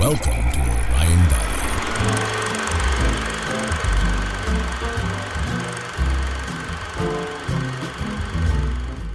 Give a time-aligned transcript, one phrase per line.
[0.00, 0.60] Welcome to
[0.94, 1.50] Orion Valley.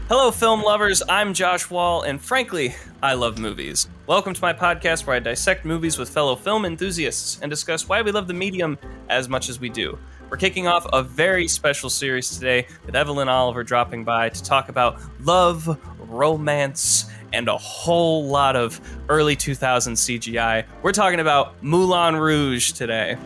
[0.07, 1.01] Hello, film lovers.
[1.09, 3.87] I'm Josh Wahl, and frankly, I love movies.
[4.05, 8.03] Welcome to my podcast where I dissect movies with fellow film enthusiasts and discuss why
[8.03, 8.77] we love the medium
[9.09, 9.97] as much as we do.
[10.29, 14.69] We're kicking off a very special series today with Evelyn Oliver dropping by to talk
[14.69, 17.05] about love, romance,
[17.35, 20.65] and a whole lot of early 2000s CGI.
[20.81, 23.17] We're talking about Moulin Rouge today.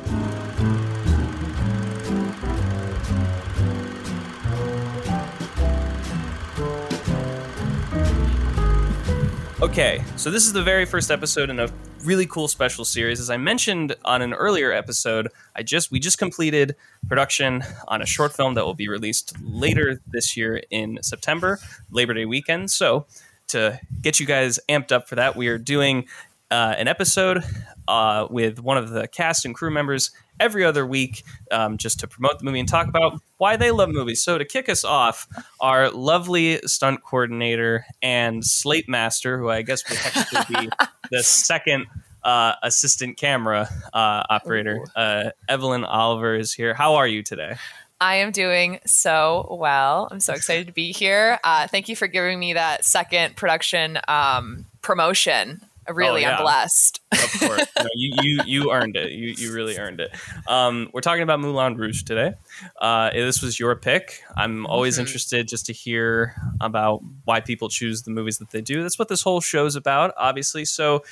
[9.61, 11.69] Okay, so this is the very first episode in a
[12.03, 13.19] really cool special series.
[13.19, 16.75] As I mentioned on an earlier episode, I just we just completed
[17.07, 21.59] production on a short film that will be released later this year in September,
[21.91, 22.71] Labor Day weekend.
[22.71, 23.05] So,
[23.49, 26.07] to get you guys amped up for that, we are doing
[26.51, 27.43] uh, an episode
[27.87, 32.07] uh, with one of the cast and crew members every other week um, just to
[32.07, 34.23] promote the movie and talk about why they love movies.
[34.23, 35.27] So, to kick us off,
[35.59, 40.69] our lovely stunt coordinator and slate master, who I guess would technically be
[41.11, 41.87] the second
[42.23, 46.73] uh, assistant camera uh, operator, uh, Evelyn Oliver, is here.
[46.73, 47.55] How are you today?
[48.01, 50.07] I am doing so well.
[50.09, 51.39] I'm so excited to be here.
[51.43, 55.61] Uh, thank you for giving me that second production um, promotion.
[55.87, 56.37] Really, Oh, yeah.
[56.37, 57.01] I'm blessed.
[57.11, 59.11] Of course, No, you, you you earned it.
[59.11, 60.11] You you really earned it.
[60.47, 62.35] Um, we're talking about Moulin Rouge today.
[62.79, 64.21] Uh, this was your pick.
[64.37, 64.99] I'm always Mhm.
[64.99, 68.83] interested just to hear about why people choose the movies that they do.
[68.83, 70.63] That's what this whole show's about, obviously.
[70.63, 71.03] So,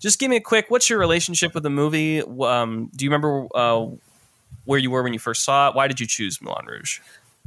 [0.00, 0.66] just give me a quick.
[0.70, 2.20] What's your relationship with the movie?
[2.20, 3.86] Um, do you remember uh,
[4.64, 5.74] where you were when you first saw it?
[5.74, 7.00] Why did you choose Moulin Rouge?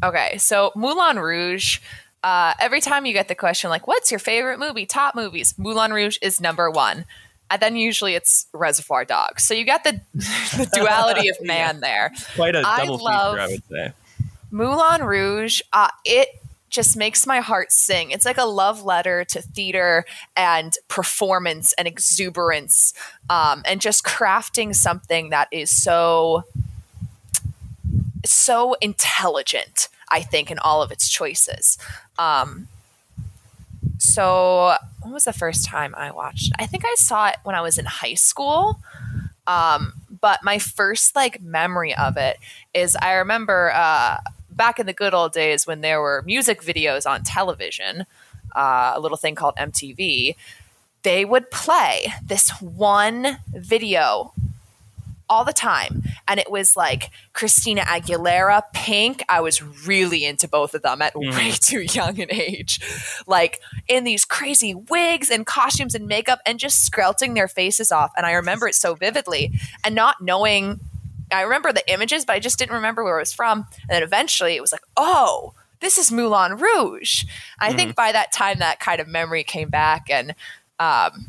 [0.04, 1.80] Okay, so Moulin Rouge.
[2.24, 4.86] Uh, every time you get the question, like, "What's your favorite movie?
[4.86, 7.06] Top movies?" Moulin Rouge is number one,
[7.50, 9.44] and then usually it's Reservoir Dogs.
[9.44, 12.12] So you got the, the duality of man there.
[12.36, 13.94] Quite a I double love- feature, I would say.
[14.52, 16.30] Moulin Rouge, uh, it
[16.70, 18.12] just makes my heart sing.
[18.12, 20.06] It's like a love letter to theater
[20.36, 22.94] and performance and exuberance,
[23.30, 26.44] um, and just crafting something that is so
[28.32, 29.90] so intelligent.
[30.10, 31.78] I think in all of its choices.
[32.18, 32.70] Um,
[34.00, 36.54] so, when was the first time I watched?
[36.60, 38.80] I think I saw it when I was in high school.
[39.48, 42.38] Um, but my first like memory of it
[42.74, 44.18] is I remember uh,
[44.52, 48.06] back in the good old days when there were music videos on television,
[48.56, 50.36] uh, a little thing called MTV.
[51.04, 54.34] They would play this one video
[55.30, 56.04] all the time.
[56.28, 59.24] And it was like Christina Aguilera, Pink.
[59.30, 62.80] I was really into both of them at way too young an age.
[63.28, 68.12] Like in these crazy wigs and costumes and makeup and just screlting their faces off.
[68.18, 69.52] And I remember it so vividly
[69.84, 70.80] and not knowing.
[71.32, 73.68] I remember the images, but I just didn't remember where it was from.
[73.82, 77.26] And then eventually it was like, oh, this is Moulin Rouge.
[77.60, 80.34] I think by that time that kind of memory came back and
[80.80, 81.28] um,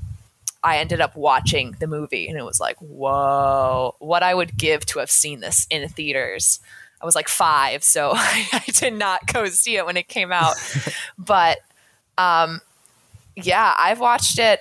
[0.63, 4.85] I ended up watching the movie and it was like, whoa, what I would give
[4.87, 6.61] to have seen this in theaters.
[7.01, 10.55] I was like five, so I did not go see it when it came out.
[11.19, 11.59] but
[12.17, 12.61] um,
[13.37, 14.61] yeah, I've watched it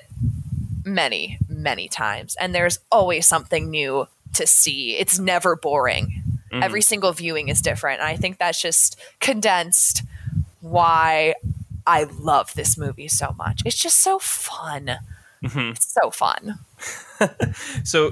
[0.86, 4.96] many, many times, and there's always something new to see.
[4.98, 6.24] It's never boring.
[6.52, 6.64] Mhm.
[6.64, 8.00] Every single viewing is different.
[8.02, 10.04] And I think that's just condensed
[10.62, 11.34] why
[11.86, 13.62] I love this movie so much.
[13.66, 14.98] It's just so fun.
[15.44, 15.72] Mhm.
[15.76, 16.60] It's so fun.
[17.84, 18.12] So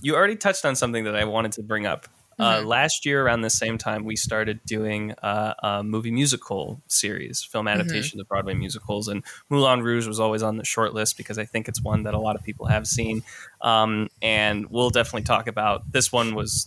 [0.00, 2.08] you already touched on something that I wanted to bring up.
[2.40, 2.66] Uh, Mhm.
[2.66, 7.68] last year, around the same time, we started doing uh, a movie musical series, film
[7.68, 11.44] adaptations of Broadway musicals, and Moulin Rouge was always on the short list because I
[11.44, 13.22] think it's one that a lot of people have seen.
[13.60, 16.66] Um, and we'll definitely talk about this one was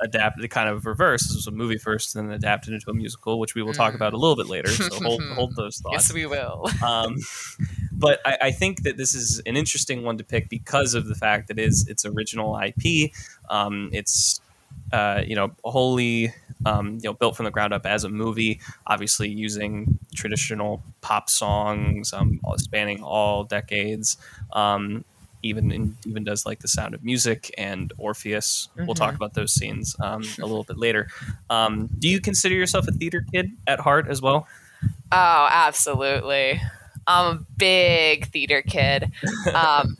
[0.00, 1.22] adapted, kind of reverse.
[1.26, 3.92] This was a movie first, and then adapted into a musical, which we will talk
[3.92, 3.96] Mm.
[3.96, 4.68] about a little bit later.
[4.70, 6.66] So hold hold those thoughts Yes, we will.
[6.82, 7.16] um,
[7.92, 11.14] but I, I think that this is an interesting one to pick because of the
[11.14, 13.12] fact that it is its original IP.
[13.50, 14.40] Um, it's
[14.92, 16.32] uh, you know wholly
[16.66, 21.28] um, you know built from the ground up as a movie, obviously using traditional pop
[21.30, 24.16] songs, um, spanning all decades.
[24.52, 25.04] Um,
[25.42, 28.68] even in, even does like the Sound of Music and Orpheus.
[28.76, 29.16] We'll talk Mhm.
[29.16, 31.08] about those scenes um, a little bit later.
[31.48, 34.46] Um, do you consider yourself a theater kid at heart as well?
[35.10, 36.60] Oh, absolutely.
[37.06, 39.10] I'm a big theater kid.
[39.52, 39.96] Um,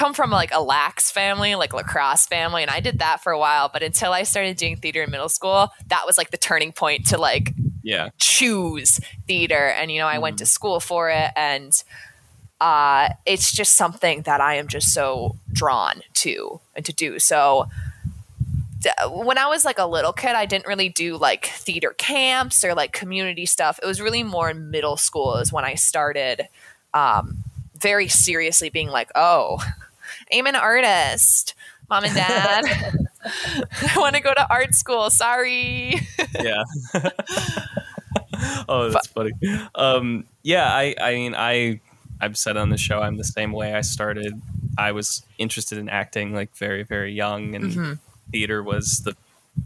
[0.00, 3.38] come from like a lax family, like lacrosse family, and I did that for a
[3.38, 3.68] while.
[3.70, 7.06] But until I started doing theater in middle school, that was like the turning point
[7.08, 7.52] to like
[7.82, 8.08] Yeah.
[8.16, 9.68] choose theater.
[9.68, 11.72] And you know, I went to school for it, and
[12.62, 17.18] uh, it's just something that I am just so drawn to and to do.
[17.18, 17.68] So
[19.10, 22.74] when I was like a little kid, I didn't really do like theater camps or
[22.74, 23.78] like community stuff.
[23.82, 26.48] It was really more in middle school is when I started
[26.94, 27.44] um,
[27.76, 29.58] very seriously being like, oh,
[30.32, 31.54] I'm an artist,
[31.88, 32.64] mom and dad.
[33.24, 35.10] I want to go to art school.
[35.10, 35.94] Sorry.
[36.40, 36.64] yeah.
[38.68, 39.32] oh, that's funny.
[39.74, 41.80] Um, yeah, I, I mean, I,
[42.20, 43.74] I've said on the show, I'm the same way.
[43.74, 44.40] I started.
[44.78, 47.98] I was interested in acting like very, very young, and Mhm.
[48.32, 49.14] theater was the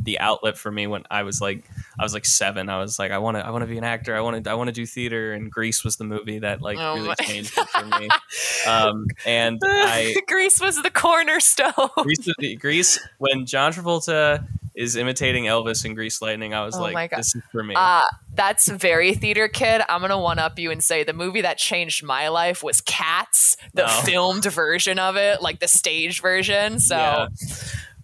[0.03, 1.63] the outlet for me when I was like
[1.99, 2.69] I was like seven.
[2.69, 4.17] I was like I want to I want to be an actor.
[4.17, 5.33] I want to I want to do theater.
[5.33, 8.09] And Grease was the movie that like Oh really changed it for me.
[8.67, 11.73] Um, and I Grease was the cornerstone.
[11.99, 16.53] Grease, Grease when John Travolta is imitating Elvis in Grease Lightning.
[16.55, 17.75] I was Oh like, this is for me.
[17.77, 18.03] Uh,
[18.35, 19.83] that's very theater kid.
[19.89, 23.57] I'm gonna one up you and say the movie that changed my life was Cats,
[23.75, 23.89] the No.
[24.05, 26.81] filmed version of it, like the stage version.
[26.81, 27.27] So Yeah.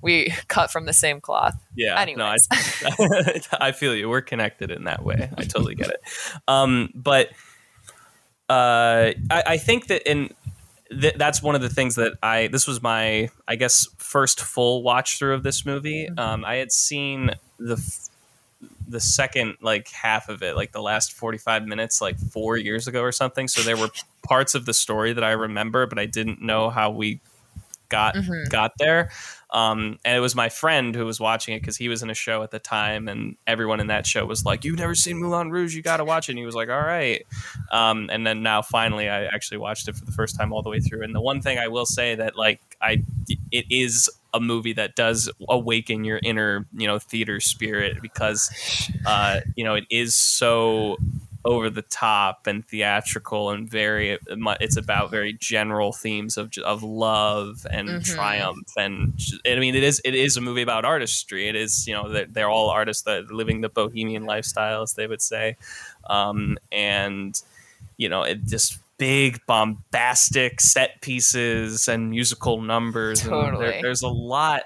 [0.02, 1.56] We cut from the same cloth.
[1.76, 2.05] yeah.
[2.17, 2.37] No, I,
[2.99, 4.08] Anyways, I feel you.
[4.08, 5.31] We're connected in that way.
[5.37, 6.02] I totally get it.
[6.49, 7.29] Um, but
[8.49, 10.35] uh, I, I think that in
[10.91, 14.82] th- that's one of the things that I this was my I guess first full
[14.82, 16.08] watch through of this movie.
[16.17, 18.08] Um, I had seen the f-
[18.88, 22.88] the second like half of it, like the last forty five minutes, like four years
[22.88, 23.46] ago or something.
[23.46, 23.91] So there were
[24.25, 27.20] parts of the story that I remember, but I didn't know how we
[27.90, 28.48] got Mhm.
[28.48, 29.10] got there.
[29.52, 32.14] Um, and it was my friend who was watching it because he was in a
[32.14, 35.50] show at the time, and everyone in that show was like, "You've never seen Moulin
[35.50, 35.75] Rouge?
[35.75, 37.26] You got to watch it." And he was like, "All right."
[37.72, 40.70] Um, and then now finally, I actually watched it for the first time all the
[40.70, 41.02] way through.
[41.02, 43.02] And the one thing I will say that like I,
[43.50, 48.48] it is a movie that does awaken your inner you know theater spirit because
[49.04, 50.96] uh, you know it is so
[51.44, 54.19] over the top and theatrical and very
[54.60, 58.04] it's about very general themes of of love and Mhm.
[58.04, 61.94] triumph and I mean it is it is a movie about artistry it is you
[61.94, 65.56] know they're, they're all artists that living the bohemian lifestyle as they would say
[66.10, 67.40] um, and
[67.96, 73.64] you know it just big bombastic set pieces and musical numbers and Totally.
[73.70, 74.62] there, there's a lot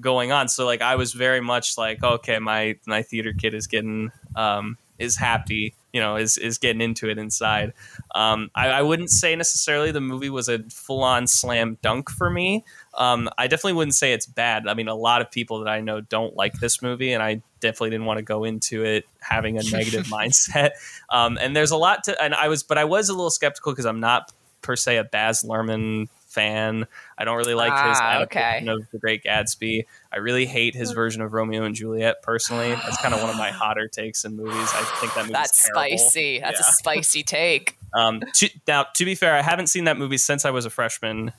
[0.00, 3.66] going on so like i was very much like okay my my theater kid is
[3.66, 7.72] getting um is happy you know is is getting into it inside.
[8.14, 12.64] Um i, I wouldn't say necessarily the movie was a full-on slam dunk for me.
[12.98, 14.66] Um i definitely wouldn't say it's bad.
[14.66, 17.40] I mean a lot of people that i know don't like this movie and i
[17.60, 20.70] definitely didn't want to go into it having a negative mindset.
[21.10, 23.72] Um and there's a lot to and i was but i was a little skeptical
[23.72, 24.32] because i'm not
[24.62, 26.86] per se a baz luhrmann fan
[27.16, 28.82] i don't really like his Ah, adaptation okay.
[28.82, 32.70] of the great gatsby I really hate his version of Romeo and Juliet personally.
[32.72, 34.54] That's kind of one of my hotter takes in movies.
[34.72, 35.98] I think that movie's that's terrible.
[35.98, 36.38] spicy.
[36.38, 36.68] That's Yeah.
[36.68, 37.76] a spicy take.
[37.94, 40.70] Um, to, now, to be fair, I haven't seen that movie since I was a
[40.70, 41.32] freshman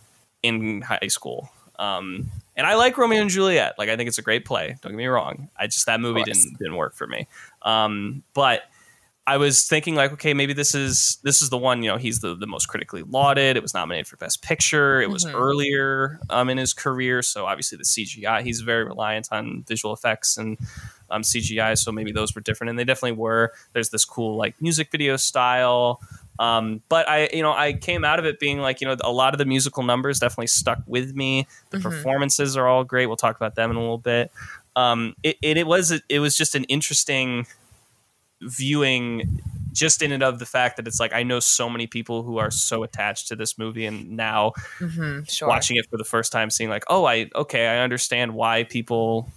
[0.44, 1.50] in high school.
[1.80, 3.76] Um, and I like Romeo and Juliet.
[3.78, 4.76] Like, I think it's a great play.
[4.82, 5.50] Don't get me wrong.
[5.58, 7.28] I just that movie didn't didn't work for me.
[7.62, 8.64] Um, but
[9.28, 11.82] I was thinking like, okay, maybe this is this is the one.
[11.82, 13.58] You know, he's the the most critically lauded.
[13.58, 15.02] It was nominated for Best Picture.
[15.02, 15.34] It was Mhm.
[15.34, 18.44] earlier um, in his career, so obviously the CGI.
[18.44, 20.58] He's very reliant on visual effects and
[21.10, 23.52] um, CGI, so maybe those were different, and they definitely were.
[23.74, 26.02] There's this cool like music video style.
[26.38, 29.12] Um, but I, you know, I came out of it being like, you know, a
[29.12, 31.48] lot of the musical numbers definitely stuck with me.
[31.70, 31.84] The Mhm.
[31.84, 33.06] performances are all great.
[33.08, 34.32] We'll talk about them in a little bit.
[34.76, 37.48] Um, it, it, it was it was just an interesting
[38.46, 39.42] viewing
[39.74, 42.38] just in and of the fact that it's like I know so many people who
[42.38, 45.50] are so attached to this movie and now hmm sure.
[45.50, 49.30] watching it for the first time seeing like oh I okay I understand why people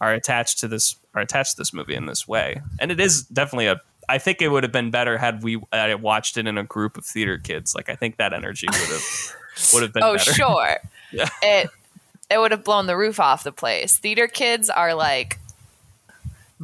[0.00, 3.24] are attached to this are attached to this movie in this way and it is
[3.24, 6.58] definitely a I think it would have been better had we uh, watched it in
[6.58, 9.34] a group of theater kids like I think that energy would have
[9.72, 10.76] would have been oh, better sure.
[11.12, 11.28] Yeah.
[11.42, 11.70] It
[12.28, 13.98] it would have blown the roof off the place.
[13.98, 15.38] Theater kids are like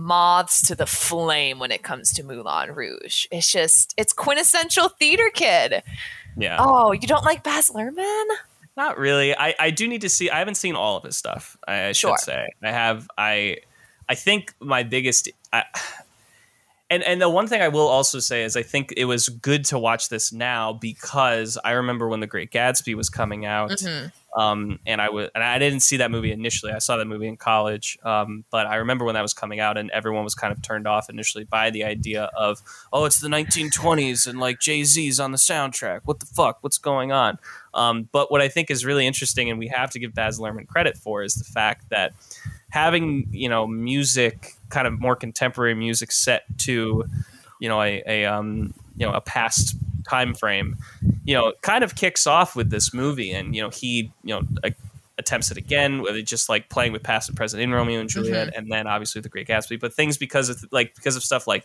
[0.00, 3.26] moths to the flame when it comes to Moulin Rouge.
[3.30, 5.82] It's just it's quintessential theater kid.
[6.36, 8.26] yeah Oh, you don't like Baz Luhrmann?
[8.76, 9.36] Not really.
[9.36, 10.30] I, I do need to see.
[10.30, 11.56] I haven't seen all of his stuff.
[11.68, 12.16] I, I Sure.
[12.16, 12.48] should say.
[12.62, 13.08] I have.
[13.18, 13.58] I
[14.08, 15.28] I think my biggest.
[15.52, 15.64] I,
[16.88, 19.64] and and the one thing I will also say is I think it was good
[19.66, 24.12] to watch this now because I remember when The Great Gatsby was coming out, Mhm.
[24.36, 26.72] Um, and I was and I didn't see that movie initially.
[26.72, 29.76] I saw that movie in college, um, but I remember when that was coming out,
[29.76, 32.60] and everyone was kind of turned off initially by the idea of
[32.92, 36.02] oh, it's the 1920s and like Jay Z's on the soundtrack.
[36.04, 36.58] What the fuck?
[36.60, 37.38] What's going on?
[37.74, 40.68] Um, but what I think is really interesting, and we have to give Baz Luhrmann
[40.68, 42.12] credit for, is the fact that
[42.70, 47.04] having you know music, kind of more contemporary music, set to
[47.58, 49.74] you know a, a um, you know a past
[50.10, 50.76] time frame,
[51.24, 54.42] you know, kind of kicks off with this movie, and you know he you know
[54.64, 54.72] a,
[55.18, 58.08] attempts it again with it just like playing with past and present in Romeo and
[58.08, 58.58] Juliet, Mm-hmm.
[58.58, 59.78] and then obviously The Great Gatsby.
[59.78, 61.64] But things because of like because of stuff like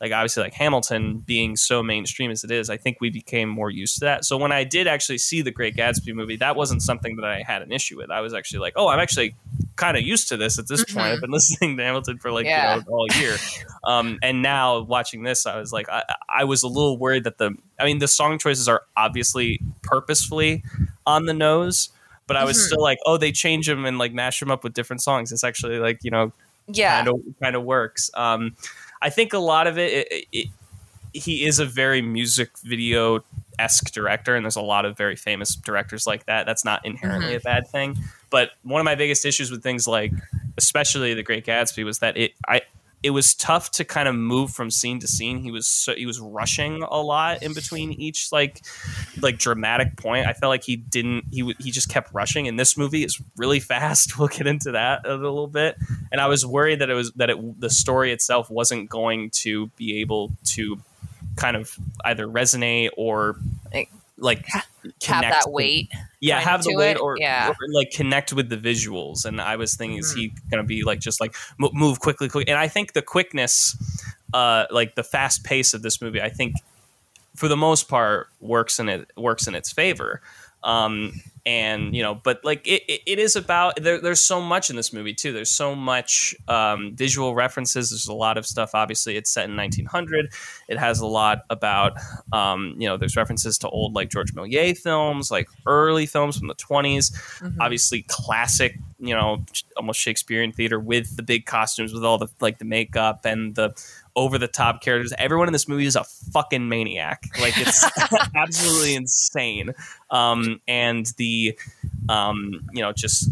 [0.00, 3.70] like obviously like Hamilton being so mainstream as it is, I think we became more
[3.70, 4.24] used to that.
[4.24, 7.42] So when I did actually see The Great Gatsby movie, that wasn't something that I
[7.46, 8.10] had an issue with.
[8.10, 9.34] I was actually like, oh, I'm actually
[9.76, 11.06] kind of used to this at this point.
[11.06, 11.12] Mhm.
[11.14, 12.76] I've been listening to Hamilton for like Yeah.
[12.76, 13.36] you know all year,
[13.84, 17.38] um, and now watching this, I was like, I, I was a little worried that
[17.38, 20.62] the, I mean, the song choices are obviously purposefully
[21.06, 21.90] on the nose,
[22.26, 22.66] but I was Mhm.
[22.66, 25.30] still like, oh, they change them and like mash them up with different songs.
[25.32, 26.32] It's actually like you know
[26.68, 26.96] Yeah.
[26.96, 28.10] kind of kind of works.
[28.14, 28.56] Um,
[29.02, 30.48] I think a lot of it, it, it,
[31.18, 33.20] he is a very music video
[33.58, 36.46] esque director, and there's a lot of very famous directors like that.
[36.46, 37.36] That's not inherently mm-hmm.
[37.36, 37.96] a bad thing.
[38.30, 40.12] But one of my biggest issues with things like,
[40.56, 42.62] especially The Great Gatsby, was that it I
[43.02, 45.38] it was tough to kind of move from scene to scene.
[45.38, 48.64] He was so, he was rushing a lot in between each like
[49.20, 50.26] like dramatic point.
[50.26, 52.48] I felt like he didn't he he just kept rushing.
[52.48, 54.18] And this movie is really fast.
[54.18, 55.76] We'll get into that a little bit.
[56.10, 59.68] And I was worried that it was that it the story itself wasn't going to
[59.76, 60.78] be able to
[61.36, 63.36] kind of either resonate or
[64.18, 64.64] Like, have
[65.22, 65.90] that with- weight.
[66.20, 67.50] yeah, have the weight or, yeah.
[67.50, 69.24] or, like connect with the visuals.
[69.26, 70.20] And I was thinking, is Mm-hmm.
[70.20, 72.48] he going to be like just like move quickly, quick?
[72.48, 73.76] And I think the quickness,
[74.32, 76.54] uh, like the fast pace of this movie, I think
[77.34, 80.22] for the most part works in it works in its favor.
[80.66, 81.12] Um,
[81.46, 84.74] and you know, but like it, it, it is about there, there's so much in
[84.74, 85.32] this movie too.
[85.32, 87.90] There's so much um, visual references.
[87.90, 88.74] There's a lot of stuff.
[88.74, 90.32] Obviously, it's set in 1900.
[90.68, 91.92] It has a lot about
[92.32, 92.96] um, you know.
[92.96, 97.12] There's references to old like George Méliès films, like early films from the 20s.
[97.40, 97.56] Mhm.
[97.60, 99.44] Obviously, classic you know
[99.76, 103.72] almost Shakespearean theater with the big costumes, with all the like the makeup and the
[104.16, 105.12] over the top characters.
[105.18, 107.22] Everyone in this movie is a fucking maniac.
[107.40, 107.84] Like it's
[108.34, 109.74] absolutely insane.
[110.10, 111.58] Um, and the,
[112.08, 113.30] um, you know, just.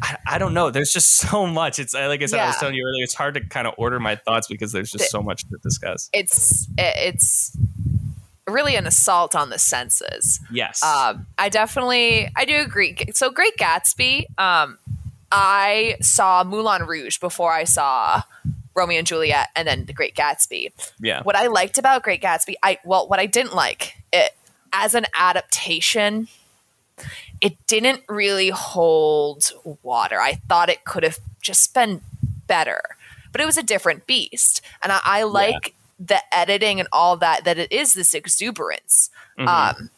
[0.00, 0.70] I, I don't know.
[0.70, 1.78] There's just so much.
[1.78, 2.40] It's like I said.
[2.40, 3.02] I was telling you earlier.
[3.02, 6.08] It's hard to kind of order my thoughts because there's just so much to discuss.
[6.12, 7.56] It's it's
[8.48, 10.40] really an assault on the senses.
[10.50, 10.82] Yes.
[10.82, 12.96] Um, I definitely, I do agree.
[13.12, 14.24] So, Great Gatsby.
[14.38, 14.78] Um,
[15.30, 18.22] I saw Moulin Rouge before I saw
[18.78, 20.72] Romeo and Juliet, and then The Great Gatsby.
[21.00, 21.22] yeah.
[21.22, 24.30] What I liked about Great Gatsby, I well, what I didn't like it
[24.72, 26.28] as an adaptation.
[27.40, 30.20] It didn't really hold water.
[30.20, 32.00] I thought it could have just been
[32.46, 32.80] better,
[33.30, 37.44] but it was a different beast, and I, I like the editing and all that.
[37.44, 39.10] That it is this exuberance.
[39.38, 39.46] Mhm.
[39.46, 39.90] Um,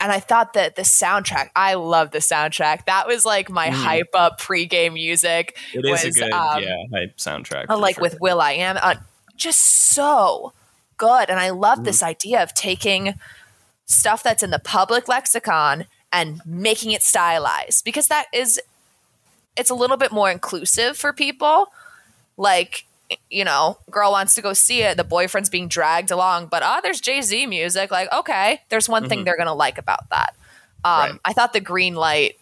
[0.00, 2.84] and I thought that the soundtrack, I love the soundtrack.
[2.86, 3.72] That was like my Mhm.
[3.72, 5.56] hype up pregame music.
[5.74, 7.66] it is a was, good um, yeah hype soundtrack.
[7.68, 8.02] uh, like sure.
[8.02, 8.94] with Will I Am, uh,
[9.36, 10.52] just so
[10.96, 11.28] good.
[11.30, 11.84] And I love Mm.
[11.84, 13.14] this idea of taking
[13.86, 18.60] stuff that's in the public lexicon and making it stylized because that is,
[19.56, 21.72] it's a little bit more inclusive for people.
[22.36, 22.84] Like,
[23.30, 26.80] you know, girl wants to go see it, the boyfriend's being dragged along, but ah,
[26.82, 27.90] there's Jay Z music.
[27.90, 29.24] Like, okay, there's one thing Mhm.
[29.24, 30.34] they're gonna like about that.
[30.84, 31.20] Um, Right.
[31.24, 32.38] I thought the green light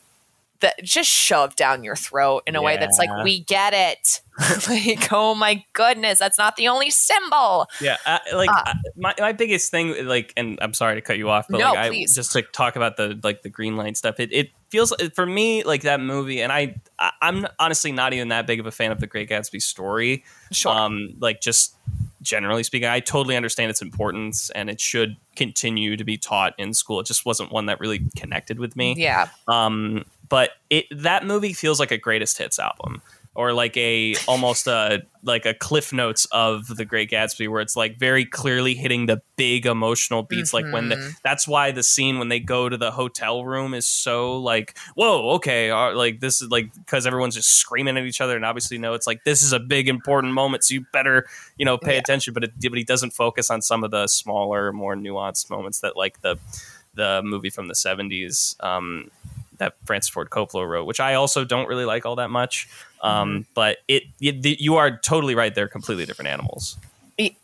[0.61, 4.23] that just shoved down your throat in a way that's like, we get it.
[4.69, 7.69] like, oh my goodness, that's not the only symbol.
[7.81, 7.97] Yeah,
[8.33, 11.59] like Uh, my my biggest thing, like, and I'm sorry to cut you off, but
[11.61, 12.15] No, like, I, please.
[12.15, 14.19] just to talk about the like the green line stuff.
[14.19, 18.29] It it feels for me like that movie, and I, I I'm honestly not even
[18.29, 20.25] that big of a fan of the Great Gatsby story.
[20.53, 20.73] Sure.
[20.73, 21.75] Um, like just
[22.23, 26.75] generally speaking, I totally understand its importance, and it should continue to be taught in
[26.75, 27.01] school.
[27.01, 28.95] It just wasn't one that really connected with me.
[28.97, 29.29] yeah.
[29.49, 33.01] Um, but it that movie feels like a greatest hits album
[33.37, 37.77] or like a almost a like a cliff notes of the Great Gatsby, where it's
[37.77, 40.53] like very clearly hitting the big emotional beats.
[40.55, 41.17] Like when the, Mhm.
[41.25, 45.31] that's why the scene when they go to the hotel room is so like whoa
[45.35, 48.79] okay uh, like this is like because everyone's just screaming at each other and obviously
[48.79, 51.27] know it's like this is a big important moment so you better
[51.59, 51.99] you know pay Yeah.
[52.01, 55.81] attention but it but he doesn't focus on some of the smaller more nuanced moments
[55.81, 56.39] that like the
[56.95, 59.11] the movie from the 70s um,
[59.59, 62.69] that Francis Ford Coppola wrote, which I also don't really like all that much.
[63.03, 66.77] Um, But it, it, you are totally right; they're completely different animals.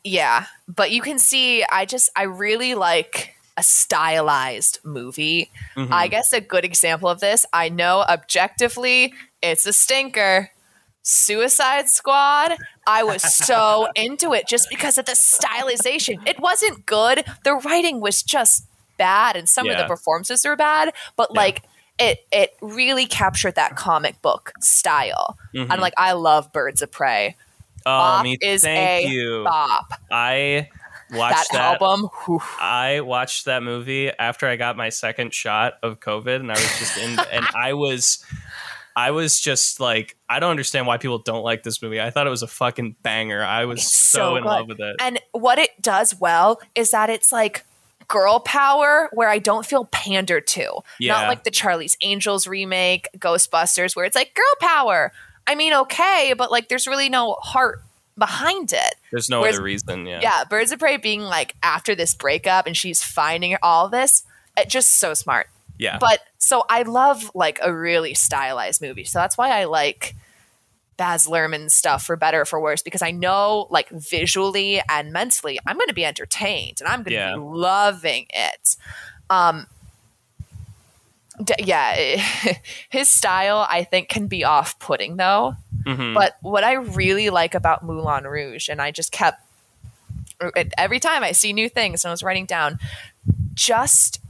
[0.05, 0.47] Yeah.
[0.69, 5.51] But you can see, I just, I really like a stylized movie.
[5.77, 5.91] Mhm.
[5.91, 10.51] I guess a good example of this, I know objectively it's a stinker.
[11.05, 16.27] Suicide Squad, I was so into it just because of the stylization.
[16.29, 17.25] It wasn't good.
[17.45, 18.65] The writing was just
[18.99, 21.41] bad and some of the performances were bad, but Yeah.
[21.41, 21.63] like
[21.99, 25.37] it it really captured that comic book style.
[25.55, 25.71] Mhm.
[25.71, 27.37] And like I love Birds of Prey.
[27.85, 29.45] oh, Bop me, is thank a you.
[29.45, 29.93] Bop.
[30.11, 30.69] I
[31.13, 32.09] watched that, that, album.
[32.25, 32.41] whew.
[32.61, 36.79] I watched that movie after I got my second shot of COVID, and I was
[36.79, 38.25] just in, and I was,
[38.97, 42.01] I was just like, I don't understand why people don't like this movie.
[42.01, 43.43] I thought it was a fucking banger.
[43.45, 44.49] I was so, so in good.
[44.49, 44.97] love with it.
[45.01, 47.65] And what it does well is that it's like
[48.09, 50.81] girl power where I don't feel pandered to.
[50.99, 51.13] Yeah.
[51.15, 55.13] Not like the Charlie's Angels remake, Ghostbusters, where it's like girl power.
[55.47, 57.83] I mean, okay, but like there's really no heart
[58.19, 58.95] behind it.
[59.11, 60.07] There's no Whereas- other reason.
[60.07, 60.21] Yeah.
[60.23, 64.25] Yeah, Birds of Prey being like after this breakup and she's finding all this,
[64.57, 65.49] it just so smart.
[65.79, 65.99] Yeah.
[65.99, 69.05] But so I love like a really stylized movie.
[69.05, 70.15] So that's why I like
[71.03, 75.59] Baz Luhrmann stuff for better or for worse because I know like visually and mentally
[75.67, 77.33] I'm going to be entertained and I'm going to Yeah.
[77.35, 78.77] be loving it.
[79.29, 79.67] Um
[81.43, 81.97] d- yeah,
[82.89, 85.57] his style I think can be off-putting though.
[85.85, 86.15] Mhm.
[86.15, 89.41] But what I really like about Moulin Rouge, and I just kept
[90.79, 92.79] every time I see new things, and I was writing down
[93.55, 94.21] just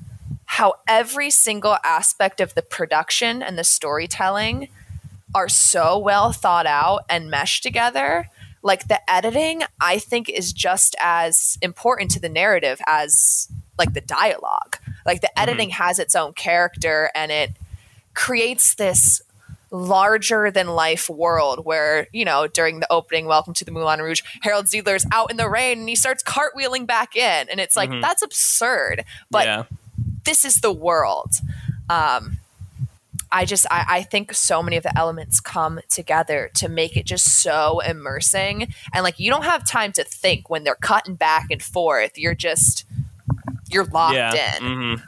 [0.47, 4.69] how every single aspect of the production and the storytelling
[5.35, 8.29] are so well thought out and meshed together.
[8.63, 13.49] Like the editing, I think is just as important to the narrative as
[13.79, 14.77] like the dialogue.
[15.05, 17.51] Like the editing has its own character and it
[18.15, 19.21] creates this
[19.73, 24.21] larger than life world where, you know, during the opening, Welcome to the Moulin Rouge,
[24.43, 27.49] Harold Zidler's out in the rain and he starts cartwheeling back in.
[27.49, 28.03] And it's like, Mhm.
[28.03, 29.05] that's absurd.
[29.31, 29.63] But yeah.
[30.25, 31.31] this is the world.
[31.89, 32.39] Um,
[33.33, 37.07] I just I, I think so many of the elements come together to make it
[37.07, 41.47] just so immersing and like you don't have time to think when they're cutting back
[41.51, 42.19] and forth.
[42.19, 42.85] You're just
[43.71, 44.57] you're locked yeah.
[44.57, 44.63] in.
[44.63, 45.03] mhm.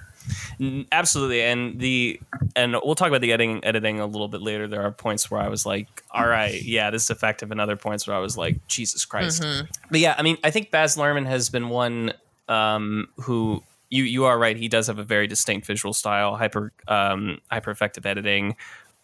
[0.90, 2.20] Absolutely, and the
[2.56, 4.66] and we'll talk about the editing editing a little bit later.
[4.66, 7.76] There are points where I was like, "All right, yeah, this is effective," and other
[7.76, 9.66] points where I was like, "Jesus Christ!" Mm-hmm.
[9.90, 12.14] But yeah, I mean, I think Baz Luhrmann has been one
[12.48, 13.62] um, who
[13.94, 14.56] you you are right.
[14.56, 18.56] He does have a very distinct visual style, hyper um, hyper effective editing.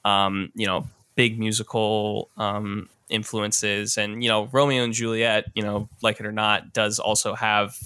[0.04, 5.46] Um, you know, big musical um, influences, and you know, Romeo and Juliet.
[5.54, 7.78] You know, like it or not, does also have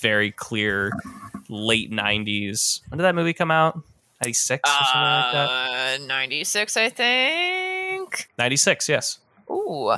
[0.00, 0.92] very clear
[1.48, 2.80] late '90s.
[2.88, 3.80] When did that movie come out?
[4.22, 6.00] '96 or something like that.
[6.00, 8.28] Uh, 96 I think.
[8.38, 9.18] '96, yes.
[9.50, 9.94] Ooh.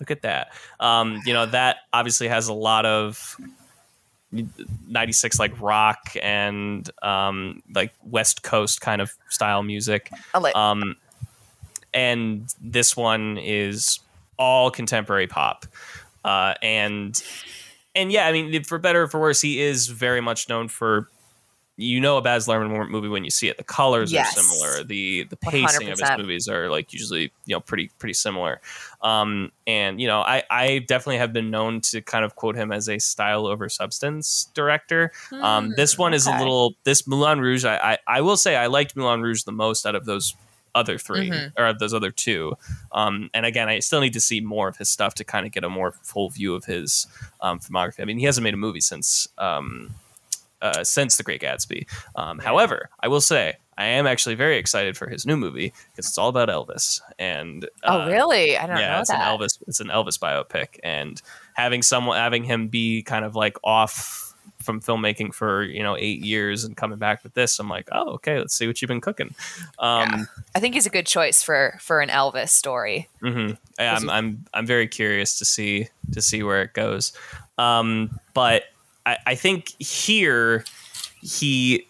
[0.00, 0.52] Look at that.
[0.80, 3.36] Um, you know, that obviously has a lot of
[4.88, 10.10] 96 like rock and um, like West Coast kind of style music.
[10.54, 10.96] Um,
[11.94, 14.00] and this one is
[14.38, 15.66] all contemporary pop.
[16.24, 17.22] Uh, and
[17.94, 21.10] and yeah, I mean, for better or for worse, he is very much known for
[21.78, 23.56] you know a Baz Luhrmann movie when you see it.
[23.56, 24.36] The colors Yes.
[24.36, 24.84] are similar.
[24.84, 28.60] The the pacing of his movies are like usually you know pretty pretty similar.
[29.00, 32.72] Um, and you know, I I definitely have been known to kind of quote him
[32.72, 35.12] as a style over substance director.
[35.32, 37.64] Um, this one is a Hmm, little this Moulin Rouge.
[37.64, 40.34] I, I I will say I liked Moulin Rouge the most out of those
[40.74, 41.52] other 3 Mhm.
[41.58, 42.54] or of those other two.
[42.92, 45.52] Um, and again, I still need to see more of his stuff to kind of
[45.52, 47.06] get a more full view of his
[47.42, 48.00] um, filmography.
[48.00, 49.94] I mean, he hasn't made a movie since um,
[50.62, 51.86] uh, since The Great Gatsby.
[52.16, 56.06] Um, however, I will say I am actually very excited for his new movie because
[56.06, 57.00] it's all about Elvis.
[57.18, 58.56] And oh, uh, really?
[58.56, 59.20] I don't yeah, know it's that.
[59.20, 59.58] an Elvis.
[59.66, 61.20] It's an Elvis biopic, and
[61.54, 66.24] having someone having him be kind of like off from filmmaking for you know eight
[66.24, 69.00] years and coming back with this, I'm like, oh, okay, let's see what you've been
[69.00, 69.34] cooking.
[69.78, 73.08] Um, I think he's a good choice for for an Elvis story.
[73.22, 73.56] mhm.
[73.78, 77.12] Yeah, I'm, I'm I'm very curious to see to see where it goes.
[77.58, 78.64] Um, but
[79.06, 80.64] I, I think here
[81.20, 81.86] he.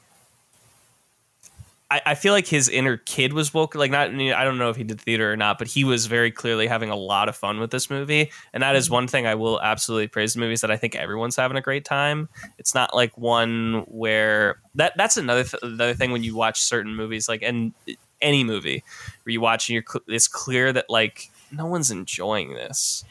[1.91, 3.75] I, I feel like his inner kid was woke.
[3.75, 6.31] Like not, I don't know if he did theater or not, but he was very
[6.31, 8.95] clearly having a lot of fun with this movie, and that is mm-hmm.
[8.95, 11.61] one thing I will absolutely praise the movie is that I think everyone's having a
[11.63, 12.29] great time.
[12.59, 16.95] It's not like one where that that's another th- another thing when you watch certain
[16.95, 17.75] movies, like and
[18.23, 18.83] any movie
[19.25, 23.05] where you watch and you're cl- it's clear that like no one's enjoying this.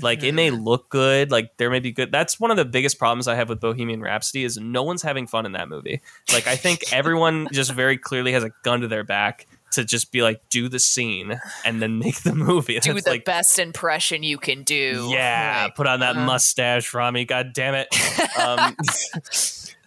[0.00, 2.12] Like it may look good, like there may be good.
[2.12, 5.26] That's one of the biggest problems I have with Bohemian Rhapsody is no one's having
[5.26, 6.00] fun in that movie.
[6.32, 10.12] Like I think everyone just very clearly has a gun to their back to just
[10.12, 12.78] be like do the scene and then make the movie.
[12.80, 15.08] Do It's the like best impression you can do.
[15.10, 16.26] yeah, Like, put on that uh-huh.
[16.26, 17.24] mustache, Rami.
[17.24, 17.88] God damn it.
[18.38, 18.76] Um,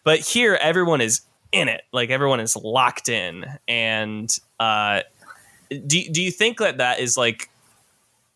[0.03, 1.81] but here, everyone is in it.
[1.91, 3.45] Like everyone is locked in.
[3.67, 5.01] And uh,
[5.69, 7.49] do do you think that that is like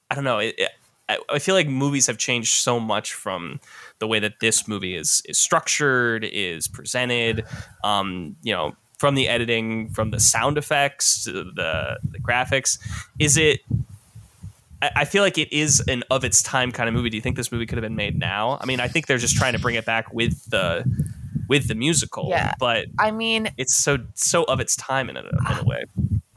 [0.10, 0.40] I don't know.
[0.40, 0.70] It, it,
[1.10, 3.60] I, I feel like movies have changed so much from
[4.00, 7.46] the way that this movie is is structured, is presented.
[7.84, 12.78] Um, you know, from the editing, from the sound effects to the the graphics.
[13.18, 13.62] Is it
[14.82, 17.10] I, I feel like it is an of its time kind of movie.
[17.10, 18.58] Do you think this movie could have been made now?
[18.62, 20.84] I mean, I think they're just trying to bring it back with the
[21.48, 22.28] with the musical.
[22.30, 22.54] Yeah.
[22.60, 25.84] but I mean, it's so so of its time in a, in a way.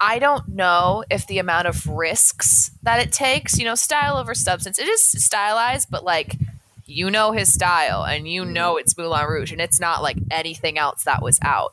[0.04, 4.34] I don't know if the amount of risks that it takes, you know, style over
[4.34, 4.80] substance.
[4.80, 6.38] It is stylized, but like
[6.86, 10.76] you know his style and you know it's Moulin Rouge and it's not like anything
[10.76, 11.72] else that was out.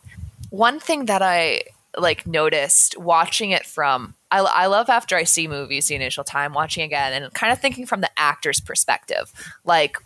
[0.52, 1.64] One thing that I
[1.98, 6.54] like noticed watching it from I, I love after I see movies the initial time
[6.54, 9.34] watching again and kind of thinking from the actor's perspective,
[9.66, 9.98] like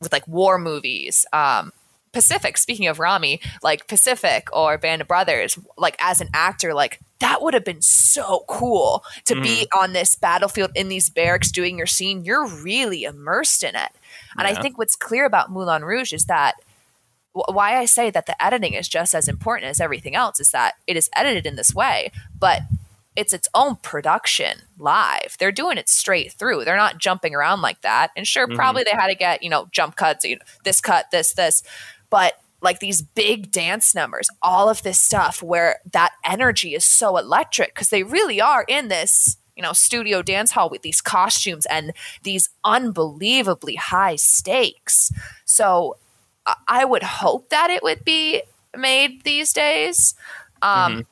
[0.00, 1.72] with like war movies, um,
[2.14, 7.00] Pacific, speaking of Rami, like Pacific or Band of Brothers, like as an actor, like
[7.20, 9.78] that would have been so cool to be mm.
[9.78, 12.24] on this battlefield in these barracks doing your scene.
[12.24, 13.90] You're really immersed in it.
[14.38, 16.54] And I think what's clear about Moulin Rouge is that
[17.32, 20.50] wh- why I say that the editing is just as important as everything else is
[20.52, 22.62] that it is edited in this way, but
[23.16, 25.36] it's its own production live.
[25.38, 26.64] They're doing it straight through.
[26.64, 28.10] They're not jumping around like that.
[28.16, 28.56] And sure, mm-hmm.
[28.56, 31.62] probably they had to get, you know, jump cuts, you know, this cut, this, this.
[32.10, 37.16] But like these big dance numbers, all of this stuff where that energy is so
[37.16, 41.66] electric because they really are in this, you know, studio dance hall with these costumes
[41.66, 45.12] and these unbelievably high stakes.
[45.44, 45.96] So
[46.66, 48.42] I- would hope that it would be
[48.76, 50.14] made these days.
[50.62, 51.06] Um,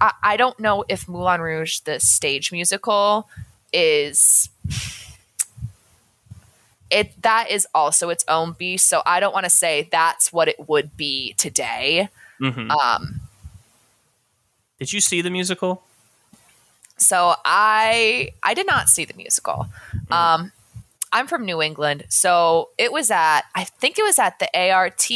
[0.00, 3.28] I, I don't know if Moulin Rouge, the stage musical,
[3.72, 4.48] is
[6.90, 7.20] it.
[7.22, 8.88] That is also its own beast.
[8.88, 12.08] So I don't want to say that's what it would be today.
[12.40, 12.70] Mhm.
[12.70, 13.20] Um,
[14.78, 15.82] Did you see the musical?
[16.96, 19.66] So I I did not see the musical.
[19.94, 20.12] Mm-hmm.
[20.12, 20.52] Um,
[21.12, 25.10] I'm from New England, so it was at I think it was at the ART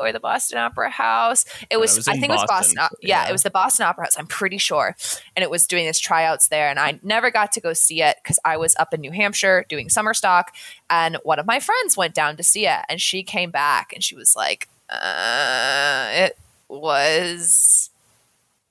[0.00, 1.46] or the Boston Opera House.
[1.70, 2.98] It was, was I in think it was Boston, Boston.
[3.00, 3.24] yeah.
[3.24, 3.28] yeah.
[3.28, 4.18] it was the Boston Opera House.
[4.18, 4.94] I'm pretty sure,
[5.34, 6.68] and it was doing its tryouts there.
[6.68, 9.64] And I never got to go see it because I was up in New Hampshire
[9.68, 10.54] doing summer stock,
[10.90, 14.04] and one of my friends went down to see it, and she came back and
[14.04, 17.89] she was like, uh, "It was."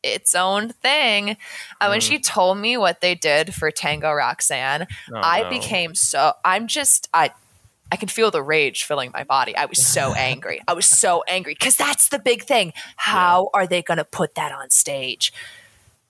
[0.03, 1.37] Its own thing.
[1.81, 5.49] And when she told me what they did for Tango Roxanne, Oh, I no.
[5.49, 7.31] became so I'm just I
[7.91, 9.55] I can feel the rage filling my body.
[9.55, 10.61] I was so angry.
[10.67, 12.73] I was so angry because that's the big thing.
[12.95, 15.33] How are they going to put that on stage?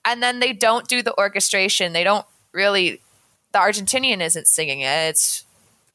[0.05, 1.93] And then they don't do the orchestration.
[1.93, 3.01] They don't really.
[3.51, 5.09] The Argentinian isn't singing it.
[5.09, 5.45] It's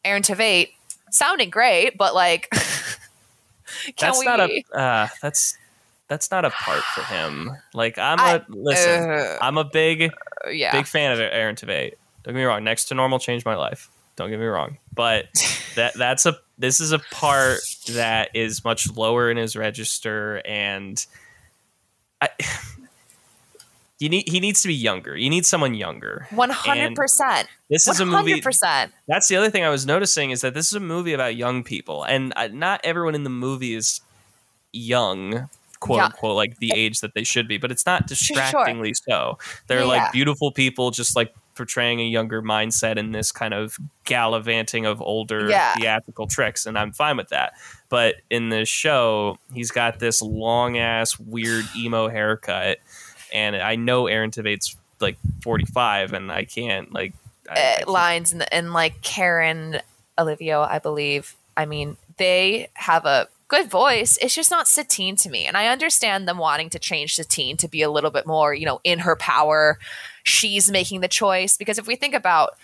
[0.05, 0.71] Aaron Tveit
[1.11, 4.25] sounding great, but like, can That's we?
[4.25, 5.57] not a uh, that's
[6.09, 7.51] that's not a part for him.
[7.75, 9.11] Like I'm a listen.
[9.11, 10.13] uh, I'm a big
[10.51, 10.71] yeah.
[10.71, 11.95] big fan of Aaron Tveit.
[12.23, 12.63] Don't get me wrong.
[12.63, 13.91] Next to normal changed my life.
[14.17, 14.79] Don't get me wrong.
[14.95, 15.27] But
[15.75, 21.05] that that's a this is a part that is much lower in his register, and
[22.21, 22.29] I,
[23.99, 25.17] you need he needs to be younger.
[25.17, 26.29] You need someone younger.
[26.31, 27.49] One hundred percent.
[27.69, 28.41] This is a movie.
[28.41, 28.93] percent.
[29.09, 31.65] That's the other thing I was noticing is that this is a movie about young
[31.65, 34.01] people, and uh, not everyone in the movie is
[34.73, 35.49] young,
[35.85, 36.07] quote Yeah.
[36.07, 37.59] unquote, like the age that they should be.
[37.59, 38.37] But it's not Sure.
[38.37, 39.39] distractingly so.
[39.67, 43.77] They're Yeah, like beautiful people, just like portraying a younger mindset in this kind of
[44.05, 45.75] gallivanting of older Yeah.
[45.75, 47.53] theatrical tricks, and I'm fine with that.
[47.89, 52.79] But in this show, he's got this long ass weird emo haircut,
[53.33, 57.13] and I know Aaron Tveit's like 45, and I can't like.
[57.49, 59.81] I- I can't- lines and, and like Karen
[60.19, 61.35] Olivo, I believe.
[61.57, 64.19] I mean, they have a good voice.
[64.21, 65.47] It's just not Satine to me.
[65.47, 68.67] And I understand them wanting to change Satine to be a little bit more, you
[68.67, 69.79] know, in her power.
[70.23, 71.57] She's making the choice.
[71.57, 72.57] Because if we think about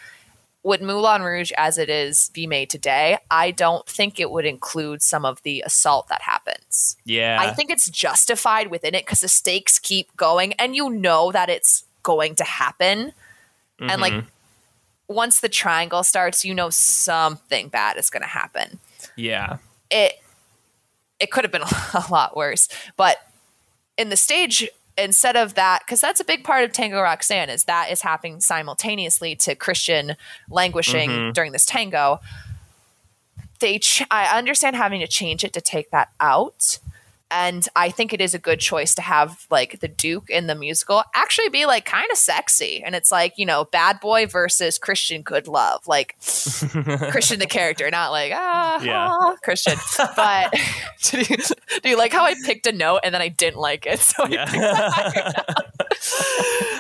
[0.63, 5.01] would Moulin Rouge as it is be made today, I don't think it would include
[5.03, 6.97] some of the assault that happens.
[7.05, 11.33] yeah, I think it's justified within it because the stakes keep going and you know
[11.33, 13.13] that it's going to happen.
[13.79, 14.27] And like Mhm.
[15.09, 18.81] once the triangle starts, you know something bad is going to happen.
[19.17, 19.57] yeah.
[19.91, 20.21] It
[21.21, 21.63] it could have been
[21.95, 23.19] a lot worse, but
[23.97, 27.65] in the stage instead of that because that's a big part of Tango Roxanne is
[27.65, 30.17] that is happening simultaneously to Christian
[30.51, 31.35] languishing Mhm.
[31.35, 32.21] during this tango.
[33.61, 36.79] They ch- I understand having to change it to take that out.
[37.31, 40.55] And I think it is a good choice to have like the Duke in the
[40.55, 42.83] musical actually be like kind of sexy.
[42.85, 45.87] And it's like, you know, bad boy versus Christian good love.
[45.87, 49.09] Like Christian the character, not like, ah, Yeah.
[49.11, 49.79] ah, Christian.
[50.17, 50.53] But
[51.05, 51.37] do, you,
[51.83, 54.01] do you like how I picked a note and then I didn't like it?
[54.01, 55.33] So I yeah.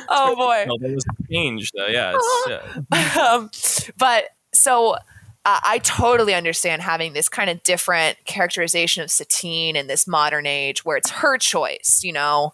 [0.09, 0.65] oh boy.
[0.67, 1.87] no, there was a change though.
[1.87, 3.23] Yeah, it's, yeah.
[3.23, 3.51] um,
[3.99, 4.97] but so
[5.45, 10.47] uh, I totally understand having this kind of different characterization of Satine in this modern
[10.47, 12.53] age where it's her choice, you know.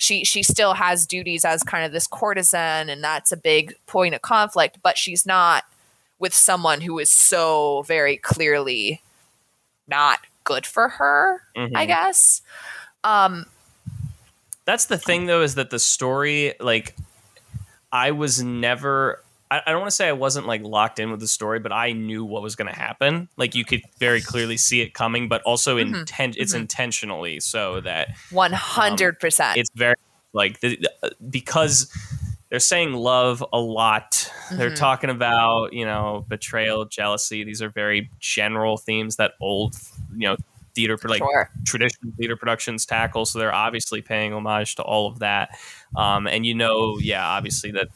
[0.00, 4.14] she she still has duties as kind of this courtesan and that's a big point
[4.14, 5.64] of conflict but she's not
[6.20, 9.02] with someone who is so very clearly
[9.88, 11.72] not good for her Mhm.
[11.74, 12.42] i guess
[13.02, 13.46] um
[14.66, 16.94] That's the thing, though, is that the story, like,
[17.90, 19.22] I was never.
[19.50, 21.72] I, I don't want to say I wasn't like locked in with the story, but
[21.72, 23.28] I knew what was going to happen.
[23.36, 26.00] Like you could very clearly see it coming, but also Mhm.
[26.00, 26.36] intent.
[26.38, 29.94] It's intentionally so that 100% it's very
[30.32, 31.90] like the, the- because
[32.50, 34.30] they're saying love a lot.
[34.50, 34.76] They're Mhm.
[34.76, 37.44] talking about you know betrayal, jealousy.
[37.44, 39.74] These are very general themes that old
[40.16, 40.36] you know
[40.74, 43.24] theater like sure traditional theater productions tackle.
[43.26, 45.50] So they're obviously paying homage to all of that.
[45.96, 47.88] Um, and you know, yeah, obviously that.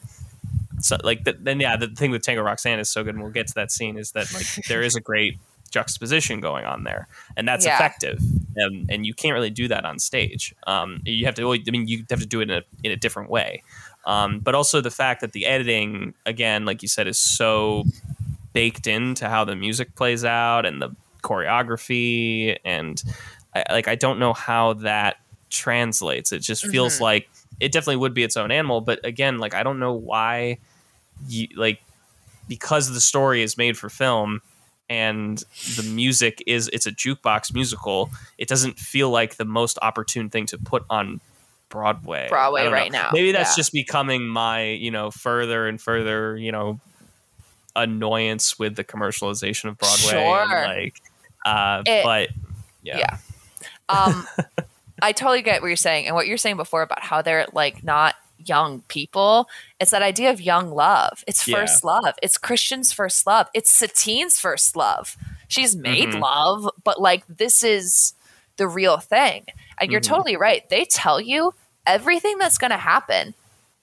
[0.83, 3.31] So like the, then yeah, the thing with Tango Roxanne is so good, and we'll
[3.31, 3.97] get to that scene.
[3.97, 5.37] Is that like there is a great
[5.71, 7.75] juxtaposition going on there, and that's Yeah.
[7.75, 8.19] effective.
[8.55, 10.53] And, and you can't really do that on stage.
[10.67, 11.51] Um, you have to.
[11.51, 13.63] I mean, you have to do it in a in a different way.
[14.05, 17.85] Um, but also the fact that the editing, again, like you said, is so
[18.51, 20.89] baked into how the music plays out and the
[21.23, 23.01] choreography and
[23.55, 25.17] I, like I don't know how that
[25.49, 26.31] translates.
[26.31, 27.01] It just feels Mhm.
[27.01, 30.57] like it definitely would be its own animal, but again, like I don't know why
[31.27, 31.79] you like
[32.47, 34.41] because the story is made for film
[34.89, 35.43] and
[35.77, 40.45] the music is it's a jukebox musical, it doesn't feel like the most opportune thing
[40.47, 41.21] to put on
[41.69, 42.27] Broadway.
[42.29, 42.77] Broadway don't know.
[42.77, 43.55] right now, Maybe that's yeah.
[43.55, 46.79] just becoming my, you know, further and further, you know,
[47.75, 50.11] annoyance with the commercialization of Broadway.
[50.11, 50.47] Sure.
[50.47, 51.01] like
[51.45, 52.29] uh It- but
[52.83, 52.97] yeah.
[52.99, 53.17] yeah.
[53.89, 54.27] um
[55.01, 57.83] i totally get what you're saying and what you're saying before about how they're like
[57.83, 59.47] not young people
[59.79, 61.57] it's that idea of young love it's Yeah.
[61.57, 66.21] first love it's christian's first love it's satine's first love she's made Mhm.
[66.21, 68.13] love but like this is
[68.57, 69.45] the real thing
[69.79, 70.05] and you're Mhm.
[70.07, 71.53] totally right they tell you
[71.85, 73.33] everything that's going to happen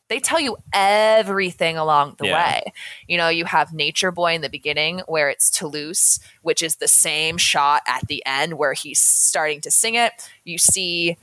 [0.08, 2.34] they tell you everything along the Yeah.
[2.34, 2.72] way.
[3.06, 6.88] You know, you have Nature Boy in the beginning where it's Toulouse, which is the
[6.88, 10.12] same shot at the end where he's starting to sing it.
[10.42, 11.16] You see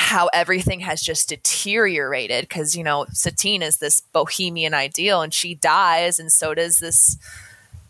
[0.00, 5.54] how everything has just deteriorated because, you know, Satine is this bohemian ideal and she
[5.54, 7.18] dies, and so does this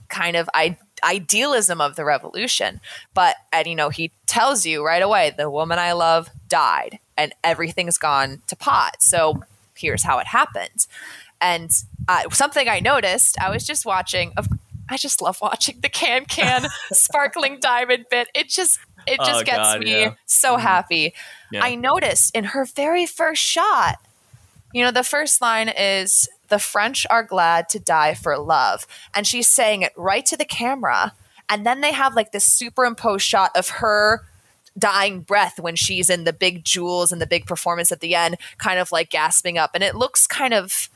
[0.09, 2.81] kind of I- idealism of the revolution.
[3.15, 7.33] But, and you know, he tells you right away the woman I love died and
[7.45, 8.97] everything's gone to pot.
[8.99, 9.45] So
[9.77, 10.89] here's how it happened.
[11.41, 11.71] And
[12.09, 14.33] uh, something I noticed, I was just watching.
[14.37, 14.49] Of,
[14.91, 18.29] I just love watching the can can sparkling diamond bit.
[18.35, 20.15] It just it just Oh, gets God, me yeah.
[20.27, 20.61] so Mhm.
[20.61, 21.15] happy.
[21.51, 21.65] Yeah.
[21.65, 23.99] I noticed in her very first shot,
[24.73, 28.87] you know, the first line is the French are glad to die for love.
[29.15, 31.13] And she's saying it right to the camera.
[31.49, 34.23] And then they have like this superimposed shot of her
[34.79, 38.37] dying breath when she's in the big jewels and the big performance at the end,
[38.59, 39.73] kind of like gasping up.
[39.75, 40.89] And it looks kind of,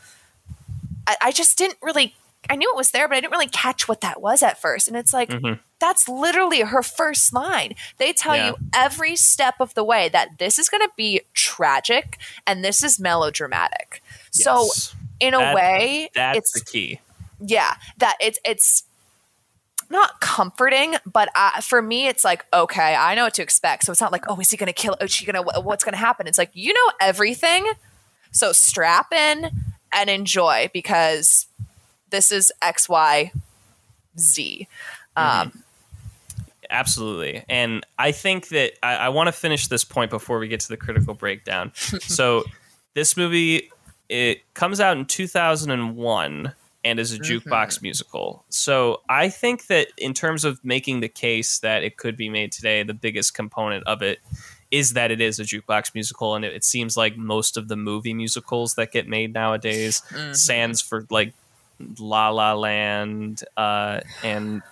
[1.07, 2.15] I, I just didn't really,
[2.49, 4.87] I knew it was there, but I didn't really catch what that was at first.
[4.87, 5.59] And it's like, Mhm.
[5.85, 7.75] That's literally her first line.
[7.99, 8.47] They tell Yeah.
[8.49, 12.83] you every step of the way that this is going to be tragic and this
[12.83, 14.03] is melodramatic.
[14.31, 14.95] So, Yes.
[15.21, 17.01] in a That- way, that's it's the key.
[17.41, 18.85] yeah that it's it's
[19.91, 23.93] not comforting but uh, for me it's like okay i know what to expect so
[23.93, 26.39] it's not like oh is he gonna kill is she gonna what's gonna happen it's
[26.39, 27.71] like you know everything
[28.33, 29.51] so strap in
[29.93, 31.47] and enjoy because
[32.11, 33.31] this is x y
[34.19, 34.67] z
[35.17, 35.64] um
[36.71, 37.45] Absolutely.
[37.49, 40.69] And I think that I, I want to finish this point before we get to
[40.69, 41.73] the critical breakdown.
[41.75, 42.45] so
[42.95, 43.71] this movie
[44.09, 48.45] it comes out in 2001 and is a jukebox musical.
[48.51, 52.53] So I think that in terms of making the case that it could be made
[52.53, 54.19] today, the biggest component of it
[54.71, 57.77] is that it is a jukebox musical and it, it seems like most of the
[57.77, 60.37] movie musicals that get made nowadays mhm.
[60.37, 61.33] sans for like
[61.99, 64.63] La La Land uh, and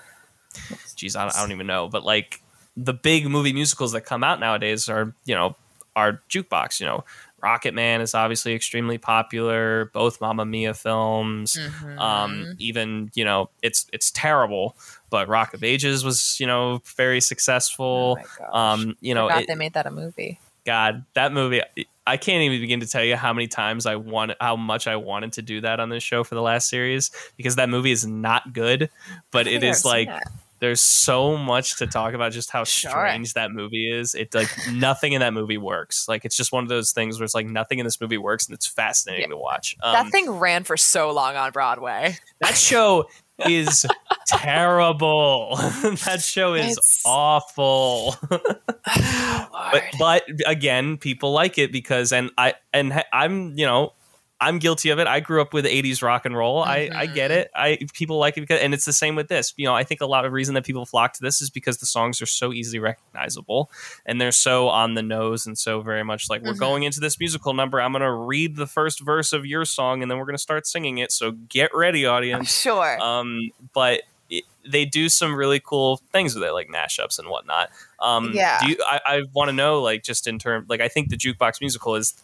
[0.97, 2.43] geez, I don't, I don't even know, but like
[2.77, 5.57] the big movie musicals that come out nowadays are you know
[5.95, 6.81] are jukebox.
[6.81, 7.05] You know,
[7.43, 9.91] Rocket Man is obviously extremely popular.
[9.93, 11.57] Both Mamma Mia films.
[11.61, 11.99] Mhm.
[11.99, 14.77] Um, even you know it's it's terrible,
[15.11, 18.17] but Rock of Ages was you know very oh successful.
[18.17, 18.49] my gosh.
[18.79, 21.61] um, you know, it- they made that a movie God, that movie.
[22.07, 24.95] I can't even begin to tell you how many times I want, how much I
[24.97, 28.07] wanted to do that on this show for the last series because that movie is
[28.07, 28.89] not good,
[29.33, 30.23] but I it think I've is seen like it.
[30.63, 32.89] There's so much to talk about just how Sure.
[32.93, 34.15] strange that movie is.
[34.15, 36.07] It like nothing in that movie works.
[36.07, 38.47] Like it's just one of those things where it's like nothing in this movie works
[38.47, 39.35] and it's fascinating Yeah.
[39.35, 39.77] to watch.
[39.83, 43.09] Um, that thing ran for so long on broadway that show
[43.49, 43.85] is
[44.29, 45.57] terrible.
[46.05, 48.15] that show is It's- awful.
[48.31, 53.95] but but again, people like it because and I and I'm you know
[54.43, 55.07] I'm guilty of it.
[55.07, 56.63] I grew up with 80s rock and roll.
[56.63, 57.35] I I get Mhm.
[57.37, 57.51] it.
[57.55, 59.55] I people like it because and it's the same with this.
[59.57, 61.79] You know, I think a lot of reason that people flock to this is because
[61.79, 63.71] the songs are so easily recognizable
[64.05, 66.59] and they're so on the nose and so very much like we're Mhm.
[66.59, 67.81] going into this musical number.
[67.81, 70.43] I'm going to read the first verse of your song and then we're going to
[70.43, 71.13] start singing it.
[71.13, 72.51] So get ready audience.
[72.63, 73.01] sure.
[73.01, 77.69] Um but it, they do some really cool things with it, like mashups and whatnot.
[78.01, 78.59] Um, Yeah.
[78.61, 81.19] Do you, I, I want to know, like, just in terms, like, I think the
[81.19, 82.15] jukebox musical is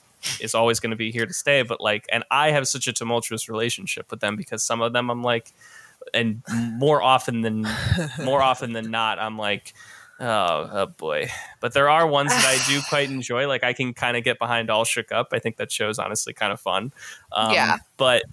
[0.41, 1.63] is always going to be here to stay.
[1.63, 5.11] But like, and I have such a tumultuous relationship with them because some of them
[5.11, 5.53] I'm like,
[6.15, 7.67] and more often than
[8.25, 9.75] more often than not, I'm like.
[10.21, 11.29] Oh, oh boy!
[11.61, 13.47] But there are ones that I do quite enjoy.
[13.47, 15.29] Like I can kind of get behind All Shook Up.
[15.31, 16.93] I think that show's honestly kind of fun.
[17.31, 17.77] Um, Yeah.
[17.99, 18.25] But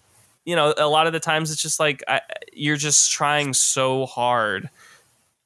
[0.45, 2.21] you know, a lot of the times it's just like I,
[2.54, 4.69] you're just trying so hard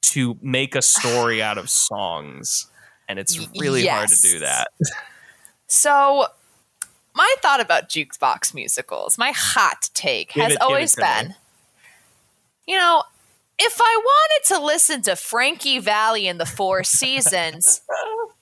[0.02, 2.66] to make a story out of songs,
[3.08, 4.68] and it's really hard to do that.
[5.70, 6.26] So,
[7.14, 11.34] my thought about jukebox musicals, my hot take, Give has it- always been
[12.66, 13.02] you know,
[13.58, 17.80] if I wanted to listen to Frankie Valli in the Four Seasons,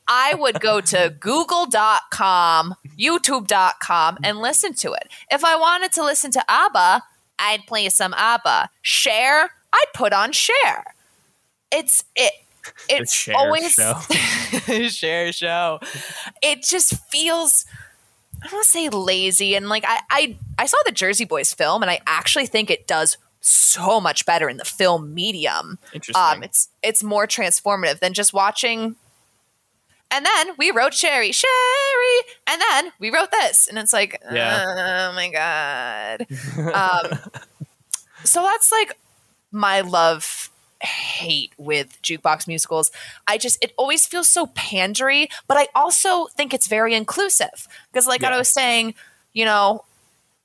[0.07, 5.09] I would go to google.com, youtube.com, and listen to it.
[5.31, 7.03] If I wanted to listen to ABBA,
[7.39, 8.69] I'd play some ABBA.
[8.83, 10.85] Cher, I'd put on Cher.
[11.73, 12.33] It's it.
[12.89, 13.95] It's Cher always show.
[14.89, 15.81] Cher show.
[16.43, 17.65] It just feels
[18.43, 21.53] I don't want to say lazy and like I, I I saw the Jersey Boys
[21.53, 25.79] film and I actually think it does so much better in the film medium.
[25.93, 26.23] Interesting.
[26.23, 28.97] Um it's it's more transformative than just watching
[30.11, 33.69] and then we wrote Sherry, Sherry, and then we wrote this.
[33.69, 35.11] And it's like, Yeah.
[35.11, 36.27] oh my God.
[37.13, 37.19] um,
[38.25, 38.97] so that's like
[39.53, 42.91] my love hate with jukebox musicals.
[43.27, 48.07] I just it always feels so pandery, but I also think it's very inclusive because,
[48.07, 48.31] like Yeah.
[48.31, 48.95] I was saying,
[49.33, 49.85] you know.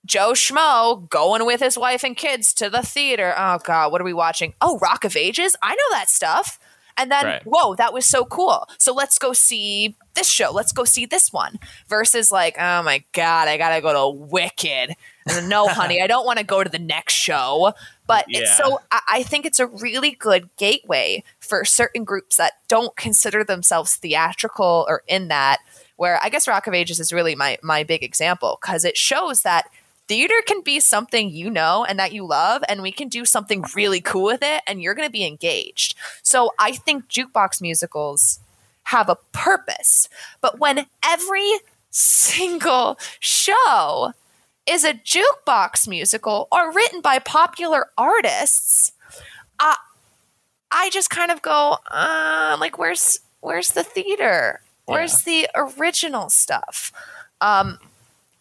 [0.06, 3.34] Joe Schmo going with his wife and kids to the theater.
[3.38, 4.54] Oh God, what are we watching?
[4.60, 5.56] Oh, Rock of Ages.
[5.64, 6.60] I know that stuff.
[6.98, 7.42] And then, Right.
[7.46, 8.68] whoa, that was so cool.
[8.78, 10.52] So let's go see this show.
[10.52, 11.58] Let's go see this one.
[11.88, 14.96] Versus like, oh my God, I gotta go to Wicked.
[15.30, 17.74] And no, honey, I don't want to go to the next show.
[18.08, 22.54] But it's so I, I think it's a really good gateway for certain groups that
[22.68, 25.60] don't consider themselves theatrical or in that.
[25.96, 29.44] Where I guess Rock of Ages is really my my big example because it shows
[29.44, 29.70] that
[30.08, 33.64] theater can be something you know and that you love, and we can do something
[33.76, 35.96] really cool with it, and you're going to be engaged.
[36.24, 38.40] So I think jukebox musicals
[38.84, 40.10] have a purpose,
[40.42, 41.54] but when every
[41.90, 44.14] single show
[44.68, 48.92] is a jukebox musical or written by popular artists,
[49.60, 49.76] I
[50.72, 54.62] I just kind of go, uh, like, where's where's the theater?
[54.86, 56.92] Where's the original stuff?
[57.42, 57.78] Um,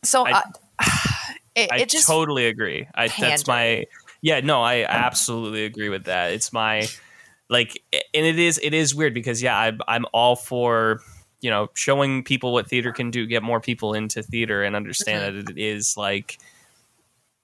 [0.02, 0.42] so I-
[0.78, 2.88] I, it, I it just totally agree.
[2.94, 3.84] I that's my
[4.22, 4.40] yeah.
[4.40, 6.32] No, I absolutely agree with that.
[6.32, 6.88] It's my
[7.48, 11.00] like, and it is it is weird because yeah, I'm I'm all for
[11.42, 15.36] you know showing people what theater can do, get more people into theater, and understand
[15.36, 16.38] that it is like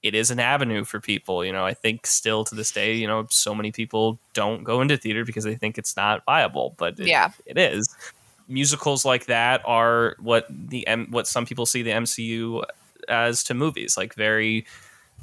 [0.02, 1.44] it is an avenue for people.
[1.44, 4.80] You know, I think still to this day, you know, so many people don't go
[4.80, 7.30] into theater because they think it's not viable, but it, Yeah.
[7.46, 7.94] it is.
[8.46, 12.62] Musicals like that are what the M, what some people see the MCU
[13.08, 14.64] as to movies, like very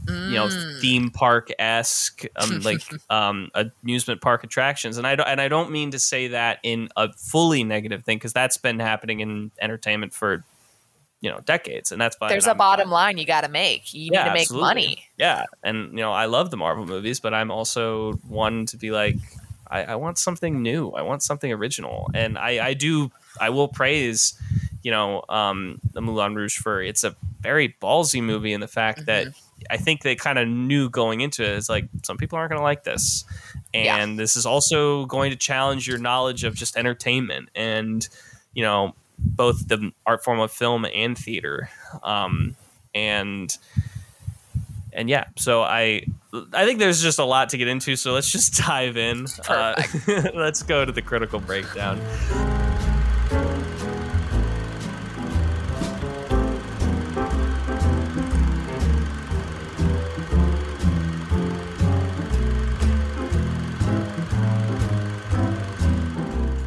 [0.08, 0.82] you know Mm.
[0.82, 3.50] theme park esque, um, like um,
[3.84, 4.98] amusement park attractions.
[4.98, 8.18] And I don't and I don't mean to say that in a fully negative thing
[8.18, 10.44] because that's been happening in entertainment for
[11.22, 12.30] you know decades, and that's fine.
[12.30, 13.94] there's a I'm bottom line you got to make.
[13.94, 14.68] You need to make absolutely.
[14.68, 15.08] money.
[15.18, 18.92] Yeah, and you know I love the Marvel movies, but I'm also one to be
[18.92, 19.18] like,
[19.68, 20.92] I, I want something new.
[20.92, 23.12] I want something original, and I, I do.
[23.40, 24.40] I will praise,
[24.84, 29.06] you know, um, the Moulin Rouge for it's a very ballsy movie in the fact
[29.08, 29.28] that
[29.70, 31.50] I think they kind of knew going into it.
[31.58, 33.26] It's like some people aren't going to like this,
[33.74, 34.16] and Yeah.
[34.18, 38.08] this is also going to challenge your knowledge of just entertainment and
[38.54, 41.70] you know both the art form of film and theater.
[42.04, 42.56] Um,
[42.94, 43.56] and
[44.94, 46.06] and yeah, so I
[46.54, 47.96] I think there's just a lot to get into.
[47.96, 49.26] So let's just dive in.
[49.48, 49.82] Uh,
[50.34, 52.00] let's go to the critical breakdown.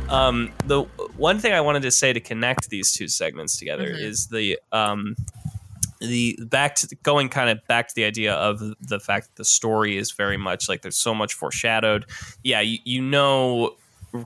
[0.09, 0.83] Um, the
[1.17, 4.01] one thing I wanted to say to connect these two segments together Mhm.
[4.01, 5.17] is the um,
[6.01, 9.45] the back to going kind of back to the idea of the fact that the
[9.45, 12.07] story is very much like there's so much foreshadowed.
[12.45, 13.77] Yeah, you, you know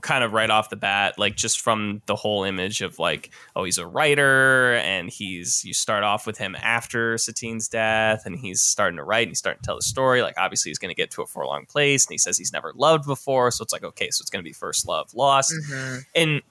[0.01, 3.63] kind of right off the bat like just from the whole image of like oh
[3.65, 8.61] he's a writer and he's you start off with him after Satine's death and he's
[8.61, 10.21] starting to write and he's starting to tell the story.
[10.21, 12.71] Like obviously he's going to get to a forlorn place and he says he's never
[12.75, 13.51] loved before.
[13.51, 15.53] So it's like okay so it's going to be first love lost.
[15.69, 16.05] Mhm.
[16.15, 16.41] and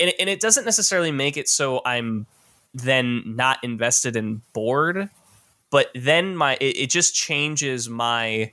[0.00, 2.26] and, and it doesn't necessarily make it so I'm
[2.72, 5.10] then not invested and bored,
[5.70, 8.52] but then my it, it just changes my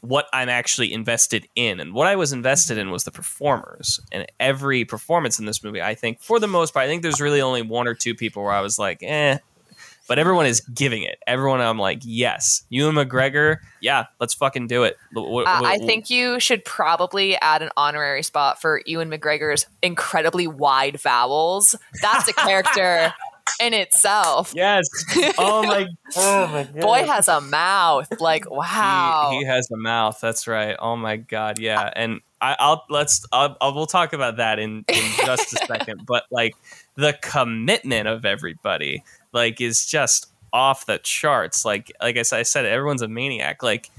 [0.00, 1.80] what I'm actually invested in.
[1.80, 4.00] And what I was invested in was the performers.
[4.12, 7.20] And every performance in this movie, I think, for the most part, I think there's
[7.20, 9.38] really only one or two people where I was like, eh.
[10.08, 11.20] But everyone is giving it.
[11.24, 12.64] Everyone, I'm like, yes.
[12.68, 14.96] Ewan McGregor, yeah, let's fucking do it.
[15.16, 21.00] Uh, I think you should probably add an honorary spot for Ewan McGregor's incredibly wide
[21.00, 21.76] vowels.
[22.02, 23.14] That's a character
[23.60, 24.52] in itself.
[24.54, 24.86] Yes.
[25.38, 25.86] Oh my.
[26.16, 26.80] Oh my god.
[26.80, 28.08] Boy has a mouth.
[28.20, 29.28] Like wow.
[29.30, 30.18] He, he has a mouth.
[30.20, 30.74] That's right.
[30.80, 31.88] Oh my god, yeah.
[31.94, 36.02] And I, I'll let's I'll, I'll we'll talk about that in in just a second.
[36.06, 36.56] But like
[36.96, 41.64] the commitment of everybody, like, is just off the charts.
[41.64, 43.62] Like like I said, I said everyone's a maniac.
[43.62, 43.90] Like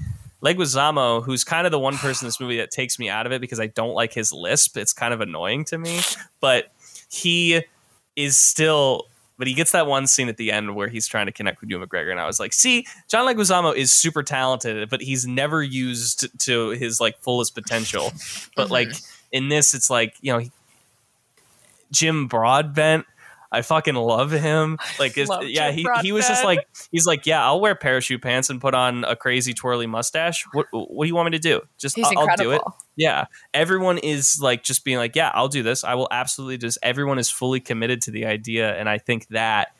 [0.42, 3.32] Leguizamo, who's kind of the one person in this movie that takes me out of
[3.32, 4.76] it because I don't like his lisp.
[4.76, 6.00] It's kind of annoying to me,
[6.40, 6.72] but
[7.10, 7.62] he
[8.16, 9.06] is still.
[9.42, 11.68] But he gets that one scene at the end where he's trying to connect with
[11.68, 15.60] Ewan McGregor, and I was like, "See, John Leguizamo is super talented, but he's never
[15.60, 18.12] used to his like fullest potential.
[18.54, 18.92] But like
[19.32, 20.44] in this, it's like you know,
[21.90, 23.04] Jim Broadbent.
[23.52, 24.78] I fucking love him.
[24.98, 28.60] Like, yeah, he, he was just like, he's like, yeah, I'll wear parachute pants and
[28.60, 30.44] put on a crazy twirly mustache.
[30.52, 31.60] What, what do you want me to do?
[31.78, 32.50] Just, He's I'll, incredible.
[32.50, 32.62] do it.
[32.96, 35.84] Yeah, everyone is like just being like, yeah, I'll do this.
[35.84, 36.78] I will absolutely just.
[36.82, 39.74] Everyone is fully committed to the idea, and I think that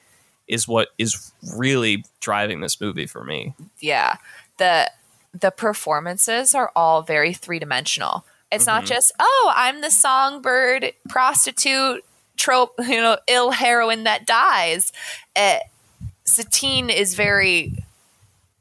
[0.48, 3.54] is what is really driving this movie for me.
[3.80, 4.16] yeah
[4.58, 4.90] the
[5.32, 8.88] the performances are all very three dimensional it's not Mhm.
[8.88, 12.04] just oh i'm the songbird prostitute
[12.36, 14.92] trope you know ill heroine that dies
[15.36, 15.58] uh,
[16.24, 17.72] satine is very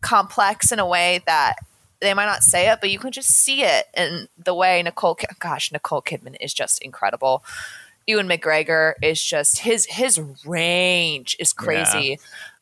[0.01, 1.55] complex in a way that
[1.99, 5.17] they might not say it but you can just see it in the way nicole
[5.39, 7.43] gosh nicole kidman is just incredible
[8.07, 12.17] ewan mcgregor is just his his range is crazy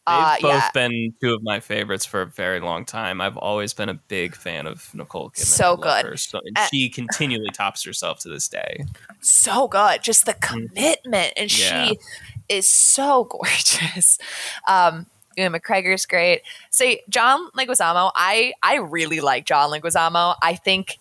[0.09, 0.69] They've uh, both yeah.
[0.73, 3.21] been two of my favorites for a very long time.
[3.21, 5.45] I've always been a big fan of Nicole Kidman.
[5.45, 6.19] So good.
[6.19, 8.85] So, and Uh, she continually tops herself to this day.
[9.21, 10.01] So good.
[10.03, 11.59] Just the commitment, and Mm.
[11.59, 11.85] Yeah.
[11.87, 11.99] she
[12.49, 14.17] is so gorgeous.
[14.67, 15.05] Um,
[15.37, 16.41] Ewan McGregor's great.
[16.69, 18.11] Say John Leguizamo.
[18.15, 20.35] I I really like John Leguizamo.
[20.41, 20.97] I think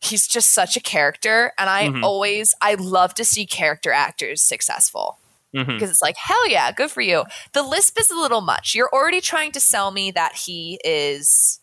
[0.00, 2.02] he's just such a character, and I Mhm.
[2.02, 5.18] always I love to see character actors successful
[5.52, 7.24] because it's like hell yeah, good for you.
[7.52, 8.74] The lisp is a little much.
[8.74, 11.59] You're already trying to sell me that he is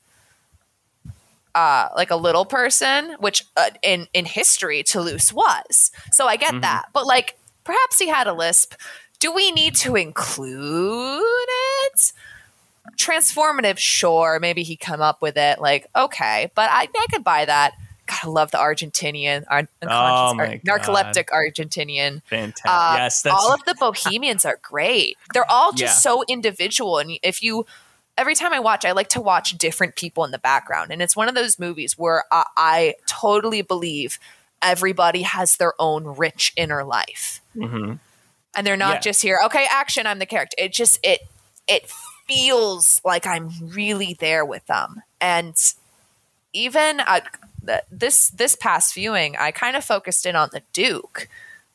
[1.58, 5.92] uh, like a little person, which uh, in in history Toulouse was.
[6.12, 6.62] So I get Mhm.
[6.62, 8.74] that, but like perhaps he had a lisp.
[9.20, 11.22] Do we need to include
[11.86, 12.14] it?
[12.98, 14.40] Transformative, sure.
[14.40, 15.60] Maybe he come up with it.
[15.60, 17.74] Like okay, but I I could buy that.
[18.08, 22.22] God, I love the Argentinian, ar- Oh unconscious, my ar- narcoleptic Argentinian.
[22.30, 22.64] Fantastic.
[22.66, 25.18] Uh, yes, that's all of the Bohemians are great.
[25.34, 26.12] They're all just Yeah.
[26.12, 27.00] so individual.
[27.00, 27.66] And if you,
[28.18, 30.92] every time I watch, I like to watch different people in the background.
[30.92, 34.20] And it's one of those movies where I, I totally believe
[34.62, 37.42] everybody has their own rich inner life.
[37.56, 38.00] Mhm.
[38.56, 39.00] And they're not Yeah.
[39.02, 40.56] just here, okay, action, I'm the character.
[40.58, 41.22] It just, it,
[41.68, 41.90] it
[42.28, 45.04] feels like I'm really there with them.
[45.22, 45.56] And
[46.54, 47.20] even uh,
[47.92, 51.28] this, this past viewing, I kind of focused in on the Duke.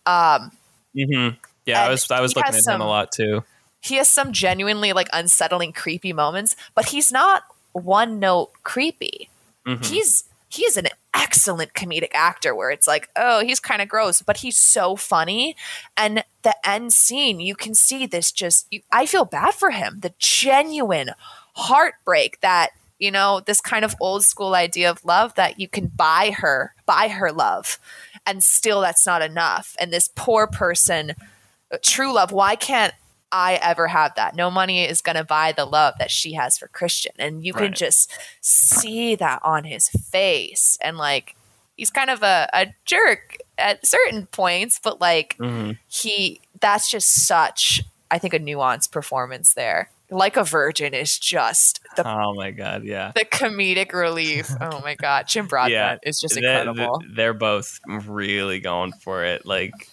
[0.06, 0.52] Um,
[0.96, 1.36] Mhm.
[1.64, 3.44] Yeah, I was I was looking at him a lot too.
[3.82, 9.28] He has some genuinely like unsettling creepy moments but he's not one note creepy.
[9.66, 9.84] Mhm.
[9.84, 14.38] he's he's an excellent comedic actor where it's like oh he's kind of gross but
[14.38, 15.54] he's so funny.
[15.96, 19.98] And the end scene you can see this just you, i feel bad for him.
[20.00, 21.10] The genuine
[21.54, 25.86] heartbreak that you know this kind of old school idea of love that you can
[25.88, 27.78] buy her buy her love
[28.26, 29.74] and still that's not enough.
[29.80, 31.14] And this poor person
[31.72, 32.94] uh, true love why can't
[33.32, 36.56] i ever have that no money is going to buy the love that she has
[36.58, 41.34] for christian and you can just see that on his face and like
[41.76, 45.78] he's kind of a, a jerk at certain points but like Mhm.
[45.88, 47.80] he that's just such
[48.10, 52.84] i think a nuanced performance there like a virgin is just the Oh my god,
[52.84, 53.12] yeah.
[53.14, 55.96] the comedic relief oh my god jim broadbent Yeah.
[56.08, 59.46] is just They're- incredible They're both really going for it.
[59.46, 59.88] Like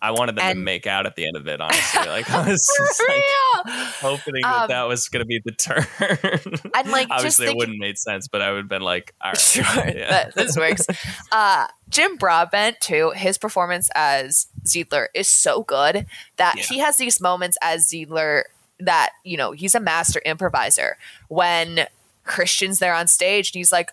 [0.00, 1.60] I wanted them to make out at the end of it.
[1.60, 5.52] Honestly, like I was just like hoping that Um, that was going to be the
[5.52, 5.84] turn.
[6.74, 9.30] And, like, just obviously, it wouldn't made sense, but I would have been like, all
[9.30, 10.10] right, Sure, yeah.
[10.10, 10.86] that, this works.
[11.32, 13.10] Uh, Jim Broadbent too.
[13.16, 16.62] His performance as Zidler is so good that Yeah.
[16.64, 18.42] he has these moments as Zidler
[18.80, 20.96] that you know he's a master improviser.
[21.28, 21.86] When
[22.24, 23.90] Christian's there on stage and he's like,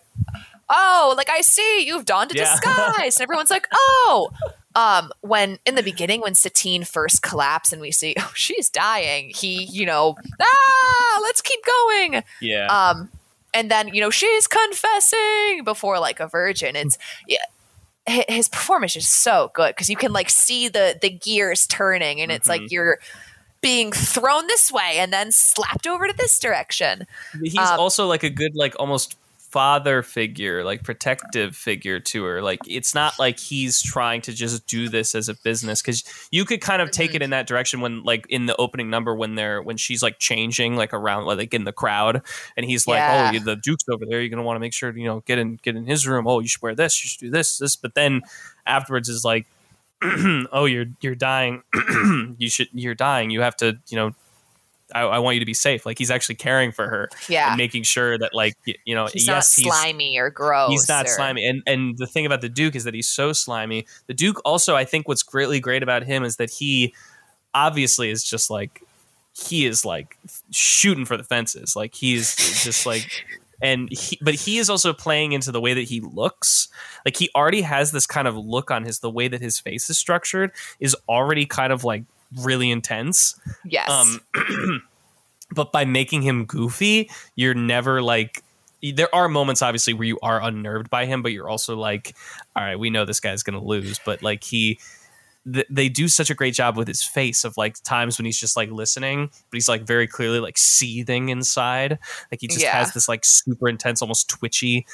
[0.70, 2.51] "Oh, like I see you've donned a Yeah.
[2.51, 4.30] disguise," and everyone's like, "Oh."
[4.76, 9.32] Um, when in the beginning, when Satine first collapsed and we see, oh, she's dying,
[9.34, 12.23] he, you know, ah, let's keep going.
[12.41, 13.09] yeah, Um,
[13.53, 16.76] and then you know she's confessing before like a virgin.
[16.76, 16.97] It's
[17.28, 17.38] yeah,
[18.28, 22.32] his performance is so good because you can like see the the gears turning, and
[22.32, 22.71] it's like Mhm.
[22.71, 22.99] you're
[23.61, 27.07] being thrown this way and then slapped over to this direction.
[27.41, 29.15] he's um, also like a good, like almost
[29.56, 32.41] father figure, like protective figure to her.
[32.41, 36.43] Like it's not like he's trying to just do this as a business because you
[36.43, 37.16] could kind of take Mm-hmm.
[37.16, 40.20] it in that direction when, like, in the opening number when they're when she's like
[40.20, 42.22] changing like around like in the crowd,
[42.58, 43.32] and he's like, Yeah.
[43.34, 44.20] "Oh, the Duke's over there.
[44.20, 46.28] You're gonna want to make sure you know get in get in his room.
[46.28, 47.01] Oh, you should wear this.
[47.01, 48.22] You should do this this." But then
[48.68, 49.45] afterwards is like.
[50.51, 51.64] oh, you're you're dying.
[52.38, 53.30] you should you're dying.
[53.30, 54.12] You have to, you know,
[54.94, 55.86] I, I want you to be safe.
[55.86, 58.54] Like he's actually caring for her Yeah, and making sure that like
[58.86, 60.70] you know he's yes not he's slimy or gross.
[60.70, 63.34] he's not or- slimy and and the thing about the duke is that he's so
[63.34, 66.94] slimy the duke also i think what's greatly great about him is that he
[67.54, 68.84] obviously is just like
[69.34, 70.18] he is like
[70.52, 73.10] shooting for the fences like he's just like
[73.62, 76.68] and he, but he is also playing into the way that he looks
[77.06, 79.90] like he already has this kind of look on his the way that his face
[79.90, 82.04] is structured is already kind of like
[82.42, 84.22] really intense Yes, um,
[85.52, 88.44] but by making him goofy, you're never like.
[88.94, 92.16] There are moments, obviously, where you are unnerved by him, but you're also like,
[92.56, 94.00] all right, we know this guy's going to lose.
[94.06, 94.80] But like he,
[95.52, 98.39] th- they do such a great job with his face of like times when he's
[98.39, 102.00] just like listening, but he's like very clearly like seething inside.
[102.32, 102.72] Like he just Yeah.
[102.72, 104.86] has this like super intense, almost twitchy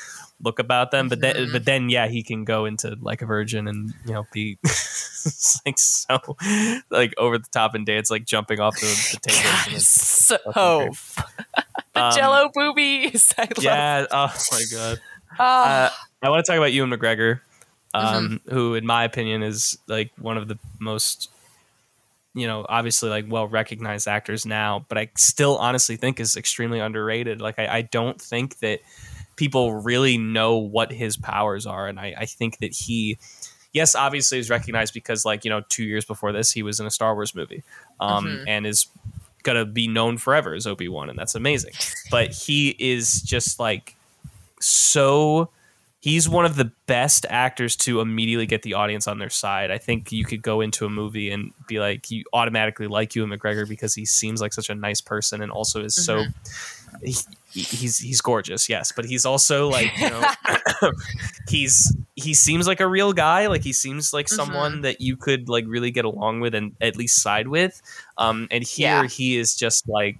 [0.44, 1.08] look about them.
[1.10, 1.52] But then, Mhm.
[1.52, 4.58] but then, yeah, he can go into like a virgin and you know be
[5.66, 6.20] like so
[6.90, 9.44] like over the top and dance, like jumping off the, the tables.
[9.44, 10.90] God, and it's it's- so
[11.94, 13.34] the Um, Jello boobies.
[13.38, 13.52] I love.
[13.64, 14.06] Yeah.
[14.12, 15.02] Oh my god.
[15.40, 15.90] Oh, Uh,
[16.24, 17.40] I want to talk about Ewan McGregor,
[17.94, 18.54] um, Mm-hmm.
[18.54, 21.30] who, in my opinion, is like one of the most,
[22.34, 26.80] you know, obviously like well recognized actors now, but I still honestly think is extremely
[26.80, 27.42] underrated.
[27.42, 28.80] Like I, I don't think that
[29.36, 33.18] people really know what his powers are, and I, I think that he.
[33.74, 36.86] Yes, obviously is recognized because, like you know, two years before this, he was in
[36.86, 37.64] a Star Wars movie,
[38.02, 38.44] um, Mhm.
[38.46, 38.88] and is
[39.44, 41.72] gonna be known forever as Obi Wan, and that's amazing.
[42.12, 43.96] But he is just like
[44.60, 45.50] so
[46.02, 49.70] he's one of the best actors to immediately get the audience on their side.
[49.72, 53.30] I think you could go into a movie and be like, you automatically like Ewan
[53.30, 56.26] McGregor because he seems like such a nice person and also is so
[57.04, 57.16] he,
[57.54, 60.24] he's he's gorgeous, yes, but he's also like you know
[61.48, 63.48] he's he seems like a real guy.
[63.48, 66.96] Like he seems like someone that you could like really get along with and at
[66.98, 67.82] least side with.
[68.18, 69.08] Um, and here Yeah.
[69.08, 70.18] he is just like,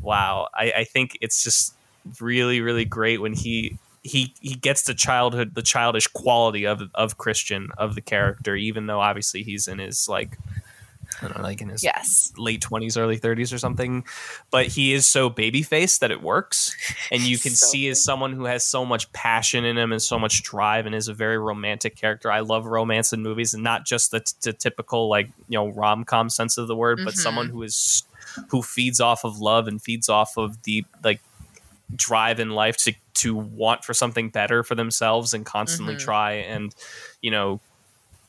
[0.00, 0.48] wow.
[0.54, 1.74] I, I think it's just
[2.20, 7.18] really really great when he he he gets the childhood the childish quality of of
[7.18, 10.38] Christian of the character even though obviously he's in his like
[11.20, 12.32] I don't know like in his yes.
[12.38, 14.02] late 20s early 30s or something
[14.50, 16.74] but he is so baby faced that it works
[17.12, 20.00] and you can So see as someone who has so much passion in him and
[20.02, 23.62] so much drive and is a very romantic character i love romance in movies and
[23.62, 27.12] not just the, t- the typical like you know rom-com sense of the word but
[27.14, 27.18] Mhm.
[27.18, 28.04] someone who is
[28.48, 31.20] who feeds off of love and feeds off of the like
[31.96, 36.00] drive in life to to want for something better for themselves and constantly Mhm.
[36.00, 36.74] try and
[37.20, 37.60] you know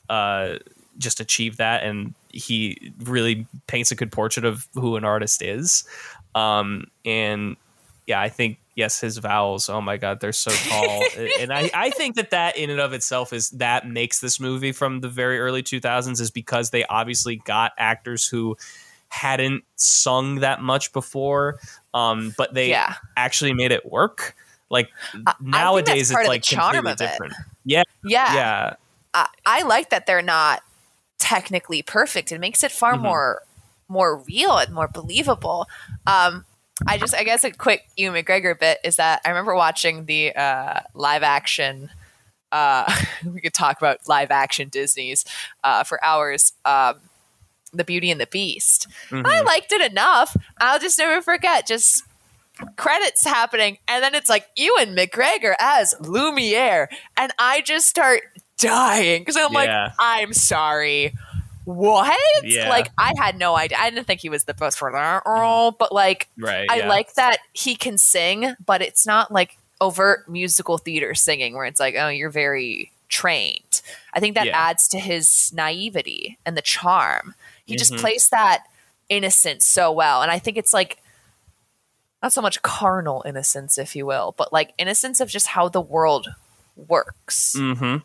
[0.08, 0.56] uh
[0.98, 1.82] just achieve that.
[1.82, 5.84] And he really paints a good portrait of who an artist is.
[6.34, 7.56] Um and
[8.06, 11.02] yeah i think yes his vowels oh my god they're so tall.
[11.40, 14.72] And i i think that that in and of itself is that makes this movie
[14.72, 18.56] from the very early 2000s is because they obviously got actors who
[19.08, 21.58] hadn't sung that much before
[21.94, 22.96] um but they yeah.
[23.16, 24.36] actually made it work
[24.68, 24.90] like
[25.24, 26.98] that's nowadays part it's like charm completely it.
[26.98, 27.32] different
[27.64, 28.34] yeah Yeah.
[28.34, 28.74] yeah
[29.14, 30.62] I, I like that they're not
[31.18, 32.32] technically perfect.
[32.32, 33.02] It makes it far Mhm.
[33.02, 33.42] more
[33.88, 35.66] more real and more believable.
[36.06, 36.44] Um,
[36.86, 40.34] I just, I guess, a quick Ewan McGregor bit is that I remember watching the
[40.34, 41.90] uh, live action.
[42.50, 42.90] Uh,
[43.24, 45.24] we could talk about live action Disney's
[45.62, 46.54] uh, for hours.
[46.64, 46.94] Um,
[47.74, 48.86] the Beauty and the Beast.
[49.10, 49.26] Mhm.
[49.26, 50.36] I liked it enough.
[50.58, 51.66] I'll just never forget.
[51.66, 52.02] Just
[52.76, 58.22] credits happening, and then it's like Ewan McGregor as Lumiere, and I just start
[58.58, 59.84] dying because I'm Yeah.
[59.84, 61.14] like, I'm sorry.
[61.64, 62.14] what?
[62.44, 62.68] Yeah.
[62.68, 63.78] Like I had no idea.
[63.80, 66.66] I didn't think he was the best for that role, but like Right.
[66.70, 66.88] I yeah.
[66.88, 71.80] like that he can sing, but it's not like overt musical theater singing where it's
[71.80, 73.80] like, oh, you're very trained.
[74.12, 77.34] I think that adds to his naivety and the charm.
[77.66, 78.00] He just Mhm.
[78.00, 78.64] plays that
[79.08, 80.22] innocence so well.
[80.22, 80.98] And I think it's like
[82.22, 85.80] not so much carnal innocence, if you will, but like innocence of just how the
[85.80, 86.28] world
[86.76, 87.54] works.
[87.56, 87.84] Mm-hmm.
[87.84, 88.00] Um,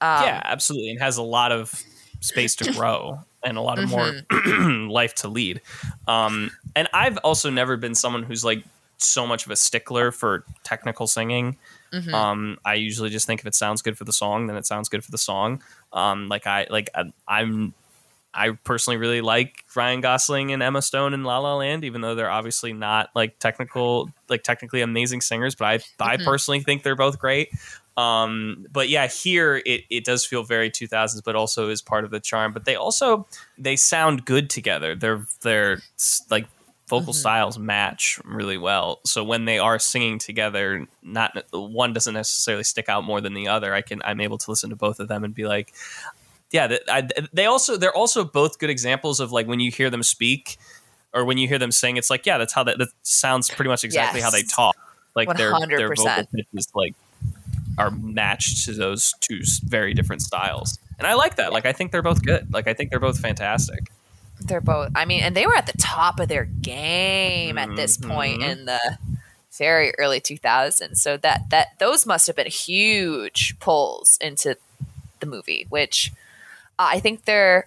[0.00, 0.90] yeah, absolutely.
[0.90, 1.82] And has a lot of
[2.20, 4.88] space to grow and a lot of more Mm-hmm.
[4.90, 5.60] life to lead.
[6.06, 8.64] Um, and I've also never been someone who's like
[8.96, 11.56] so much of a stickler for technical singing.
[11.92, 12.12] mhm.
[12.12, 14.88] Um, I usually just think if it sounds good for the song, then it sounds
[14.88, 15.62] good for the song.
[15.92, 17.74] Um, like I like I, I'm.
[18.38, 22.14] I personally really like Ryan Gosling and Emma Stone in La La Land, even though
[22.14, 25.54] they're obviously not like technical, like technically amazing singers.
[25.54, 25.64] But
[26.00, 26.24] I, I Mhm.
[26.24, 27.50] personally think they're both great.
[27.96, 32.12] Um, but yeah, here it, it does feel very 2000s, but also is part of
[32.12, 32.52] the charm.
[32.52, 33.26] But they also
[33.58, 34.94] they sound good together.
[34.94, 35.82] They're they're
[36.30, 36.46] like
[36.88, 37.16] vocal Mhm.
[37.16, 39.00] styles match really well.
[39.04, 43.48] So when they are singing together, not one doesn't necessarily stick out more than the
[43.48, 43.74] other.
[43.74, 45.74] I can I'm able to listen to both of them and be like,
[46.50, 49.90] yeah, that, I, they also they're also both good examples of like when you hear
[49.90, 50.58] them speak
[51.12, 53.68] or when you hear them sing, it's like yeah, that's how that, that sounds pretty
[53.68, 54.76] much exactly how they talk.
[55.14, 56.94] Like their their vocal pitches like
[57.76, 60.78] are matched to those two very different styles.
[60.98, 61.52] And I like that.
[61.52, 62.52] Like I think they're both good.
[62.52, 63.90] Like I think they're both fantastic.
[64.40, 64.90] They're both.
[64.94, 68.50] I mean, and they were at the top of their game at this point Mhm.
[68.50, 68.98] in the
[69.56, 70.98] very early 2000s.
[70.98, 74.56] So that that those must have been huge pulls into
[75.20, 76.12] the movie, which
[76.78, 77.66] I think they're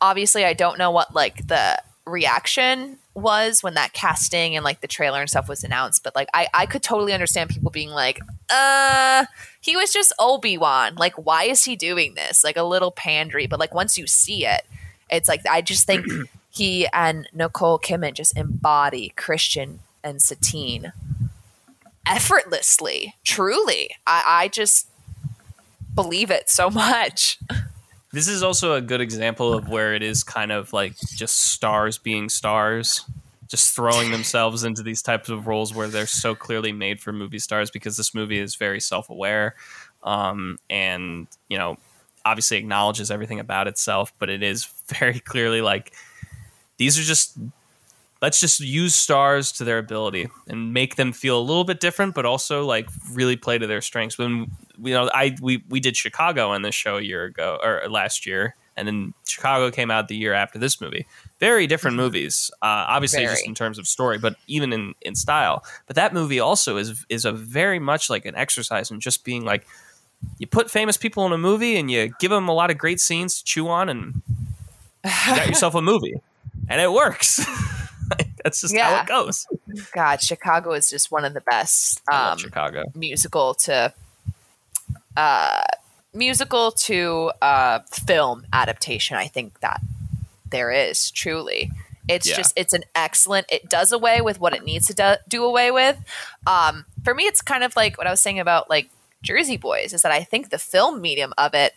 [0.00, 4.86] obviously I don't know what like the reaction was when that casting and like the
[4.86, 8.20] trailer and stuff was announced, but like I I could totally understand people being like,
[8.50, 9.26] uh
[9.60, 10.94] he was just Obi-Wan.
[10.96, 12.44] Like why is he doing this?
[12.44, 14.62] Like a little pandery, but like once you see it,
[15.10, 16.06] it's like I just think
[16.50, 20.92] he and Nicole Kidman just embody Christian and Satine
[22.06, 23.14] effortlessly.
[23.24, 24.88] Truly, I, I just
[26.02, 27.38] believe it so much.
[28.12, 31.98] This is also a good example of where it is kind of like just stars
[31.98, 33.04] being stars,
[33.48, 37.38] just throwing themselves into these types of roles where they're so clearly made for movie
[37.38, 39.56] stars because this movie is very self aware
[40.02, 41.76] um, and, you know,
[42.24, 44.64] obviously acknowledges everything about itself, but it is
[44.98, 45.92] very clearly like
[46.76, 47.38] these are just.
[48.20, 52.14] Let's just use stars to their ability and make them feel a little bit different,
[52.14, 54.18] but also like really play to their strengths.
[54.18, 54.50] When
[54.82, 58.26] you know, I we we did Chicago on this show a year ago or last
[58.26, 61.06] year, and then Chicago came out the year after this movie.
[61.38, 65.64] Very different movies, uh, obviously just in terms of story, but even in in style.
[65.86, 69.44] But that movie also is is a very much like an exercise in just being
[69.44, 69.64] like
[70.38, 73.00] you put famous people in a movie and you give them a lot of great
[73.00, 74.22] scenes to chew on, and
[75.04, 76.20] you got yourself a movie,
[76.68, 77.44] and it works.
[78.44, 79.46] That's just how it goes.
[79.94, 82.84] God, Chicago is just one of the best um, Chicago.
[82.94, 83.92] musical to
[85.16, 85.62] uh,
[86.14, 89.16] musical to uh, film adaptation.
[89.16, 89.80] I think that
[90.50, 91.70] there is truly.
[92.08, 92.36] It's Yeah.
[92.36, 93.46] just it's an excellent.
[93.50, 95.98] It does away with what it needs to do, do away with.
[96.46, 98.88] Um, for me, it's kind of like what I was saying about like
[99.22, 101.74] Jersey Boys is that I think the film medium of it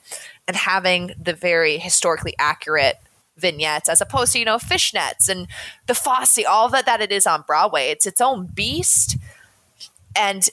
[0.48, 2.98] and having the very historically accurate
[3.42, 5.48] vignettes as opposed to you know fishnets and
[5.88, 7.90] the Fosse, all that that it is on Broadway.
[7.90, 9.18] It's its own beast,
[10.16, 10.50] and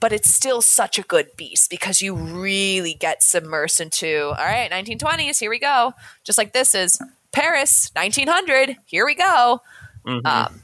[0.00, 4.68] but it's still such a good beast because you really get submersed into all right
[4.72, 5.94] 1920s here we go
[6.24, 7.00] just like this is
[7.30, 9.60] paris 1900 here we go
[10.04, 10.26] Mhm.
[10.26, 10.62] um,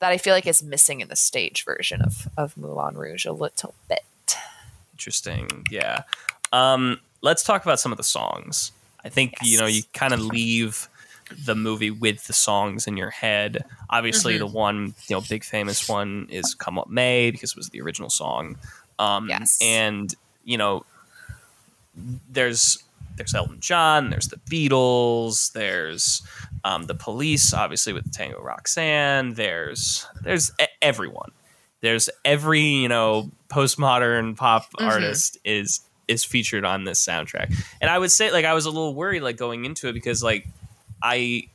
[0.00, 3.30] that i feel like is missing in the stage version of of moulin rouge a
[3.32, 4.00] little bit
[4.92, 5.66] Interesting.
[5.70, 6.04] Yeah.
[6.54, 8.72] Um, let's talk about some of the songs.
[9.06, 10.88] I think you know you kind of leave
[11.44, 13.64] the movie with the songs in your head.
[13.90, 14.38] Obviously, Mhm.
[14.40, 17.80] the one you know big famous one is "Come What May" because it was the
[17.80, 18.56] original song.
[18.98, 19.58] Um, Yes.
[19.60, 20.84] And you know,
[22.30, 22.82] there's
[23.16, 26.22] there's Elton John, there's the Beatles, there's
[26.64, 29.34] um, the Police, obviously with Tango Roxanne.
[29.34, 30.50] There's there's
[30.82, 31.30] everyone.
[31.80, 34.86] There's every you know postmodern pop Mhm.
[34.86, 37.54] artist is is featured on this soundtrack.
[37.80, 40.22] And I would say like I was a little worried like going into it because
[40.22, 40.46] like
[41.02, 41.48] I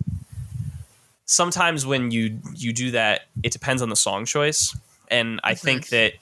[1.26, 4.76] sometimes when you you do that it depends on the song choice
[5.10, 6.14] and I think that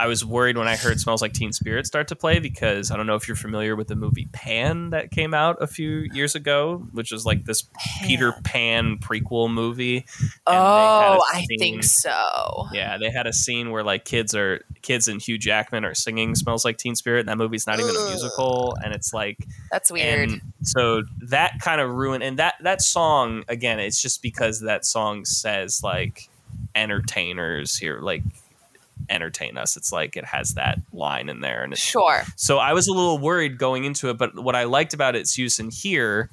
[0.00, 2.96] I was worried when I heard "Smells Like Teen Spirit" start to play because I
[2.96, 6.34] don't know if you're familiar with the movie Pan that came out a few years
[6.34, 7.68] ago, which is like this
[8.02, 9.98] Peter Pan prequel movie.
[9.98, 12.68] and Oh, I think so.
[12.72, 16.34] Yeah, they had a scene where like kids are kids and Hugh Jackman are singing
[16.34, 19.36] "Smells Like Teen Spirit," and that movie's not even a musical, and it's like
[19.70, 20.30] That's weird.
[20.30, 24.84] and so that kind of ruined and that that song again it's just because that
[24.86, 26.28] song says like
[26.74, 28.22] entertainers here like
[29.10, 32.22] entertain us it's like it has that line in there and it's sure.
[32.36, 35.36] so i was a little worried going into it but what i liked about its
[35.36, 36.30] use in here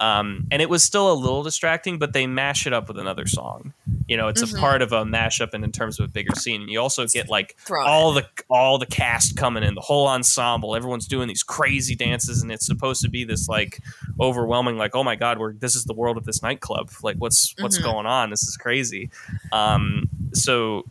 [0.00, 3.26] um, and it was still a little distracting but they mash it up with another
[3.26, 3.72] song
[4.08, 4.56] you know it's Mhm.
[4.56, 7.06] a part of a mashup and in terms of a bigger scene and you also
[7.06, 11.42] get like all the all the cast coming in, the whole ensemble, everyone's doing these
[11.42, 13.80] crazy dances, and it's supposed to be this like
[14.20, 16.90] overwhelming, like oh my god, we're this is the world of this nightclub.
[17.02, 17.84] Like what's what's Mhm.
[17.84, 18.28] going on?
[18.30, 19.10] This is crazy.
[19.52, 20.84] Um, so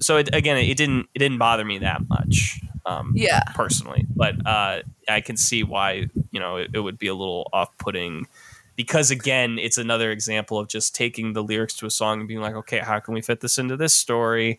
[0.00, 2.60] so it, again, it didn't it didn't bother me that much.
[2.86, 3.42] Um, Yeah.
[3.54, 7.48] personally, but uh, I can see why you know it, it would be a little
[7.52, 8.26] off putting.
[8.76, 12.40] Because again, it's another example of just taking the lyrics to a song and being
[12.40, 14.58] like, okay, how can we fit this into this story?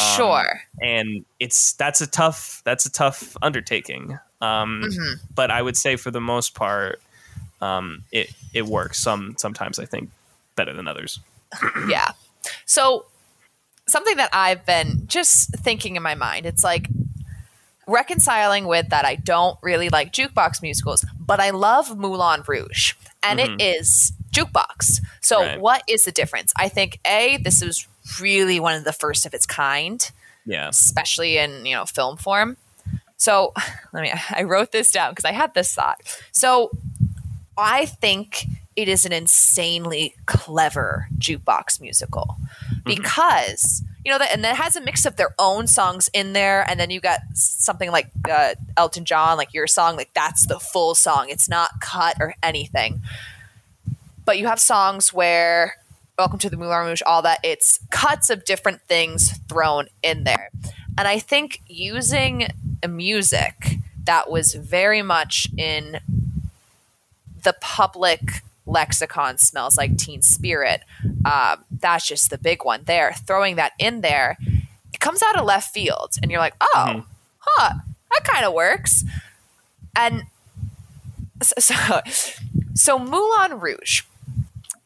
[0.00, 0.60] Um, Sure.
[0.80, 5.20] and it's that's a tough that's a tough undertaking um Mhm.
[5.34, 6.98] but i would say for the most part
[7.60, 10.10] um it it works some sometimes i think
[10.56, 11.20] better than others
[11.86, 12.12] Yeah.
[12.64, 13.04] So
[13.88, 16.88] something that I've been just thinking in my mind, it's like
[17.86, 22.94] reconciling with that I don't really like jukebox musicals, but I love Moulin Rouge.
[23.22, 23.60] And it mm-hmm.
[23.60, 25.00] is jukebox.
[25.20, 25.60] So Right.
[25.60, 26.52] what is the difference?
[26.56, 27.86] I think A, this is
[28.20, 30.10] really one of the first of its kind.
[30.44, 32.56] yeah especially in you know film form.
[33.16, 33.52] So
[33.92, 34.12] let me.
[34.30, 36.00] I wrote this down because I had this thought.
[36.32, 36.70] So
[37.56, 38.46] I think
[38.76, 42.36] it is an insanely clever jukebox musical
[42.84, 46.68] because you know that, and it has a mix of their own songs in there,
[46.68, 50.58] and then you got something like uh, Elton John, like your song, like that's the
[50.58, 51.28] full song.
[51.28, 53.02] It's not cut or anything.
[54.24, 55.76] But you have songs where
[56.18, 57.40] Welcome to the Moulin Rouge, all that.
[57.42, 60.50] It's cuts of different things thrown in there.
[60.98, 62.48] And I think using
[62.82, 66.00] a music that was very much in
[67.42, 70.82] the public lexicon smells like teen spirit.
[71.24, 73.12] Um, that's just the big one there.
[73.26, 74.36] Throwing that in there,
[74.92, 77.04] it comes out of left field, and you're like, oh, Mhm.
[77.38, 77.74] huh,
[78.10, 79.04] that kind of works.
[79.96, 80.24] And
[81.42, 82.00] so, so,
[82.74, 84.02] so Moulin Rouge,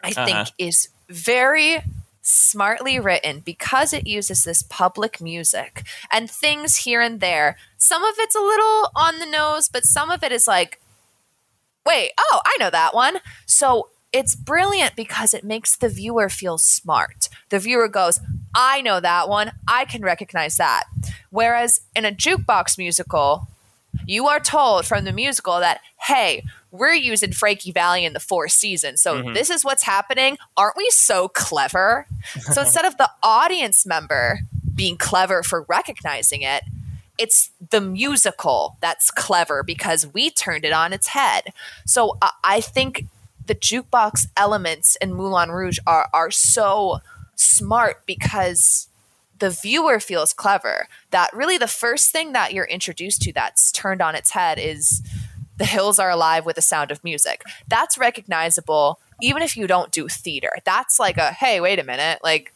[0.02, 0.50] I think, Uh-huh.
[0.58, 1.82] is very
[2.22, 7.56] smartly written because it uses this public music and things here and there.
[7.78, 10.80] Some of it's a little on the nose, but some of it is like,
[11.86, 13.18] wait, oh, I know that one.
[13.46, 17.28] So it's brilliant because it makes the viewer feel smart.
[17.50, 18.20] The viewer goes,
[18.54, 19.52] I know that one.
[19.68, 20.84] I can recognize that.
[21.30, 23.48] Whereas in a jukebox musical,
[24.06, 28.52] you are told from the musical that, hey, we're using Frankie Valli in the fourth
[28.52, 28.96] season.
[28.96, 29.34] So Mhm.
[29.34, 30.36] this is what's happening.
[30.56, 32.06] Aren't we so clever?
[32.52, 34.40] so instead of the audience member
[34.74, 36.62] being clever for recognizing it,
[37.18, 41.52] it's the musical that's clever because we turned it on its head.
[41.84, 43.06] So uh, I think
[43.46, 47.00] the jukebox elements in Moulin Rouge are are so
[47.36, 48.88] smart because
[49.38, 50.88] the viewer feels clever.
[51.10, 55.02] That really the first thing that you're introduced to that's turned on its head is
[55.58, 57.42] the hills are alive with the sound of music.
[57.68, 60.52] That's recognizable even if you don't do theater.
[60.64, 62.52] That's like a hey, wait a minute, like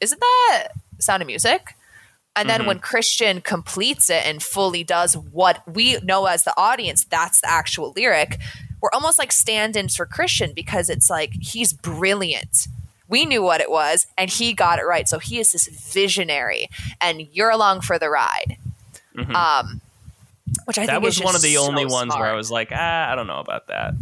[0.00, 0.68] isn't that
[0.98, 1.76] sound of music?
[2.36, 2.66] And then Mhm.
[2.66, 7.50] when Christian completes it and fully does what we know as the audience, that's the
[7.50, 8.38] actual lyric.
[8.80, 12.68] We're almost like stand ins for Christian because it's like he's brilliant.
[13.08, 15.08] We knew what it was and he got it right.
[15.08, 16.68] So he is this visionary
[17.00, 18.56] and you're along for the ride.
[19.16, 19.34] Mhm.
[19.34, 19.80] Um,
[20.64, 22.70] which I that think was one of the only so ones where i was like
[22.72, 23.94] ah i don't know about that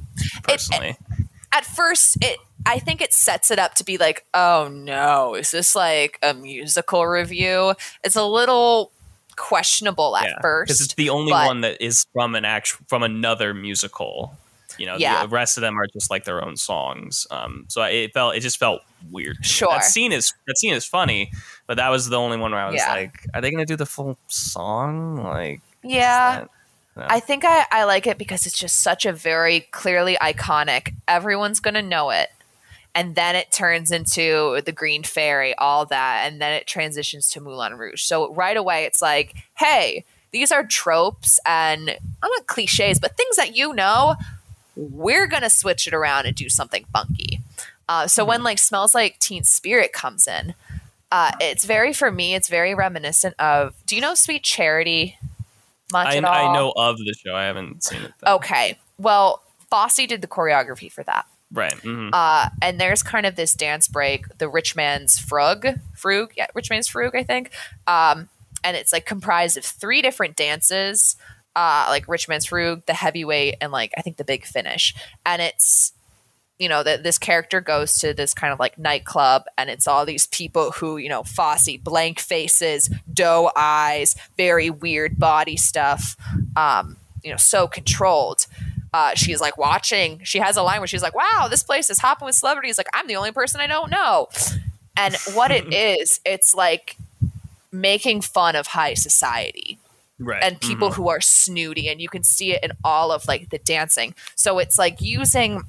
[0.42, 0.96] personally
[1.52, 5.50] at first it I think it sets it up to be like, oh no, is
[5.52, 7.74] this like a musical review?
[8.04, 8.90] It's a little
[9.36, 10.80] questionable at because first.
[10.82, 14.36] it's the only but- one that is from an actual from another musical
[14.78, 15.22] you know Yeah.
[15.22, 18.34] the rest of them are just like their own songs um so I- it felt
[18.34, 18.82] it just felt
[19.12, 19.68] weird Sure.
[19.70, 21.30] that scene is that scene is funny
[21.68, 22.92] but that was the only one where i was Yeah.
[22.92, 26.46] like are they gonna do the full song like yeah.
[26.98, 27.06] No.
[27.08, 30.94] I think I, I like it because it's just such a very clearly iconic.
[31.06, 32.28] Everyone's gonna know it.
[32.94, 37.40] And then it turns into the Green Fairy, all that, and then it transitions to
[37.40, 38.02] Moulin Rouge.
[38.02, 41.90] So right away it's like, hey, these are tropes and
[42.22, 44.16] I'm not cliches, but things that you know,
[44.76, 47.40] we're gonna switch it around and do something funky.
[47.88, 50.54] Uh, so when like smells like Teen Spirit comes in,
[51.10, 52.34] Uh, it's very for me.
[52.34, 53.74] It's very reminiscent of.
[53.86, 55.16] Do you know Sweet Charity?
[55.92, 56.50] Much I, at all?
[56.50, 57.34] I know of the show.
[57.34, 58.12] I haven't seen it.
[58.20, 58.36] Though.
[58.36, 61.26] Okay, well, Fosse did the choreography for that.
[61.50, 61.72] Right.
[61.72, 62.10] mhm.
[62.12, 66.70] Uh, and there's kind of this dance break, the Rich Man's Frug, Frug, yeah, Rich
[66.70, 67.52] Man's Frug, I think.
[67.86, 68.28] Um,
[68.62, 71.16] and it's like comprised of three different dances,
[71.56, 74.94] uh, like Rich Man's Frug, the heavyweight, and like I think the big finish.
[75.24, 75.92] And it's,
[76.58, 80.04] you know, that this character goes to this kind of like nightclub, and it's all
[80.04, 86.16] these people who, you know, Fosse, blank faces, doe eyes, very weird body stuff,
[86.56, 88.46] um, you know, so controlled
[88.92, 90.20] uh, she's like watching.
[90.24, 92.88] She has a line where she's like, "Wow, this place is hopping with celebrities." Like,
[92.94, 94.28] I'm the only person I don't know.
[94.96, 96.96] And what it is, it's like
[97.70, 99.78] making fun of high society
[100.18, 100.42] right.
[100.42, 100.94] and people mhm.
[100.94, 104.14] who are snooty, and you can see it in all of like the dancing.
[104.34, 105.62] So it's like using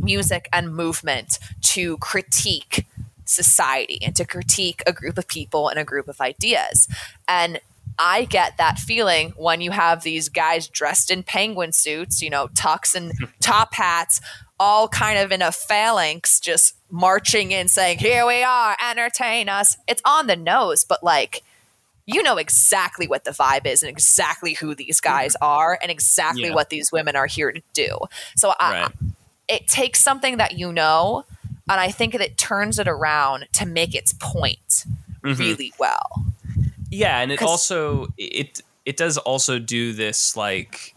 [0.00, 2.86] music and movement to critique
[3.24, 6.88] society and to critique a group of people and a group of ideas.
[7.28, 7.60] And
[7.98, 12.48] I get that feeling when you have these guys dressed in penguin suits, you know,
[12.48, 14.20] tux and top hats,
[14.58, 19.76] all kind of in a phalanx, just marching in saying, Here we are, entertain us.
[19.86, 21.42] It's on the nose, but like,
[22.06, 26.44] you know exactly what the vibe is and exactly who these guys are and exactly
[26.48, 26.54] Yeah.
[26.54, 27.96] what these women are here to do.
[28.34, 28.92] So I, Right.
[29.50, 31.24] It takes something that you know,
[31.68, 34.84] and I think that it turns it around to make its point
[35.22, 35.38] Mhm.
[35.38, 36.24] really well.
[36.90, 40.94] Yeah, and it also it it does also do this like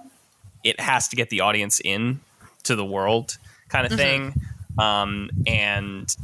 [0.64, 2.22] it has to get the audience in
[2.64, 3.38] to the world
[3.70, 3.98] kind of Mhm.
[3.98, 4.34] thing.
[4.80, 6.16] Um and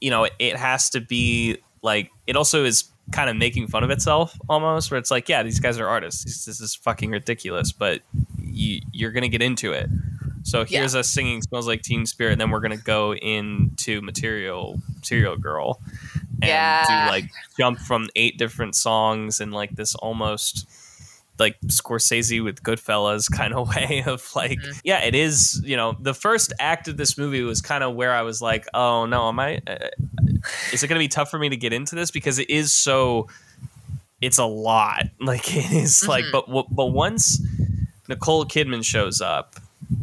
[0.00, 3.90] you know, it has to be like it also is kind of making fun of
[3.90, 6.24] itself almost where it's like, yeah, these guys are artists.
[6.24, 8.00] This, this is fucking ridiculous, but
[8.42, 9.88] you you're going to get into it.
[10.44, 10.78] So Yeah.
[10.80, 15.36] here's us singing "Smells Like Teen Spirit," and then we're gonna go into Material Material
[15.36, 15.80] Girl,
[16.40, 16.84] and Yeah.
[17.06, 20.68] do like jump from eight different songs in like this almost
[21.40, 24.80] like Scorsese with Goodfellas kind of way of like, Mhm.
[24.84, 25.60] yeah, it is.
[25.64, 28.66] You know, the first act of this movie was kind of where I was like,
[28.72, 29.60] oh no, am I?
[29.66, 29.88] Uh,
[30.72, 33.26] is it gonna be tough for me to get into this because it is so?
[34.20, 35.06] It's a lot.
[35.20, 36.32] Like it is like, Mhm.
[36.46, 37.40] but but once
[38.08, 39.56] Nicole Kidman shows up,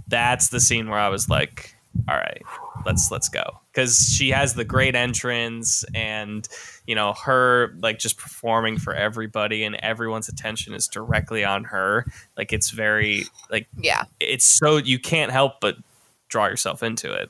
[0.07, 1.75] that's the scene where I was like,
[2.07, 2.41] all right,
[2.85, 3.59] let's let's go.
[3.73, 6.47] Because she has the great entrance and
[6.87, 12.05] you know her like just performing for everybody and everyone's attention is directly on her.
[12.37, 15.75] Like it's very like Yeah, it's so you can't help but
[16.29, 17.29] draw yourself into it.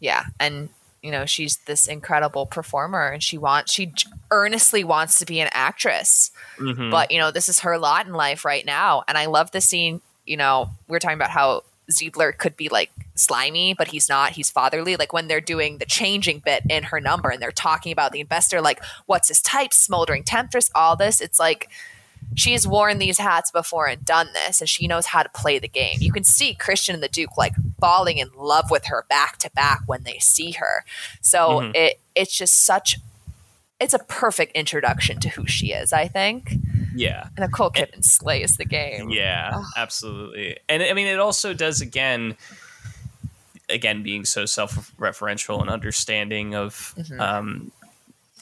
[0.00, 0.68] Yeah, and
[1.02, 3.92] you know she's this incredible performer, and she wants she
[4.30, 6.30] earnestly wants to be an actress.
[6.58, 6.90] Mhm.
[6.90, 9.04] but you know this is her lot in life right now.
[9.06, 12.68] And i love the scene you know we are talking about how Zidler could be
[12.68, 14.32] like slimy but he's not.
[14.32, 14.96] He's fatherly.
[14.96, 18.20] Like when they're doing the changing bit in her number and they're talking about the
[18.20, 21.70] investor like what's his type smoldering temptress all this it's like
[22.34, 25.66] she's worn these hats before and done this and she knows how to play the
[25.68, 25.96] game.
[26.00, 29.50] You can see christian and the duke like falling in love with her back to
[29.52, 30.84] back when they see her.
[31.22, 31.74] So Mhm.
[31.74, 32.96] it it's just such
[33.80, 36.52] it's a perfect introduction to who she is i think
[36.94, 39.10] yeah and Nicole Kidman slays the game.
[39.10, 39.64] Yeah, Ugh.
[39.76, 40.58] absolutely.
[40.68, 42.36] And I mean, it also does again,
[43.68, 47.20] again being so self-referential and understanding of Mhm.
[47.20, 47.72] um,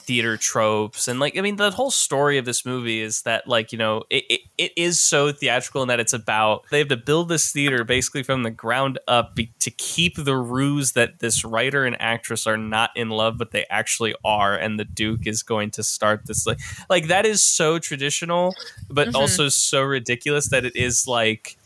[0.07, 1.07] theater tropes.
[1.07, 4.05] And like I mean, the whole story of this movie is that like you know
[4.09, 7.51] it, it, it is so theatrical in that it's about they have to build this
[7.51, 12.01] theater basically from the ground up be, to keep the ruse that this writer and
[12.01, 15.83] actress are not in love but they actually are and the duke is going to
[15.83, 18.55] start this like like that is so traditional
[18.89, 19.15] but Mhm.
[19.15, 21.57] also so ridiculous that it is like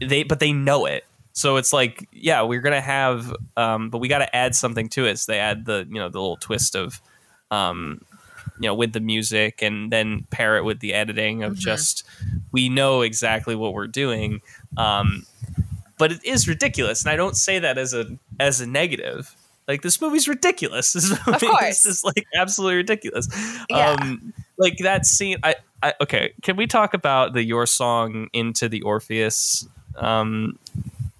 [0.00, 1.04] they but they know it.
[1.32, 5.06] So it's like yeah we're gonna have um but we got to add something to
[5.06, 5.18] it.
[5.18, 7.00] So they add the you know the little twist of
[7.50, 8.00] um
[8.58, 11.58] you know with the music and then pair it with the editing of Mhm.
[11.58, 12.04] just
[12.52, 14.40] we know exactly what we're doing
[14.76, 15.24] um
[15.98, 18.06] but it is ridiculous and i don't say that as a
[18.40, 19.34] as a negative
[19.68, 21.84] like this movie's ridiculous this movie course.
[21.86, 23.28] is like absolutely ridiculous
[23.70, 23.90] Yeah.
[24.00, 28.68] um like that scene I, I okay can we talk about the your song into
[28.68, 29.66] the orpheus
[29.96, 30.58] um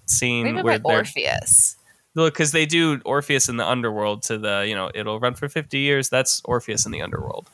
[0.05, 1.76] scene What do you mean where Orpheus?
[2.17, 5.47] Look, because they do Orpheus in the underworld to the, you know, it'll run for
[5.47, 6.09] 50 years.
[6.09, 7.47] That's Orpheus in the underworld.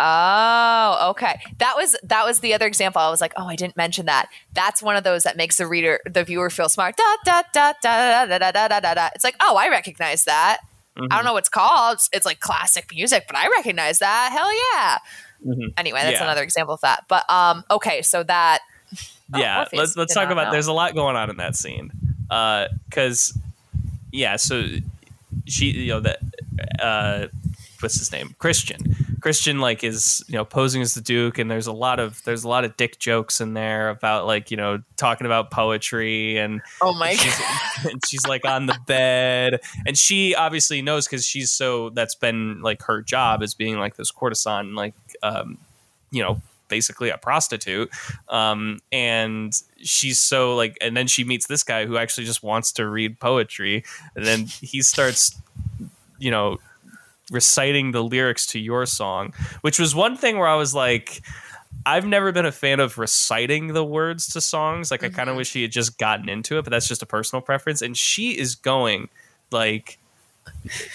[0.00, 1.40] Oh, okay.
[1.58, 3.00] That was that was the other example.
[3.00, 4.28] I was like, oh, I didn't mention that.
[4.52, 6.96] That's one of those that makes the reader, the viewer, feel smart.
[6.96, 9.08] Da da da da da da da da da da.
[9.14, 10.58] It's like, oh, I recognize that.
[10.98, 11.06] Mm-hmm.
[11.12, 11.94] I don't know what it's called.
[11.94, 14.30] It's, it's like classic music, but I recognize that.
[14.32, 14.98] Hell yeah.
[15.54, 15.74] Mhm.
[15.76, 16.24] Anyway, that's Yeah.
[16.24, 17.04] another example of that.
[17.08, 18.60] But um, okay, so that
[19.32, 20.46] Oh, yeah, Orpheus let's let's talk about.
[20.46, 20.50] know.
[20.52, 21.90] There's a lot going on in that scene,
[22.88, 23.36] because
[24.12, 24.66] yeah, so
[25.46, 26.18] she, you know, that
[26.80, 27.26] uh,
[27.80, 28.96] what's his name Christian.
[29.20, 32.44] Christian like is you know posing as the Duke, and there's a lot of there's
[32.44, 36.60] a lot of dick jokes in there about like you know talking about poetry and
[36.82, 37.92] Oh my she's, god.
[37.92, 42.60] and she's like on the bed and she obviously knows because she's so that's been
[42.60, 45.56] like her job as being like this courtesan like um
[46.10, 47.90] you know basically a prostitute
[48.28, 52.72] um and she's so like and then she meets this guy who actually just wants
[52.72, 53.84] to read poetry
[54.16, 55.40] and then he starts
[56.18, 56.58] you know
[57.30, 61.22] reciting the lyrics to your song which was one thing where i was like
[61.86, 64.90] I've never been a fan of reciting the words to songs.
[64.90, 67.06] Like I kind of wish he had just gotten into it, but that's just a
[67.06, 67.82] personal preference.
[67.82, 69.08] And she is going
[69.50, 69.98] like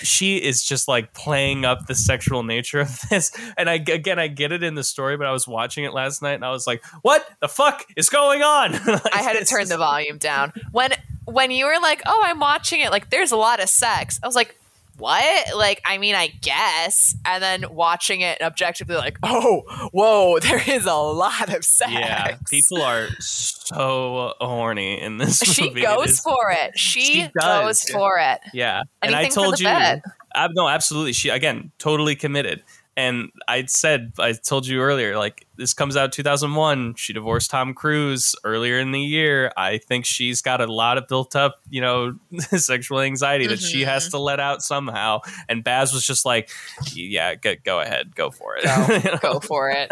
[0.02, 3.32] she is just like playing up the sexual nature of this.
[3.58, 6.22] And I again I get it in the story, but I was watching it last
[6.22, 9.46] night and I was like, "What the fuck is going on?" Like, I had to
[9.46, 10.52] turn the volume down.
[10.72, 10.94] When
[11.26, 14.20] when you were like, "Oh, I'm watching it," like there's a lot of sex.
[14.24, 14.60] I was like,
[15.00, 17.16] "What?" Like, I mean, I guess.
[17.26, 22.38] And then watching it objectively, like, "Oh, whoa, there is a lot of sex." Yeah,
[22.50, 25.82] people are so horny in this She movie.
[25.82, 26.78] It goes is- for it.
[26.78, 27.96] She, She goes yeah.
[27.96, 28.40] for it.
[28.54, 29.68] Yeah, and I told you.
[29.68, 31.14] I, no, absolutely.
[31.14, 32.64] She again totally committed.
[33.00, 36.96] And I said, I told you earlier, like this comes out 2001.
[36.96, 39.54] She divorced Tom Cruise earlier in the year.
[39.56, 43.84] I think she's got a lot of built up, you know, sexual anxiety that she
[43.86, 44.12] has Mm-hmm.
[44.12, 45.22] to let out somehow.
[45.48, 46.50] And Baz was just like,
[46.94, 48.66] yeah, go, go ahead, go for it.
[49.06, 49.18] You know?
[49.22, 49.92] Go for it.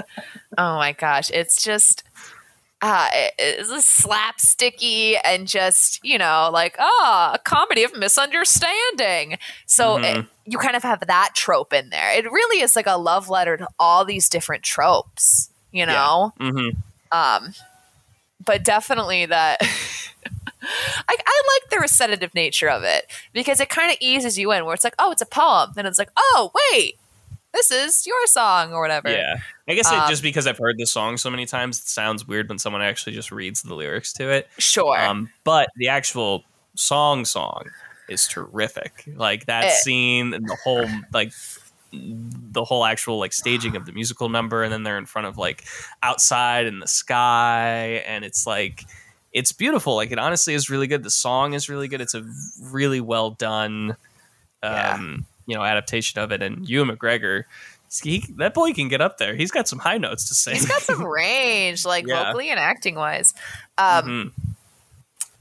[0.57, 2.03] Oh my gosh, it's just
[2.81, 9.37] uh, it- slapsticky and just you know like ah a comedy of misunderstanding.
[9.65, 10.27] So it- Mhm.
[10.45, 12.11] you kind of have that trope in there.
[12.13, 15.49] It really is like a love letter to all these different tropes.
[15.71, 16.69] You know, hmm
[17.11, 17.53] um,
[18.43, 19.57] but definitely that.
[20.61, 24.65] I, I like the recitative nature of it because it kind of eases you in
[24.65, 25.71] where it's like, oh, it's a poem.
[25.75, 26.97] Then it's like, oh, wait,
[27.53, 29.09] this is your song or whatever.
[29.09, 29.37] Yeah.
[29.67, 32.27] I guess it, Um, just because I've heard the song so many times, it sounds
[32.27, 34.47] weird when someone actually just reads the lyrics to it.
[34.57, 34.97] Sure.
[34.99, 36.43] Um, but the actual
[36.75, 37.63] song song
[38.09, 39.03] is terrific.
[39.15, 39.69] Like that Eh.
[39.81, 41.31] scene and the whole like
[41.91, 45.37] the whole actual like staging of the musical number and then they're in front of
[45.37, 45.63] like
[46.03, 48.83] outside in the sky and it's like
[49.31, 52.25] it's beautiful like it honestly is really good the song is really good it's a
[52.61, 53.95] really well done
[54.61, 54.97] Yeah.
[55.47, 57.45] You know adaptation of it and Ewan McGregor
[58.03, 60.65] he, that boy can get up there he's got some high notes to sing He's
[60.67, 62.25] got some range, like Yeah.
[62.25, 63.33] vocally and acting wise.
[63.77, 64.53] Um, Mhm.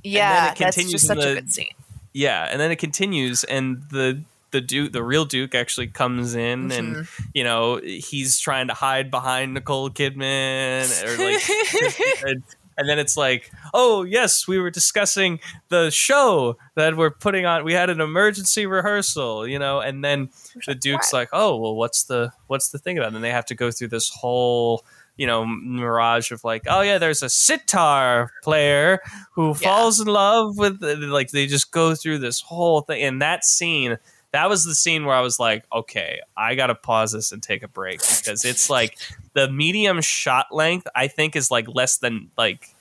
[0.05, 1.73] Yeah, that's just such a good scene.
[2.13, 6.71] yeah and then it continues and the the duke the real duke actually comes in
[6.71, 7.23] and Mm-hmm.
[7.35, 12.39] you know he's trying to hide behind nicole kidman or like
[12.77, 17.65] and, then it's like oh yes we were discussing the show that we're putting on.
[17.65, 20.31] We had an emergency rehearsal you know and then
[20.67, 23.17] the duke's like oh well what's the what's the thing about it?
[23.17, 24.85] And they have to go through this whole
[25.17, 29.01] you know mirage of like oh yeah there's a sitar player
[29.33, 33.03] who falls in love with like they just go through this whole thing.
[33.03, 33.99] And that scene
[34.37, 37.63] that was the scene where i was like okay i gotta pause this and take
[37.63, 38.97] a break because it's like
[39.33, 42.75] the medium shot length i think is like less than like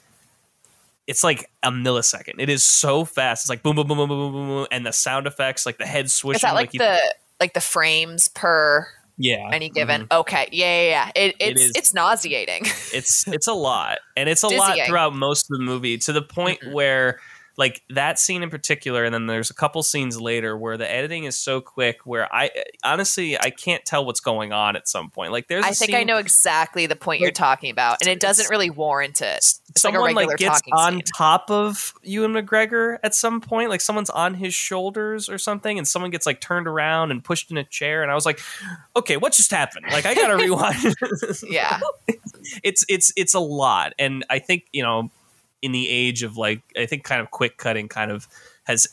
[1.07, 4.19] it's like a millisecond it is so fast it's like boom boom boom boom boom
[4.19, 6.79] boom boom, boom and the sound effects like the head swishing Is that like you-
[6.79, 6.99] the
[7.39, 8.87] like the frames per
[9.17, 10.07] yeah any given?
[10.07, 10.19] mhm.
[10.19, 11.11] Okay, yeah, yeah, yeah.
[11.15, 12.63] It, It it's it's nauseating.
[12.93, 16.21] it's it's a lot and it's a lot throughout most of the movie to the
[16.21, 16.73] point Mhm.
[16.73, 17.19] where
[17.57, 21.23] like that scene in particular and then there's a couple scenes later where the editing
[21.23, 22.49] is so quick where i
[22.83, 25.91] honestly i can't tell what's going on at some point like there's I a think
[25.91, 29.37] scene- I know exactly the point you're talking about, and it doesn't really warrant it.
[29.37, 31.01] It's like someone like, regular gets on scene.
[31.17, 35.87] top of Ewan McGregor at some point, like someone's on his shoulders or something, and
[35.87, 38.39] someone gets like turned around and pushed in a chair, and I was like,
[38.95, 40.95] "Okay, what just happened?" Like I gotta rewind.
[41.47, 41.79] Yeah,
[42.63, 45.09] it's it's it's a lot and i think you know
[45.61, 48.27] in the age of like i think kind of quick cutting kind of
[48.65, 48.87] has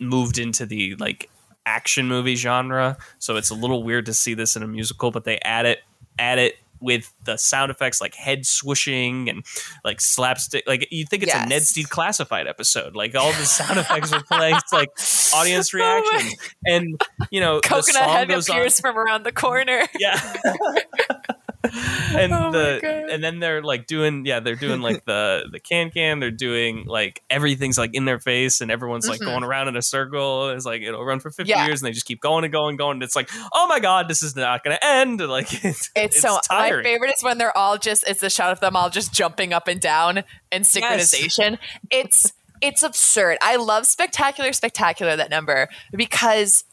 [0.00, 1.30] moved into the like
[1.66, 2.96] action movie genre.
[3.18, 5.78] So it's a little weird to see this in a musical but they add it
[6.18, 9.44] add it with the sound effects like head swooshing and
[9.84, 11.48] like slapstick like you think it's a Yes.
[11.48, 12.94] Ned's Declassified episode.
[12.94, 14.90] Like all the sound effects are playing it's like
[15.34, 16.34] audience reactions
[16.66, 17.00] and
[17.30, 19.86] you know the coconut song head goes on- appears from around the corner.
[19.98, 20.20] yeah
[22.16, 25.90] and Oh the and then they're like doing yeah they're doing like the the can
[25.90, 29.24] can they're doing like everything's like in their face and everyone's like Mhm.
[29.26, 31.66] going around in a circle it's like it'll run for 50 Yeah.
[31.66, 33.80] years and they just keep going and going and going and it's like oh my
[33.80, 37.56] god this is not gonna end like it's, It's, so my favorite is when they're
[37.56, 41.58] all just it's the shot of them all just jumping up and down in synchronization.
[41.90, 43.38] It's it's absurd.
[43.42, 46.64] I love spectacular spectacular that number because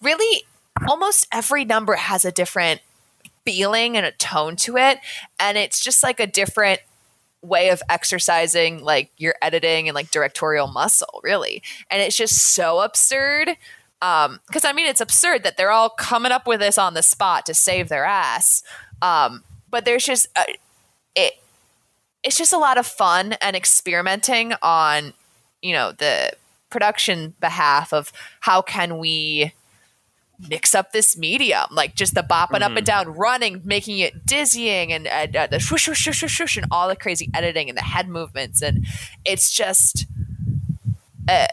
[0.00, 0.44] really
[0.88, 2.80] almost every number has a different
[3.46, 4.98] feeling and a tone to it.
[5.40, 6.80] And it's just like a different
[7.40, 11.62] way of exercising like your editing and like directorial muscle really.
[11.90, 13.56] And it's just so absurd
[14.02, 17.02] um because i mean it's absurd that they're all coming up with this on the
[17.02, 18.62] spot to save their ass
[19.00, 20.44] um but there's just uh,
[21.14, 21.32] it
[22.22, 25.14] it's just a lot of fun and experimenting on
[25.62, 26.30] you know the
[26.70, 29.52] production behalf of how can we
[30.50, 34.92] mix up this medium like just the bopping up and down running making it dizzying
[34.92, 37.76] and, and uh, the swoosh, swoosh swoosh swoosh swoosh and all the crazy editing and
[37.78, 38.86] the head movements and
[39.24, 40.06] it's just
[41.28, 41.46] uh,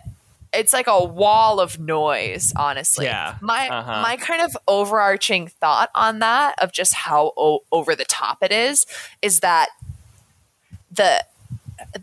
[0.54, 3.36] it's like a wall of noise honestly Yeah.
[3.42, 4.02] my Uh-huh.
[4.02, 8.52] my kind of overarching thought on that of just how o- over the top it
[8.52, 8.86] is
[9.22, 9.70] is that
[10.92, 11.24] the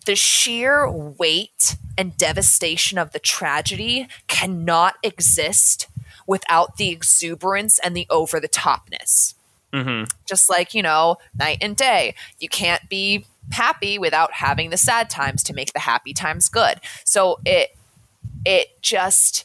[0.06, 5.86] the sheer weight and devastation of the tragedy cannot exist
[6.30, 9.34] without the exuberance and the over the topness.
[9.74, 10.08] Mhm.
[10.26, 12.14] Just like, you know, night and day.
[12.38, 16.80] You can't be happy without having the sad times to make the happy times good.
[17.04, 17.76] So it
[18.44, 19.44] it just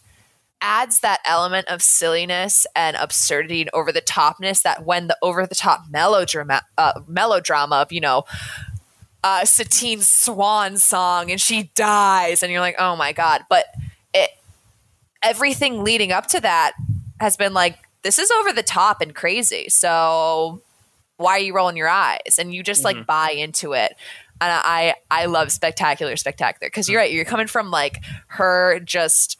[0.61, 5.45] adds that element of silliness and absurdity and over the topness that when the over
[5.47, 8.23] the top melodrama uh, melodrama of you know
[9.23, 13.65] uh, Satine's swan song and she dies and you're like oh my god but
[14.13, 14.29] it
[15.25, 16.73] everything leading up to that
[17.19, 19.67] has been like this is over the top and crazy.
[19.67, 20.61] So
[21.17, 22.37] why are you rolling your eyes?
[22.39, 23.05] And you just like mm-hmm.
[23.05, 23.95] buy into it.
[24.39, 26.67] And i i love spectacular spectacular.
[26.67, 27.05] Because you're mm-hmm.
[27.05, 29.39] right you're coming from like her just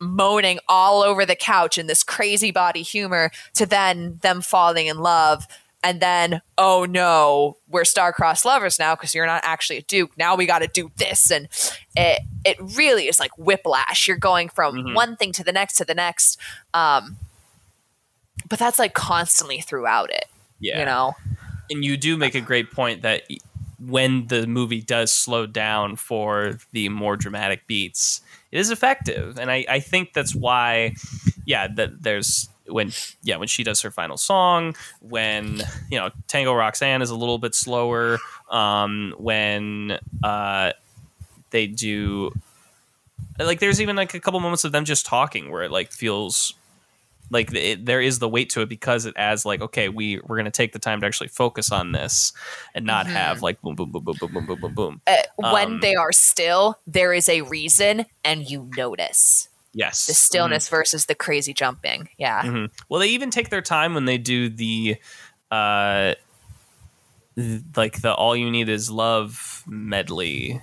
[0.00, 4.98] moaning all over the couch in this crazy body humor to then them falling in
[4.98, 5.46] love
[5.84, 10.10] and then oh no we're star-crossed lovers now because you're not actually a duke.
[10.18, 11.30] Now we got to do this.
[11.30, 11.46] And
[11.94, 14.08] it it really is like whiplash.
[14.08, 16.40] You're going from one thing to the next to the next.
[16.72, 17.18] Um
[18.48, 20.26] but that's like constantly throughout it
[20.58, 20.80] Yeah.
[20.80, 21.14] you know?
[21.70, 23.22] And you do make a great point that
[23.78, 29.50] when the movie does slow down for the more dramatic beats, it is effective, and
[29.50, 30.94] I, I think that's why,
[31.44, 32.92] yeah, that there's when
[33.22, 37.38] yeah when she does her final song, when you know Tango Roxanne is a little
[37.38, 38.18] bit slower,
[38.50, 40.72] um, when uh,
[41.50, 42.32] they do
[43.38, 46.54] like there's even like a couple moments of them just talking where it like feels
[47.30, 50.36] like it, there is the weight to it because it adds like okay we we're
[50.36, 52.32] gonna take the time to actually focus on this
[52.74, 55.00] and not have like boom boom boom boom boom boom boom boom boom.
[55.06, 55.16] Uh,
[55.50, 60.68] when Um, they are still there is a reason and you notice yes the stillness
[60.68, 62.70] versus the crazy jumping yeah Mhm.
[62.88, 64.96] well they even take their time when they do the
[65.50, 66.14] uh
[67.36, 70.60] th- like the all you need is love medley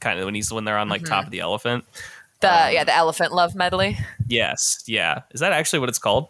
[0.00, 1.12] kind of when he's when they're on like Mm-hmm.
[1.14, 1.84] top of the elephant
[2.40, 3.98] the Um, yeah the elephant love medley
[4.28, 6.28] yes yeah is that actually what it's called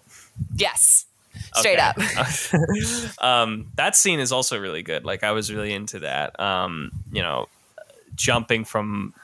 [0.54, 1.06] yes
[1.54, 1.82] straight Okay.
[1.82, 1.96] up
[3.22, 5.04] um, that scene is also really good.
[5.04, 6.38] Like I was really into that.
[6.38, 7.46] Um, you know,
[8.14, 9.14] jumping from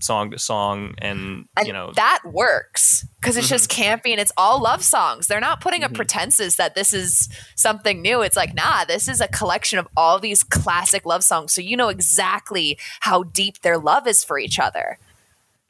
[0.00, 3.82] song to song, and, and you know, that works because it's just Mm-hmm.
[3.82, 5.26] campy and it's all love songs.
[5.26, 8.22] They're not putting up pretenses that this is something new.
[8.22, 11.76] It's like nah this is a collection of all these classic love songs so you
[11.76, 14.98] know exactly how deep their love is for each other.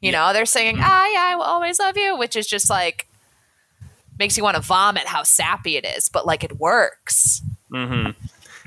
[0.01, 0.83] You know they're singing Mm-hmm.
[0.85, 3.07] i i will always love you which is just like
[4.17, 7.41] makes you want to vomit how sappy it is but like it works.
[7.73, 8.09] Hmm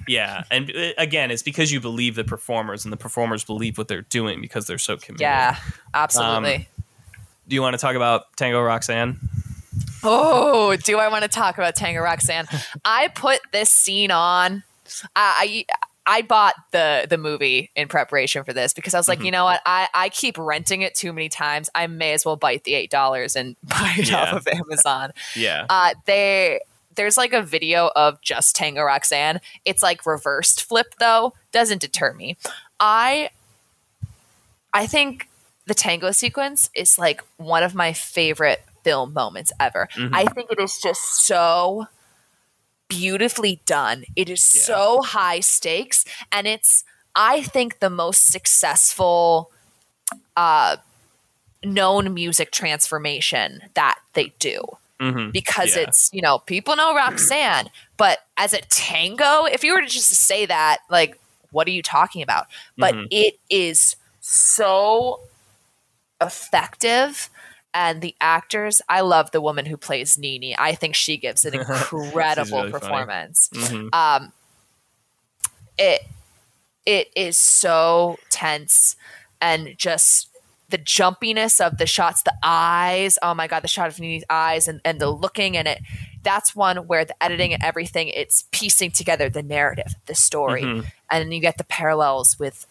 [0.08, 0.44] yeah.
[0.50, 4.02] And uh, again, it's because you believe the performers, and the performers believe what they're
[4.02, 5.20] doing because they're so committed.
[5.22, 5.56] yeah
[5.94, 6.68] absolutely
[7.48, 9.18] Do you want to talk about Tango Roxanne?
[10.04, 12.46] Oh, do I want to talk about Tango Roxanne?
[12.84, 14.64] I put this scene on.
[15.14, 15.64] I,
[16.06, 19.30] I I bought the the movie in preparation for this because I was like, you
[19.30, 19.60] know what?
[19.64, 21.70] I, I keep renting it too many times.
[21.74, 24.22] I may as well bite the eight dollars and buy it Yeah.
[24.24, 25.12] off of Amazon.
[25.36, 25.66] Yeah.
[25.70, 26.60] Uh, they
[26.94, 29.40] there's like a video of just Tango Roxanne.
[29.64, 31.34] It's like reversed flip though.
[31.52, 32.36] Doesn't deter me.
[32.80, 33.30] I
[34.72, 35.28] I think
[35.66, 39.88] the tango sequence is like one of my favorite film moments ever.
[40.12, 41.86] I think it is just so
[42.88, 44.04] beautifully done.
[44.16, 44.62] It is Yeah.
[44.62, 46.84] so high stakes and it's
[47.14, 49.50] I think the most successful
[50.36, 50.76] uh
[51.64, 54.62] known music transformation that they do
[55.02, 55.76] hmm because Yeah.
[55.76, 57.68] it's you know people know Roxanne,
[57.98, 61.18] but as a tango, if you were to just say that, like,
[61.50, 62.46] what are you talking about?
[62.78, 63.08] But Mhm.
[63.10, 65.20] it is so
[66.20, 67.30] effective.
[67.74, 70.56] And the actors, I love the woman who plays Nini.
[70.58, 73.50] I think she gives an incredible really performance.
[73.52, 74.32] hmm Um,
[75.78, 76.00] it
[76.86, 78.96] it is so tense
[79.40, 80.28] and just
[80.72, 83.18] the jumpiness of the shots, the eyes.
[83.22, 85.80] Oh my god, the shot of Nini's eyes and, and the looking and it.
[86.22, 90.62] That's one where the editing and everything, it's piecing together the narrative, the story.
[90.62, 90.86] Mhm.
[91.10, 92.66] And then you get the parallels with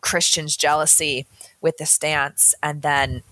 [0.00, 1.26] Christian's jealousy
[1.60, 3.22] with the stance and then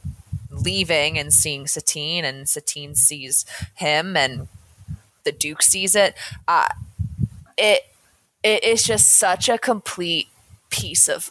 [0.51, 3.45] leaving and seeing Satine and Satine sees
[3.75, 4.49] him and
[5.25, 6.15] the Duke sees it.
[6.47, 6.69] Uh,
[7.57, 7.93] it
[8.45, 10.29] it is just such a complete
[10.71, 11.31] piece of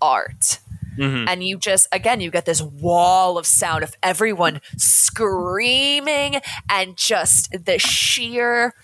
[0.00, 0.60] art.
[0.96, 1.26] Mhm.
[1.28, 7.50] And you just again you get this wall of sound of everyone screaming and just
[7.64, 8.74] the sheer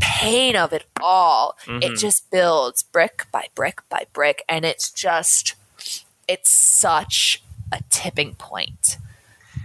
[0.00, 1.56] pain of it all.
[1.66, 1.98] It Mhm.
[1.98, 5.54] just builds brick by brick by brick and it's just
[6.28, 7.42] it's such
[7.72, 8.98] a tipping point.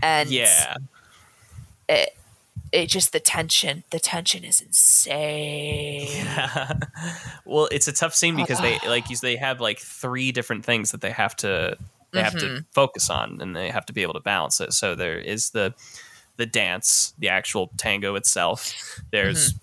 [0.02, 0.78] And yeah.
[1.88, 2.17] it
[2.72, 6.26] it just the tension the tension is insane.
[7.46, 10.92] well, it's a tough scene because they like you they have like three different things
[10.92, 11.78] that they have to
[12.12, 14.74] they have to focus on and they have to be able to balance it.
[14.74, 15.74] So there is the
[16.38, 18.74] the dance, the actual tango itself.
[19.12, 19.56] There's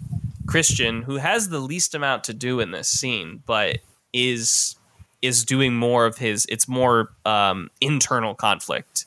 [0.47, 3.79] Christian who has the least amount to do in this scene, but
[4.13, 4.77] is
[5.23, 9.07] is doing more of his it's more um internal conflict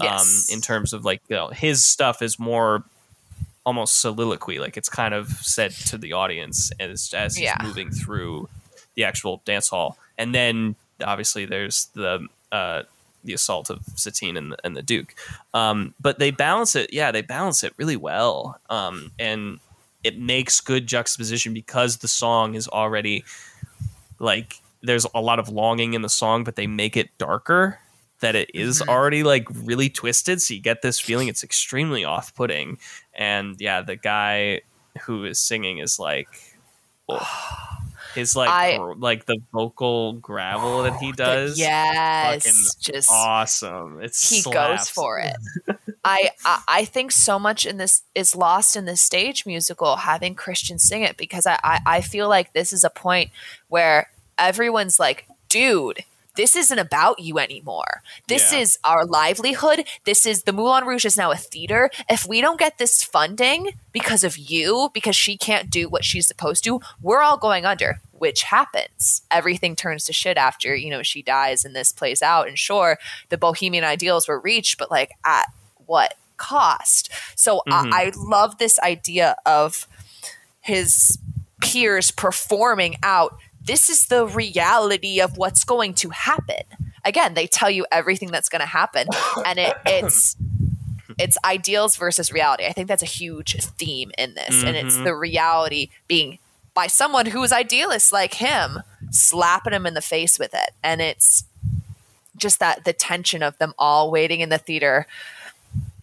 [0.00, 0.48] Yes.
[0.48, 2.84] um in terms of like you know his stuff is more
[3.68, 7.56] almost soliloquy like it's kind of said to the audience as as he's Yeah.
[7.62, 8.48] moving through
[8.96, 9.90] the actual dance hall.
[10.20, 10.74] And then
[11.12, 12.82] obviously there's the uh
[13.24, 15.10] the assault of Satine and the, and the Duke.
[15.52, 18.34] Um but they balance it yeah they balance it really well.
[18.70, 19.60] Um and
[20.08, 23.24] it makes good juxtaposition because the song is already
[24.18, 27.78] like there's a lot of longing in the song but they make it darker
[28.20, 28.88] that it is Mhm.
[28.88, 32.78] already like really twisted so you get this feeling it's extremely off-putting
[33.14, 34.60] and yeah the guy
[35.02, 36.28] who is singing is like
[37.08, 37.78] oh,
[38.14, 44.42] his like I- like the vocal gravel that he does yes, just awesome it's he
[44.42, 45.36] goes for it.
[46.04, 50.34] I, I I think so much in this is lost in this stage musical having
[50.34, 53.30] Christian sing it because I, I I feel like this is a point
[53.68, 54.08] where
[54.38, 56.04] everyone's like, dude.
[56.38, 58.00] This isn't about you anymore.
[58.28, 58.60] This Yeah.
[58.60, 59.84] is our livelihood.
[60.04, 61.90] This is the Moulin Rouge is now a theater.
[62.08, 66.28] If we don't get this funding because of you, because she can't do what she's
[66.28, 69.22] supposed to, we're all going under, which happens.
[69.32, 72.46] Everything turns to shit after, you know, she dies and this plays out.
[72.46, 72.98] And sure,
[73.30, 75.46] the bohemian ideals were reached, but like at
[75.86, 77.10] what cost?
[77.34, 77.92] So Mhm.
[77.92, 79.88] I, I love this idea of
[80.60, 81.18] his
[81.60, 83.36] peers performing out
[83.68, 86.62] this is the reality of what's going to happen
[87.04, 89.06] again they tell you everything that's going to happen
[89.46, 90.36] and it, it's
[91.18, 95.04] it's ideals versus reality i think that's a huge theme in this and it's Mhm.
[95.04, 96.38] the reality being
[96.74, 101.00] by someone who is idealist like him slapping him in the face with it and
[101.00, 101.44] it's
[102.36, 105.06] just that the tension of them all waiting in the theater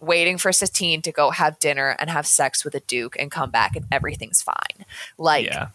[0.00, 3.50] waiting for Satine to go have dinner and have sex with a duke and come
[3.50, 4.84] back and everything's fine.
[5.18, 5.68] Like yeah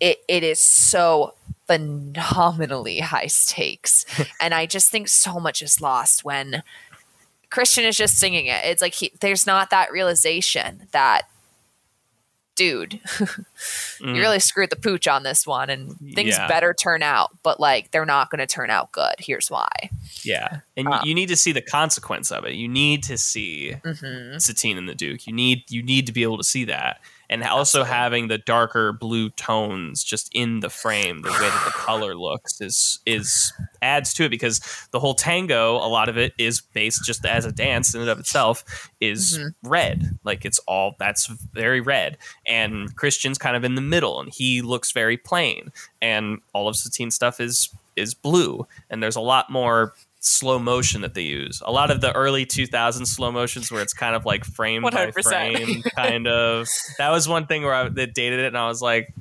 [0.00, 1.34] it it is so
[1.66, 4.04] phenomenally high stakes.
[4.40, 6.62] and I just think so much is lost when
[7.50, 8.64] Christian is just singing it.
[8.64, 11.22] It's like he, there's not that realization that
[12.54, 13.44] dude, Mhm.
[14.00, 16.46] you really screwed the pooch on this one and things Yeah.
[16.48, 19.14] better turn out, but like they're not going to turn out good.
[19.18, 19.70] Here's why.
[20.22, 22.52] Yeah, and you, Um, you need to see the consequence of it.
[22.54, 24.40] You need to see Mhm.
[24.40, 25.26] Satine and the Duke.
[25.26, 27.00] You need you need to be able to see that,
[27.32, 27.90] and also Absolutely.
[27.96, 32.60] having the darker blue tones just in the frame, the way that the color looks
[32.60, 34.60] is is adds to it because
[34.92, 38.10] the whole tango, a lot of it is based just as a dance in and
[38.10, 39.54] of itself is Mhm.
[39.64, 40.18] red.
[40.24, 44.60] Like it's all that's very red, and Christian's kind of in the middle, and he
[44.62, 49.50] looks very plain, and all of Satine's stuff is is blue, and there's a lot
[49.50, 51.60] more slow motion that they use.
[51.66, 54.90] A lot of the early 2000s slow motions where it's kind of like frame by
[54.90, 55.22] 100%.
[55.22, 56.68] frame kind of.
[56.98, 59.12] That was one thing where I that dated it and I was like,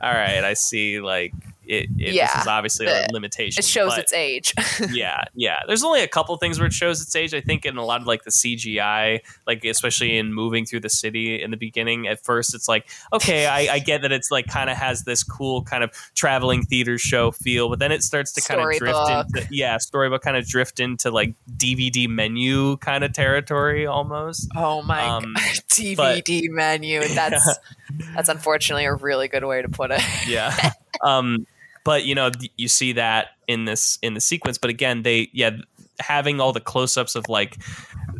[0.00, 1.34] all right, I see like
[1.66, 3.58] it, it Yeah, this is obviously a limitation.
[3.60, 4.54] It shows but- its age.
[4.92, 5.58] yeah, yeah.
[5.66, 7.34] There's only a couple things where it shows its age.
[7.34, 10.88] I think in a lot of like the CGI, like especially in moving through the
[10.88, 12.06] city in the beginning.
[12.06, 15.22] At first, it's like okay, I, I get that it's like kind of has this
[15.22, 19.34] cool kind of traveling theater show feel, but then it starts to kind of drift
[19.36, 24.48] into yeah, storybook kind of drift into like DVD menu kind of territory almost.
[24.56, 25.42] Oh my Um, god.
[25.68, 27.02] DVD menu.
[27.08, 27.58] That's
[28.14, 30.00] that's unfortunately a really good way to put it.
[30.26, 30.72] yeah
[31.02, 31.46] um
[31.86, 35.50] but you know you see that in this in the sequence but again they yeah
[35.98, 37.56] having all the close-ups of like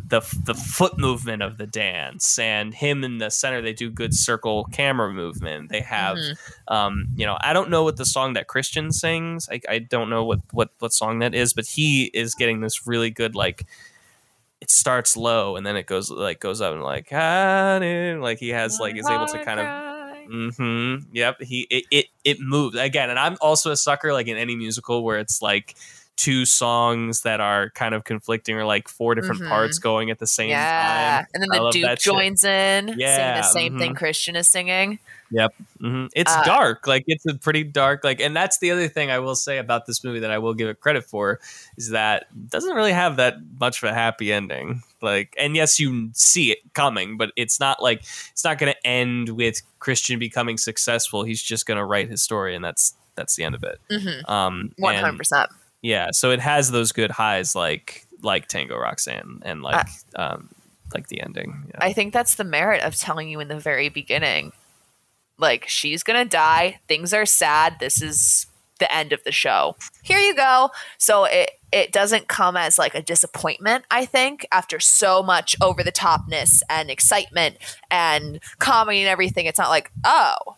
[0.09, 4.13] the the foot movement of the dance and him in the center they do good
[4.15, 6.73] circle camera movement they have Mm-hmm.
[6.73, 10.09] um you know i don't know what the song that christian sings i, I don't
[10.09, 13.65] know what, what what song that is but he is getting this really good like
[14.59, 18.39] it starts low and then it goes like goes up and like "Ah, eh," like
[18.39, 19.65] he has like is able to kind of
[20.31, 21.05] Mm-hmm.
[21.13, 21.41] Yep.
[21.41, 25.03] He it, it it moves again, and I'm also a sucker like in any musical
[25.03, 25.75] where it's like
[26.17, 29.49] two songs that are kind of conflicting or like four different Mhm.
[29.49, 31.27] parts going at the same Yeah, time.
[31.33, 32.11] and then the Duke that shit.
[32.13, 33.97] joins in, singing Yeah, the same thing mhm.
[33.97, 34.99] Christian is singing.
[35.29, 35.51] Yep.
[35.81, 39.11] hmm It's Uh, dark, like it's a pretty dark, like, and that's the other thing
[39.11, 41.39] I will say about this movie that I will give it credit for
[41.77, 44.81] is that it doesn't really have that much of a happy ending.
[45.01, 47.99] Like, and yes, you see it coming, but it's not like
[48.31, 51.23] it's not going to end with Christian becoming successful.
[51.23, 53.79] He's just going to write his story, and that's that's the end of it.
[53.91, 54.31] Mm-hmm.
[54.31, 55.49] Um, hundred percent.
[55.81, 60.49] yeah so it has those good highs like like tango roxanne and like um
[60.93, 61.77] like the ending yeah.
[61.79, 64.53] I think that's the merit of telling you in the very beginning,
[65.37, 66.79] like she's gonna die.
[66.87, 67.77] Things are sad.
[67.79, 68.47] This is
[68.77, 69.75] the end of the show.
[70.03, 70.71] Here you go.
[70.97, 73.83] So it it doesn't come as like a disappointment.
[73.91, 77.57] I think after so much over the topness and excitement
[77.91, 80.55] and comedy and everything, it's not like oh.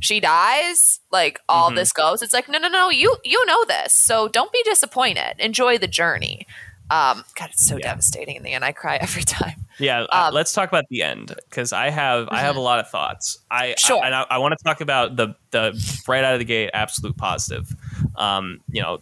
[0.00, 1.76] She dies, like all Mhm.
[1.76, 2.22] this goes.
[2.22, 2.90] It's like no, no, no.
[2.90, 5.34] You you know this, so don't be disappointed.
[5.38, 6.46] Enjoy the journey.
[6.90, 7.88] Um, God, it's so Yeah.
[7.88, 8.64] devastating in the end.
[8.64, 9.66] I cry every time.
[9.78, 12.78] Yeah uh, um, let's talk about the end because i have i have a lot
[12.80, 14.02] of thoughts i Sure.
[14.02, 15.72] I, and i, I want to talk about the the
[16.06, 17.74] right out of the gate absolute positive
[18.16, 18.98] um you know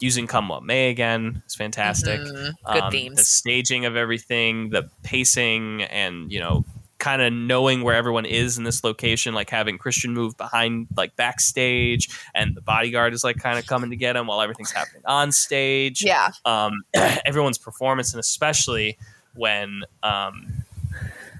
[0.00, 2.52] using come what may again is fantastic Mhm.
[2.72, 3.16] Good um, themes.
[3.18, 6.64] The staging of everything, the pacing, and you know,
[6.98, 11.16] kind of knowing where everyone is in this location, like having Christian move behind, like
[11.16, 15.02] backstage, and the bodyguard is like kind of coming to get him while everything's happening
[15.04, 16.00] on stage.
[16.04, 16.30] Yeah.
[16.44, 18.98] Um, everyone's performance, and especially
[19.38, 20.64] when um,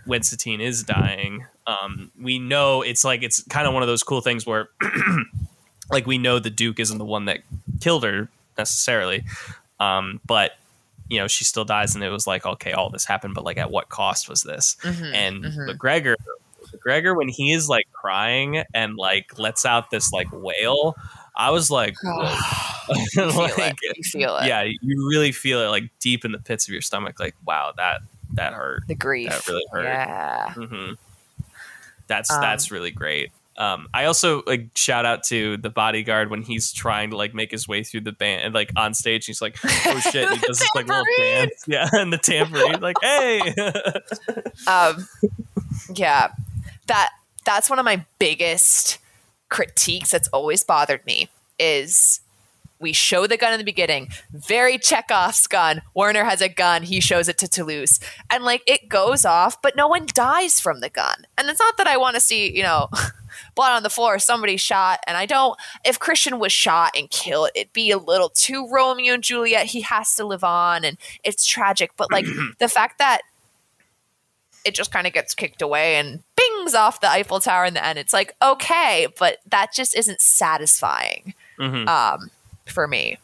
[0.06, 4.02] when Satine is dying, um, we know it's like it's kind of one of those
[4.02, 4.70] cool things where,
[5.90, 7.40] like, we know the Duke isn't the one that
[7.80, 9.24] killed her necessarily,
[9.78, 10.52] um, but
[11.08, 13.58] you know she still dies, and it was like, okay, all this happened, but like,
[13.58, 14.76] at what cost was this?
[14.82, 15.68] Mhm, and mhm.
[15.68, 16.14] McGregor,
[16.72, 20.96] McGregor, when he is like crying and like lets out this like wail,
[21.38, 22.36] I was like, whoa.
[22.88, 23.96] you feel like, it.
[23.96, 24.46] You feel it.
[24.48, 27.20] yeah, you really feel it like deep in the pits of your stomach.
[27.20, 28.00] Like, wow, that
[28.34, 28.82] that hurt.
[28.88, 29.30] The grief.
[29.30, 29.84] That really hurt.
[29.84, 30.52] Yeah.
[30.52, 30.92] hmm
[32.08, 33.30] That's Um, that's really great.
[33.56, 37.50] Um, I also like shout out to the bodyguard when he's trying to like make
[37.50, 40.60] his way through the band and like on stage he's like oh shit he does
[40.60, 43.40] this like little dance yeah and the tambourine like hey
[44.68, 45.08] Um,
[45.92, 46.28] yeah.
[46.86, 47.10] That
[47.44, 48.98] that's one of my biggest
[49.48, 52.20] critiques that's always bothered me is
[52.80, 55.82] we show the gun in the beginning, very Chekhov's gun.
[55.94, 56.84] Werner has a gun.
[56.84, 57.98] He shows it to Toulouse.
[58.30, 61.26] And like it goes off, but no one dies from the gun.
[61.36, 62.88] And it's not that I want to see, you know,
[63.54, 65.00] blood on the floor, somebody shot.
[65.06, 69.14] And I don't, if Christian was shot and killed, it'd be a little too Romeo
[69.14, 69.66] and Juliet.
[69.66, 71.92] He has to live on and it's tragic.
[71.96, 72.26] But like
[72.58, 73.22] the fact that
[74.64, 76.22] it just kind of gets kicked away and
[76.74, 77.98] off the Eiffel Tower in the end.
[77.98, 81.86] It's like, okay, but that just isn't satisfying Mhm.
[81.88, 82.30] um,
[82.66, 83.18] for me.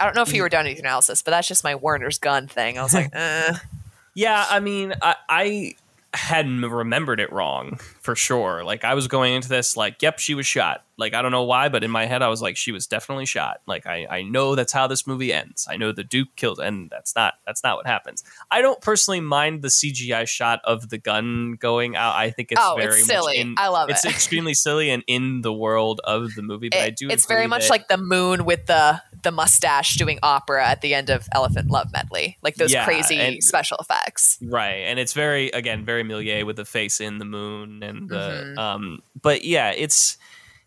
[0.00, 2.18] I don't know if you were done with your analysis, but that's just my Werner's
[2.18, 2.78] gun thing.
[2.78, 3.52] I was like, eh.
[4.14, 5.74] Yeah, I mean, I, I
[6.14, 7.78] hadn't remembered it wrong
[8.08, 8.64] for sure.
[8.64, 10.82] Like I was going into this like, yep, she was shot.
[10.96, 13.26] Like I don't know why, but in my head I was like, she was definitely
[13.26, 13.60] shot.
[13.66, 15.68] Like I, I know that's how this movie ends.
[15.70, 18.24] I know the Duke killed, and that's not that's not what happens.
[18.50, 22.16] I don't personally mind the CGI shot of the gun going out.
[22.16, 23.36] I think it's Oh, it's very silly.
[23.36, 24.10] Much in, I love it's it.
[24.10, 26.70] extremely silly and in the world of the movie.
[26.70, 27.08] But I do.
[27.10, 30.94] it's very much that- like the moon with the the mustache doing opera at the
[30.94, 34.38] end of Elephant Love Medley, like those Yeah, crazy and- special effects.
[34.42, 38.54] right and it's very again very Méliès with the face in the moon and the
[38.54, 38.58] Mhm.
[38.58, 40.16] um but yeah it's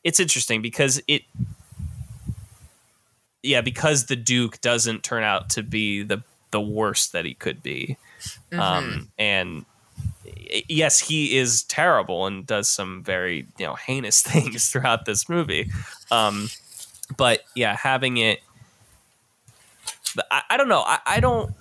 [0.03, 1.21] it's interesting because it
[3.43, 6.21] yeah because the duke doesn't turn out to be the
[6.51, 7.97] the worst that he could be
[8.51, 8.59] Mm-hmm.
[8.59, 9.65] um and
[10.69, 15.71] yes he is terrible and does some very you know heinous things throughout this movie
[16.11, 16.49] um
[17.17, 18.41] but yeah having it
[20.29, 21.53] I, I don't know I, I don't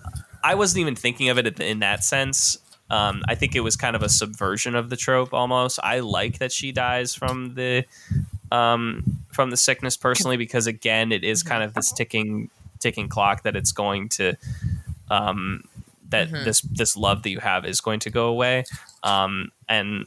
[0.44, 2.58] i wasn't even thinking of it in that sense
[2.90, 5.78] um, I think it was kind of a subversion of the trope almost.
[5.82, 7.84] I like that she dies from the
[8.52, 12.50] um, from the sickness personally because again, it is kind of this ticking
[12.80, 14.34] ticking clock that it's going to
[15.10, 15.64] um,
[16.08, 16.44] that Mhm.
[16.44, 18.64] this this love that you have is going to go away.
[19.02, 20.06] Um, and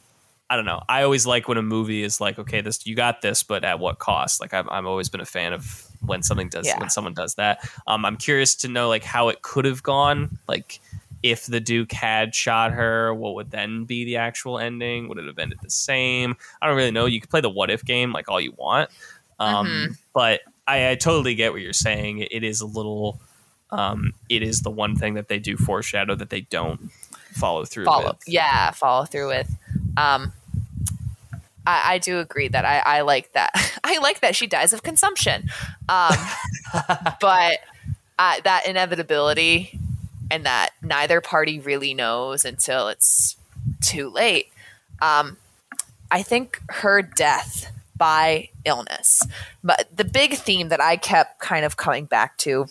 [0.50, 0.82] I don't know.
[0.88, 3.78] I always like when a movie is like, okay, this you got this, but at
[3.78, 4.40] what cost?
[4.40, 6.78] Like I've I've always been a fan of when something does Yeah.
[6.78, 7.66] when someone does that.
[7.86, 10.38] Um, I'm curious to know like how it could have gone.
[10.46, 10.80] Like
[11.24, 15.08] if the Duke had shot her, what would then be the actual ending?
[15.08, 16.36] Would it have ended the same?
[16.60, 17.06] I don't really know.
[17.06, 18.90] You could play the what if game like all you want,
[19.40, 19.96] um, Mhm.
[20.12, 22.18] but I, I totally get what you're saying.
[22.18, 23.20] It, it is a little.
[23.70, 26.90] Um, it is the one thing that they do foreshadow that they don't
[27.32, 28.22] follow through follow with.
[28.28, 29.50] yeah follow through with
[29.96, 30.32] um
[31.66, 33.50] I, I do agree that I, I like that
[33.84, 35.48] I like that she dies of consumption
[35.88, 36.14] um
[37.20, 37.58] but
[38.16, 39.80] uh, that inevitability
[40.30, 43.36] and that neither party really knows until it's
[43.80, 44.48] too late
[45.00, 45.36] um
[46.10, 49.26] I think her death by illness
[49.62, 52.66] but the big theme that I kept kind of coming back to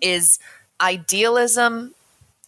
[0.00, 0.38] is
[0.80, 1.94] idealism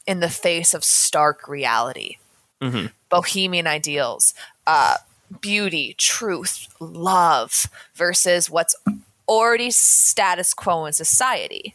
[0.06, 2.18] in the face of stark reality.
[2.60, 2.92] Mhm.
[3.08, 4.34] Bohemian ideals,
[4.66, 4.98] uh,
[5.40, 8.74] beauty, truth, love versus what's
[9.28, 11.74] already status quo in society.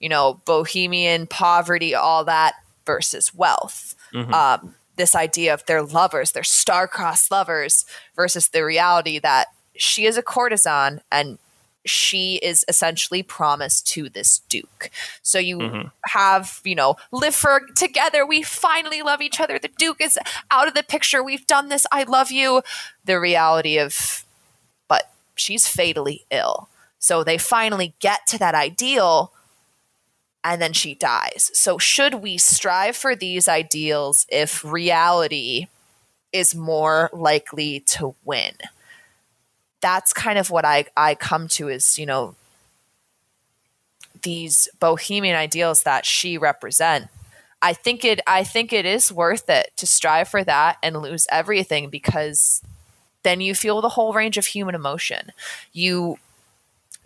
[0.00, 2.54] You know, bohemian poverty, all that
[2.86, 3.94] versus wealth.
[4.12, 4.32] Mhm.
[4.32, 7.84] Um, this idea of their lovers, their star-crossed lovers,
[8.16, 11.38] versus the reality that she is a courtesan and
[11.86, 14.90] she is essentially promised to this duke.
[15.22, 15.92] So you Mhm.
[16.08, 18.26] have, you know, live for together.
[18.26, 19.58] We finally love each other.
[19.58, 20.18] The duke is
[20.50, 21.22] out of the picture.
[21.22, 21.86] We've done this.
[21.90, 22.62] I love you.
[23.04, 24.24] The reality of,
[24.88, 26.68] but she's fatally ill.
[26.98, 29.32] So they finally get to that ideal
[30.42, 31.50] and then she dies.
[31.54, 35.66] So should we strive for these ideals if reality
[36.32, 38.54] is more likely to win?
[39.80, 42.34] That's kind of what I, I come to is, you know,
[44.22, 47.08] these bohemian ideals that she represent.
[47.62, 51.26] I think it I think it is worth it to strive for that and lose
[51.30, 52.62] everything because
[53.22, 55.32] then you feel the whole range of human emotion.
[55.72, 56.18] You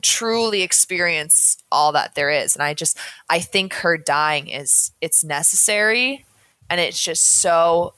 [0.05, 2.55] truly experience all that there is.
[2.55, 2.99] And I just
[3.29, 6.25] I think her dying is it's necessary
[6.71, 7.95] and it's just so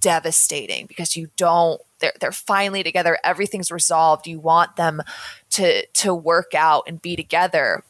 [0.00, 3.18] devastating because you don't they're they're finally together.
[3.24, 4.26] Everything's resolved.
[4.26, 5.02] You want them
[5.50, 7.82] to to work out and be together.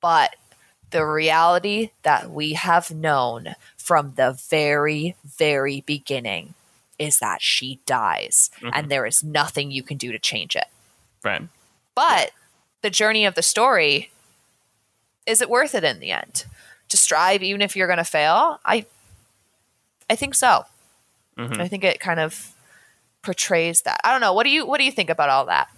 [0.00, 0.34] But
[0.90, 6.54] the reality that we have known from the very very beginning
[6.98, 8.70] is that she dies mm-hmm.
[8.74, 10.66] and there is nothing you can do to change it.
[11.24, 11.42] Right.
[11.94, 12.32] but
[12.82, 14.10] the journey of the story
[15.26, 16.44] is it worth it in the end
[16.88, 18.58] to strive even if you're going to fail?
[18.64, 18.86] I
[20.10, 20.64] i think so.
[21.38, 21.60] Mhm.
[21.60, 22.52] i think it kind of
[23.22, 24.00] portrays that.
[24.04, 24.32] I don't know.
[24.34, 25.68] What do you what do you think about all that?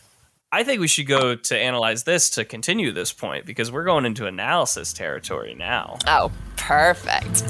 [0.50, 4.04] I think we should go to analyze this to continue this point because we're going
[4.06, 5.98] into analysis territory now.
[6.06, 7.42] oh perfect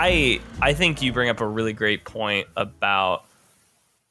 [0.00, 3.26] I I think you bring up a really great point about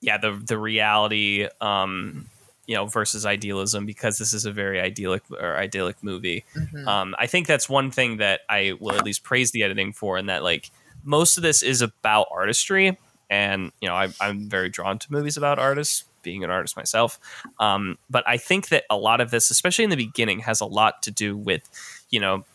[0.01, 2.27] yeah the the reality um
[2.67, 6.45] you know versus idealism because this is a very idyllic or idyllic movie.
[6.87, 10.17] Um, I think that's one thing that I will at least praise the editing for,
[10.17, 10.69] and that like
[11.03, 12.95] most of this is about artistry,
[13.27, 17.19] and you know I, I'm very drawn to movies about artists, being an artist myself.
[17.59, 20.65] Um, but I think that a lot of this, especially in the beginning, has a
[20.65, 21.67] lot to do with
[22.11, 22.45] you know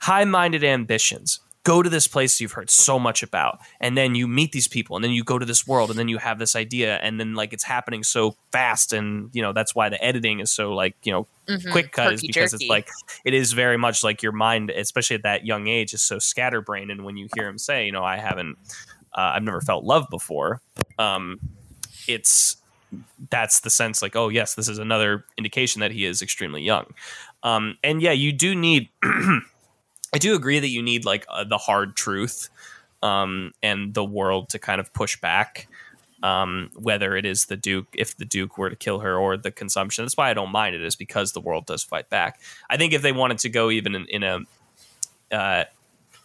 [0.00, 4.52] high-minded ambitions go to this place you've heard so much about and then you meet
[4.52, 6.96] these people and then you go to this world and then you have this idea
[6.98, 10.50] and then like it's happening so fast and you know that's why the editing is
[10.50, 11.26] so like you know
[11.72, 12.64] quick cut is because Herky-jerky.
[12.64, 12.88] it's like
[13.24, 16.90] it is very much like your mind especially at that young age is so scatterbrained
[16.90, 18.56] and when you hear him say you know i haven't
[19.14, 20.60] uh, i've never felt love before
[20.98, 21.40] um
[22.06, 22.58] it's
[23.30, 26.84] that's the sense like oh yes this is another indication that he is extremely young
[27.42, 28.88] um and yeah you do need
[30.14, 32.48] I do agree that you need like uh, the hard truth
[33.02, 35.66] um, and the world to kind of push back.
[36.22, 39.50] Um, whether it is the Duke, if the Duke were to kill her, or the
[39.50, 40.06] consumption.
[40.06, 42.40] That's why I don't mind it, is because the world does fight back.
[42.70, 44.38] I think if they wanted to go even in, in a
[45.30, 45.64] uh,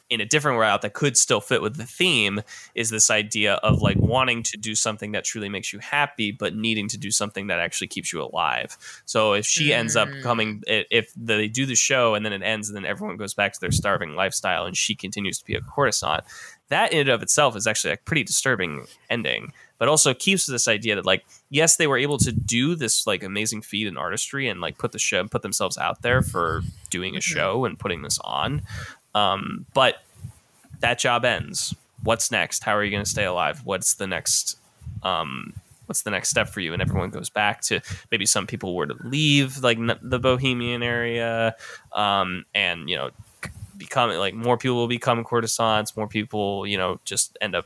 [0.10, 2.42] in a different route that could still fit with the theme,
[2.76, 6.56] is this idea of like wanting to do something that truly makes you happy, but
[6.56, 8.76] needing to do something that actually keeps you alive.
[9.06, 10.24] So if she ends up Mm.
[10.24, 13.54] coming, if they do the show and then it ends and then everyone goes back
[13.54, 16.22] to their starving lifestyle and she continues to be a courtesan,
[16.70, 19.54] that in and of itself is actually a pretty disturbing ending.
[19.80, 23.24] But also keeps this idea that like yes, they were able to do this like
[23.24, 26.62] amazing feat in artistry and like put the show put themselves out there for
[26.92, 27.24] doing a Mhm.
[27.24, 28.62] show and putting this on.
[29.16, 29.96] Um, but
[30.80, 31.76] that job ends.
[32.04, 32.64] What's next?
[32.64, 33.62] How are you going to stay alive?
[33.66, 34.58] What's the next
[35.04, 35.54] um,
[35.90, 37.82] what's the next step for you and everyone goes back to
[38.12, 41.56] maybe some people were to leave like the bohemian area
[41.94, 43.10] um, and you know
[43.76, 47.66] become like more people will become courtesans more people you know just end up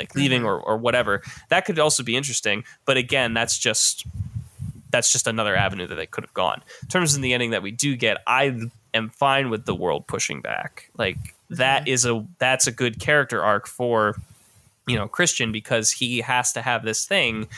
[0.00, 4.04] like leaving or, or whatever that could also be interesting but again that's just
[4.90, 7.62] that's just another avenue that they could have gone in terms of the ending that
[7.62, 8.58] we do get i
[8.94, 10.90] am fine with the world pushing back.
[10.96, 11.18] Like
[11.50, 14.16] that is a that's a good character arc for
[14.86, 17.48] you know Christian because he has to have this thing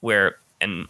[0.00, 0.86] where and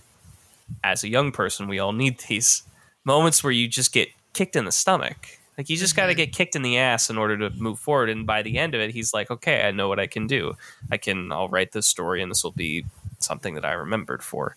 [0.85, 2.63] as a young person we all need these
[3.05, 5.39] moments where you just get kicked in the stomach.
[5.57, 8.11] Like you just got to get kicked in the ass in order to move forward
[8.11, 10.55] and by the end of it he's like okay I know what I can do.
[10.91, 12.85] I can I'll write this story and this will be
[13.19, 14.57] something that I remembered for.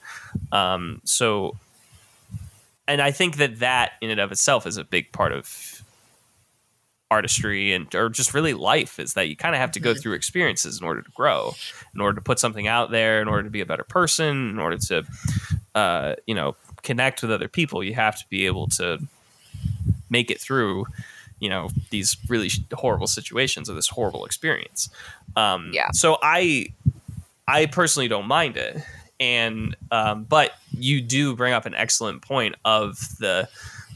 [0.51, 1.55] Um so
[2.89, 5.81] and I think that that in and of itself is a big part of
[7.11, 10.13] artistry and or just really life is that you kind of have to go through
[10.13, 11.55] experiences in order to grow
[11.95, 14.59] in order to put something out there in order to be a better person in
[14.59, 15.03] order to
[15.73, 17.83] uh, you know connect with other people.
[17.83, 18.99] You have to be able to
[20.09, 20.85] make it through
[21.39, 24.89] you know these really horrible situations or this horrible experience.
[25.35, 25.89] Um, Yeah.
[25.93, 26.67] so i
[27.47, 28.77] i personally don't mind it
[29.19, 33.49] and um, but you do bring up an excellent point of the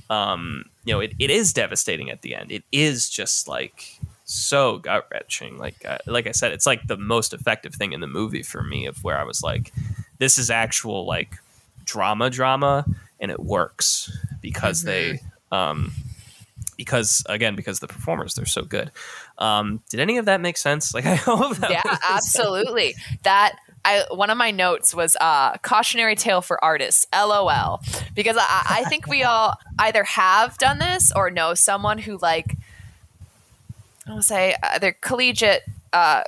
[0.09, 2.51] um, you know, it, it is devastating at the end.
[2.51, 5.57] It is just like so gut wrenching.
[5.57, 8.63] Like uh, like I said, it's like the most effective thing in the movie for
[8.63, 8.85] me.
[8.85, 9.71] Of where I was like,
[10.19, 11.37] this is actual like
[11.85, 12.85] drama, drama,
[13.19, 15.21] and it works because they
[15.51, 15.93] um
[16.77, 18.91] because again because the performers they're so good.
[19.37, 20.93] Um, did any of that make sense?
[20.93, 22.95] Like I hope that yeah, absolutely.
[23.23, 23.55] That
[23.85, 27.05] I one of my notes was uh, cautionary tale for artists.
[27.13, 27.81] LOL.
[28.15, 32.57] Because I, I think we all either have done this or know someone who like
[34.07, 36.23] I'll say either collegiate uh,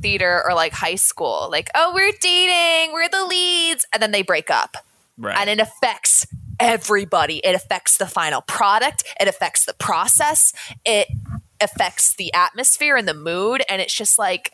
[0.00, 1.48] theater or like high school.
[1.50, 4.76] Like, oh, we're dating, we're the leads, and then they break up
[5.18, 5.36] right.
[5.38, 6.26] and it affects
[6.58, 7.38] everybody.
[7.44, 9.04] It affects the final product.
[9.20, 10.52] It affects the process.
[10.84, 11.08] It
[11.60, 13.62] affects the atmosphere and the mood.
[13.68, 14.52] And it's just like,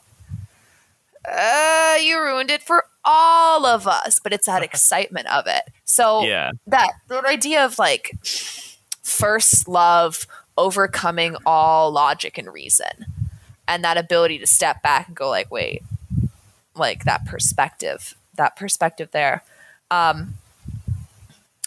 [1.31, 4.19] uh, you ruined it for all of us.
[4.23, 5.65] But it's that excitement of it.
[5.85, 6.53] So yeah.
[6.67, 8.17] that the idea of like
[9.03, 10.27] first love
[10.57, 13.07] overcoming all logic and reason,
[13.67, 15.83] and that ability to step back and go like, wait,
[16.75, 19.43] like that perspective, that perspective there.
[19.91, 20.35] Um,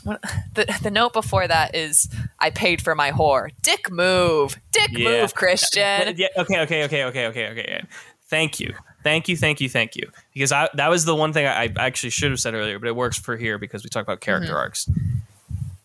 [0.06, 2.07] the, the note before that is
[2.40, 3.49] I paid for my whore.
[3.61, 4.60] Dick move.
[4.72, 5.22] Dick Yeah.
[5.22, 6.15] move, Christian.
[6.15, 7.84] Yeah, okay, okay, okay, okay, okay, okay.
[8.30, 8.73] Thank you.
[9.06, 10.10] Thank you, thank you, thank you.
[10.34, 12.88] Because I, that was the one thing I, I actually should have said earlier, but
[12.88, 14.57] it works for here because we talk about character Mm-hmm.
[14.57, 14.90] arcs.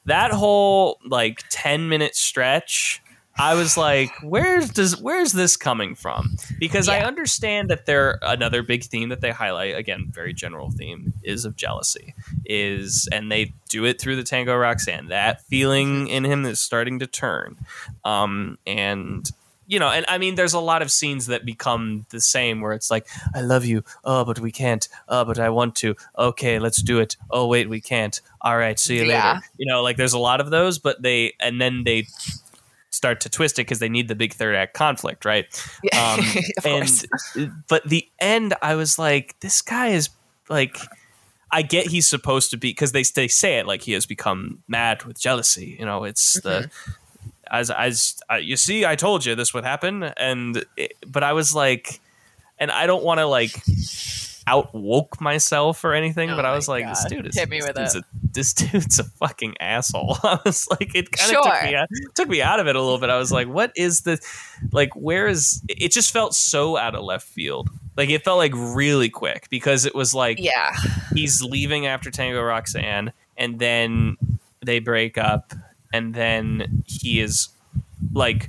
[0.06, 3.02] That whole like 10 minute stretch,
[3.38, 6.36] I was like, where's does where's this coming from?
[6.58, 11.12] Because I understand that there another big theme that they highlight, again, very general theme,
[11.22, 12.14] is of jealousy.
[12.46, 15.08] Is and they do it through the Tango Roxanne.
[15.08, 17.56] That feeling in him is starting to turn.
[18.04, 19.30] Um and
[19.70, 22.72] you know, and I mean, there's a lot of scenes that become the same where
[22.72, 23.84] it's like, I love you.
[24.04, 24.86] Oh, but we can't.
[25.08, 25.94] Oh, but I want to.
[26.18, 27.16] Okay, let's do it.
[27.30, 28.20] Oh, wait, we can't.
[28.40, 29.34] All right, see you Yeah.
[29.34, 29.46] later.
[29.58, 32.06] You know, like there's a lot of those, but they, and then they
[32.90, 35.46] start to twist it because they need the big third act conflict, right?
[35.84, 36.20] Yeah, Um,
[36.58, 37.06] of course.
[37.36, 40.10] and, but the end, I was like, this guy is
[40.48, 40.76] like,
[41.52, 44.62] I get he's supposed to be because they they say it like he has become
[44.68, 45.76] mad with jealousy.
[45.78, 46.70] You know, it's the
[47.50, 51.32] as as uh, you see, I told you this would happen, and it, but I
[51.32, 52.00] was like,
[52.58, 53.52] and I don't want to like
[54.46, 57.60] out woke myself or anything, Oh but I was like, this dude is Hit me
[57.60, 58.02] this with dude's it.
[58.02, 60.16] A, this dude's a fucking asshole.
[60.22, 61.62] I was like, it kind of took Sure.
[61.64, 63.10] me out, took me out of it a little bit.
[63.10, 64.18] I was like, what is the
[64.72, 64.94] like?
[64.96, 65.92] Where is it?
[65.92, 67.70] Just felt so out of left field.
[67.96, 70.74] Like it felt like really quick because it was like yeah.
[71.14, 74.16] he's leaving after Tango Roxanne, and then
[74.64, 75.52] they break up,
[75.92, 77.48] and then he is
[78.12, 78.48] like,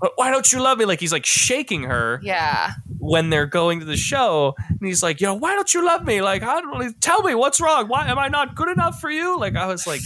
[0.00, 2.72] "But why don't you love me?" Like he's like shaking her Yeah.
[2.98, 6.22] when they're going to the show, and he's like, "Yo, why don't you love me?
[6.22, 7.88] Like, I don't tell me what's wrong.
[7.88, 10.00] Why am I not good enough for you?" Like I was like.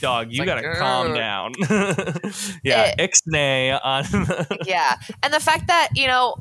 [0.00, 1.52] Dog, you like, gotta calm down.
[2.64, 4.04] yeah, ixnay on.
[4.66, 4.96] yeah.
[5.22, 6.34] And the fact that, you know,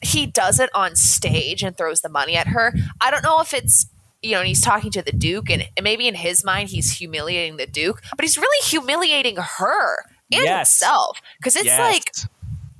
[0.00, 2.72] he does it on stage and throws the money at her.
[2.98, 3.88] I don't know if it's,
[4.22, 7.56] you know, and he's talking to the Duke, and maybe in his mind he's humiliating
[7.56, 10.80] the Duke, but he's really humiliating her and Yes.
[10.80, 11.78] himself because it's Yes.
[11.78, 12.12] like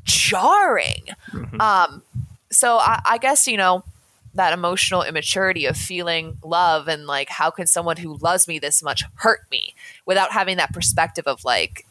[0.05, 1.09] jarring.
[1.31, 1.61] Mhm.
[1.61, 2.03] Um,
[2.51, 3.85] so I, I guess, you know,
[4.35, 8.83] that emotional immaturity of feeling love and like, how can someone who loves me this
[8.83, 9.75] much hurt me
[10.07, 11.87] without having that perspective of like,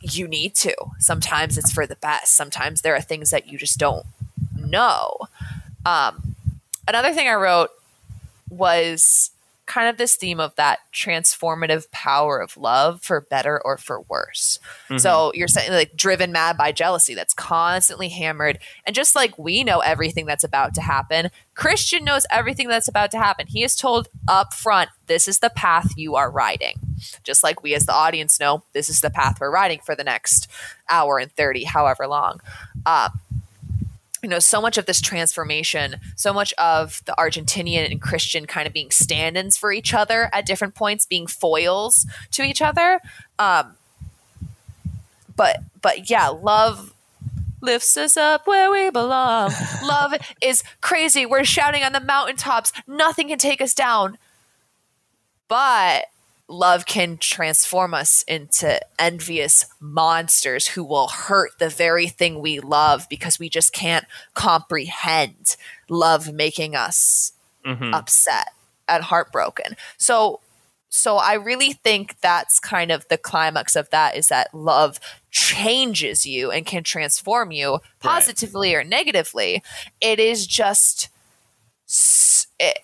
[0.00, 0.74] you need to.
[0.98, 2.36] Sometimes it's for the best.
[2.36, 4.04] Sometimes there are things that you just don't
[4.54, 5.16] know.
[5.86, 6.33] Um,
[6.88, 7.70] another thing I wrote
[8.50, 9.30] was
[9.66, 14.58] kind of this theme of that transformative power of love for better or for worse.
[14.84, 14.98] Mm-hmm.
[14.98, 18.58] So you're saying like driven mad by jealousy that's constantly hammered.
[18.86, 23.10] And just like we know everything that's about to happen, Christian knows everything that's about
[23.12, 23.46] to happen.
[23.46, 26.76] He is told up front, this is the path you are riding.
[27.22, 30.04] Just like we as the audience know, this is the path we're riding for the
[30.04, 30.48] next
[30.90, 32.40] hour and 30, however long.
[32.84, 33.08] Uh,
[34.24, 38.66] you know, so much of this transformation, so much of the Argentinian and Christian kind
[38.66, 43.00] of being stand ins for each other at different points, being foils to each other.
[43.38, 43.76] Um,
[45.36, 46.94] but, but yeah, love
[47.60, 49.52] lifts us up where we belong.
[49.84, 51.26] love is crazy.
[51.26, 52.72] We're shouting on the mountaintops.
[52.86, 54.16] Nothing can take us down.
[55.48, 56.06] But
[56.48, 63.06] love can transform us into envious monsters who will hurt the very thing we love
[63.08, 64.04] because we just can't
[64.34, 65.56] comprehend
[65.88, 67.32] love making us
[67.64, 67.94] Mhm.
[67.94, 68.50] upset
[68.86, 69.76] and heartbroken.
[69.96, 70.40] So
[70.90, 75.00] so I really think that's kind of the climax of that is that love
[75.32, 79.60] changes you and can transform you positively or negatively.
[80.00, 81.08] It is just
[82.60, 82.78] it,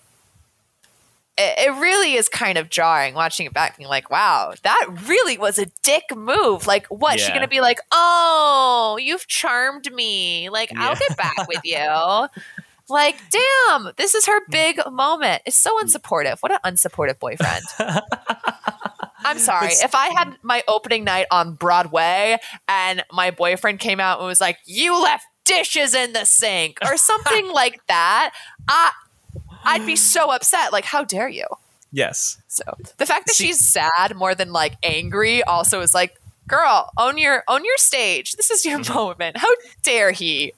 [1.37, 5.57] it really is kind of jarring watching it back being like wow that really was
[5.57, 6.67] a dick move.
[6.67, 7.19] Like what?
[7.19, 10.49] She gonna be like oh you've charmed me.
[10.49, 12.27] Like i'll get back with you.
[12.89, 15.41] Like damn this is her big moment.
[15.45, 15.83] It's so mm.
[15.83, 16.39] unsupportive.
[16.39, 17.63] What an unsupportive boyfriend.
[19.23, 19.67] I'm sorry.
[19.67, 20.37] It's- if i had mm.
[20.43, 22.37] my opening night on broadway
[22.67, 26.97] and my boyfriend came out and was like you left dishes in the sink or
[26.97, 28.33] something like that
[28.67, 28.91] i
[29.63, 30.71] I'd be so upset.
[30.71, 31.45] Like, how dare you?
[31.91, 32.41] Yes.
[32.47, 32.63] So
[32.97, 36.15] the fact that See- she's sad more than like angry also is like,
[36.47, 38.33] girl, own your own your stage.
[38.33, 39.37] This is your moment.
[39.37, 39.49] How
[39.83, 40.53] dare he?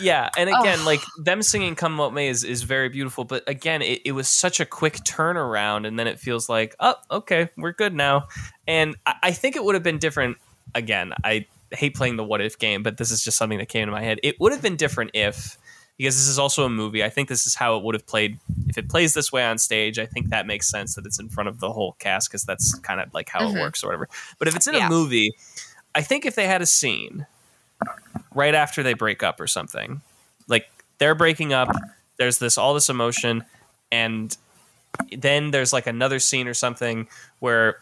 [0.00, 0.84] Yeah, and again, Oh.
[0.86, 4.28] like them singing "Come What May" is, is very beautiful, but again, it, it was
[4.28, 8.28] such a quick turnaround, and then it feels like, oh, okay, we're good now.
[8.66, 10.38] And I, I think it would have been different.
[10.74, 13.86] Again, I hate playing the what if game, but this is just something that came
[13.86, 14.20] to my head.
[14.22, 15.56] It would have been different if,
[15.98, 17.04] because this is also a movie.
[17.04, 18.38] I think this is how it would have played
[18.68, 19.98] if it plays this way on stage.
[19.98, 22.74] I think that makes sense that it's in front of the whole cast because that's
[22.78, 23.56] kind of like how Mhm.
[23.56, 24.08] it works or whatever.
[24.38, 24.86] But if it's in Yeah.
[24.86, 25.34] a movie,
[25.94, 27.26] I think if they had a scene
[28.34, 30.00] right after they break up or something.
[30.46, 30.66] Like
[30.98, 31.70] they're breaking up,
[32.16, 33.44] there's this all this emotion,
[33.92, 34.36] and
[35.16, 37.08] then there's like another scene or something
[37.40, 37.78] where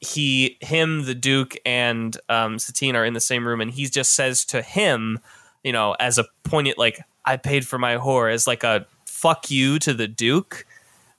[0.00, 4.12] he, him, the Duke, and um, Satine are in the same room, and he just
[4.14, 5.18] says to him,
[5.62, 9.50] you know, as a poignant like, "I paid for my whore," as like a fuck
[9.50, 10.66] you to the Duke,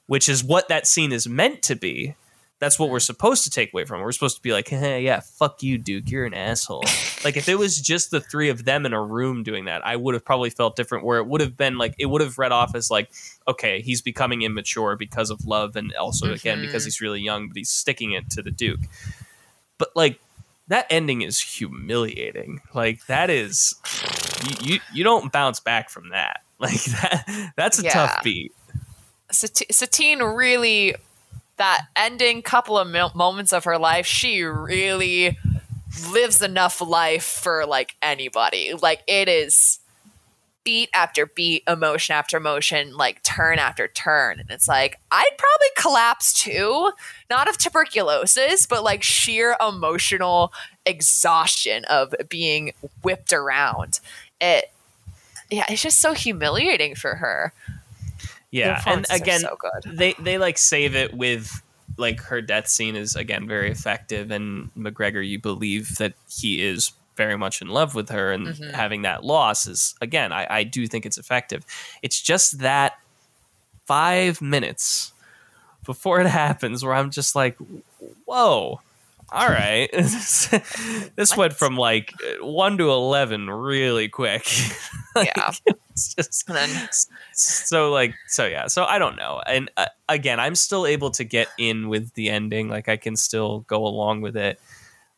[0.08, 2.16] which is what that scene is meant to be.
[2.60, 4.00] That's what we're supposed to take away from.
[4.00, 6.10] We're supposed to be like, hey, yeah, fuck you, Duke.
[6.10, 6.84] You're an asshole.
[7.26, 9.98] like if it was just the three of them in a room doing that, I
[9.98, 11.04] would have probably felt different.
[11.04, 13.12] Where it would have been like it would have read off as like,
[13.46, 16.86] okay, he's becoming immature because of love, and also again because Mhm.
[16.86, 18.80] he's really young, but he's sticking it to the Duke.
[19.78, 20.20] But like
[20.68, 22.62] that ending is humiliating.
[22.74, 23.76] Like that is
[24.44, 26.42] you you, you don't bounce back from that.
[26.58, 27.92] Like that that's a Yeah.
[27.94, 28.54] tough beat.
[29.30, 30.96] Sat- Satine really,
[31.58, 35.38] that ending couple of mil- moments of her life, she really
[36.12, 38.74] lives enough life for like anybody.
[38.82, 39.80] Like it is
[40.66, 44.42] beat after beat, emotion after emotion, like turn after turn.
[44.42, 46.92] And it's like, I'd probably collapse too,
[47.30, 50.52] not of tuberculosis, but like sheer emotional
[50.86, 52.74] exhaustion of being
[53.04, 54.02] whipped around.
[54.42, 54.72] It,
[55.50, 57.54] yeah, it's just so humiliating for her.
[58.52, 59.98] Yeah, and again, so good.
[59.98, 61.62] they they like save it with
[61.98, 66.94] like her death scene is again very effective, and McGregor, you believe that he is
[67.16, 68.74] very much in love with her, and Mhm.
[68.74, 71.66] having that loss is again, I, I do think it's effective.
[72.02, 73.00] It's just that
[73.86, 75.14] five minutes
[75.86, 77.58] before it happens where I'm just like,
[78.26, 78.82] whoa.
[79.32, 79.90] All right,
[81.16, 84.48] this went from like one to eleven really quick.
[85.16, 85.50] Yeah.
[85.92, 86.70] It's just then
[87.32, 91.24] so like so yeah so i don't know and uh, again i'm still able to
[91.24, 94.60] get in with the ending like i can still go along with it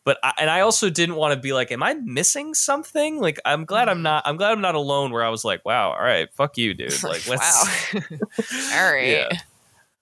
[0.08, 3.38] but I, and i also didn't want to be like am i missing something like
[3.44, 6.02] i'm glad i'm not i'm glad i'm not alone where i was like wow all
[6.02, 8.00] right fuck you dude like let's wow.
[8.72, 9.08] All right.
[9.08, 9.28] Yeah.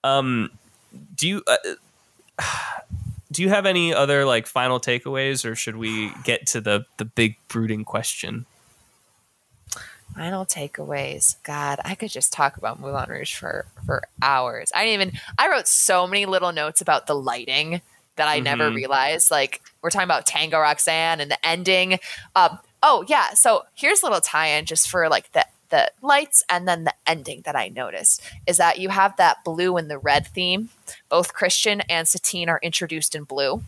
[0.05, 0.49] um
[1.13, 1.57] do you uh,
[3.33, 7.03] do you have any other like final takeaways or should we get to the the
[7.03, 8.45] big brooding question
[10.15, 11.35] Final takeaways.
[11.43, 14.71] God, I could just talk about Moulin Rouge for for hours.
[14.73, 15.21] I didn't even.
[15.37, 17.81] I wrote so many little notes about the lighting
[18.17, 18.75] that I never Mhm.
[18.75, 19.31] realized.
[19.31, 21.99] Like we're talking about Tango Roxanne and the ending.
[22.35, 23.33] Um, oh yeah.
[23.33, 27.41] So here's a little tie-in just for like the the lights and then the ending
[27.43, 30.69] that I noticed is that you have that blue and the red theme.
[31.09, 33.63] Both Christian and Satine are introduced in blue.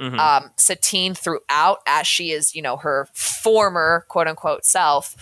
[0.00, 0.18] Mhm.
[0.18, 5.14] Um, Satine throughout, as she is, you know, her former quote unquote self,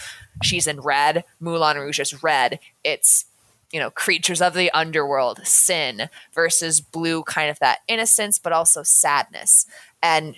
[0.43, 1.25] she's in red.
[1.39, 2.59] Moulin Rouge is red.
[2.83, 3.27] It's
[3.73, 8.83] you know, creatures of the underworld, sin versus blue, kind of that innocence, but also
[8.83, 9.67] sadness.
[10.03, 10.37] And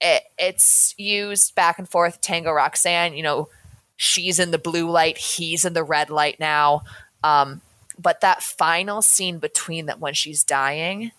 [0.00, 2.20] it, it's used back and forth.
[2.20, 3.48] Tango Roxanne, you know,
[3.96, 6.82] she's in the blue light, he's in the red light now.
[7.24, 7.60] Um,
[7.98, 11.10] but that final scene between them when she's dying,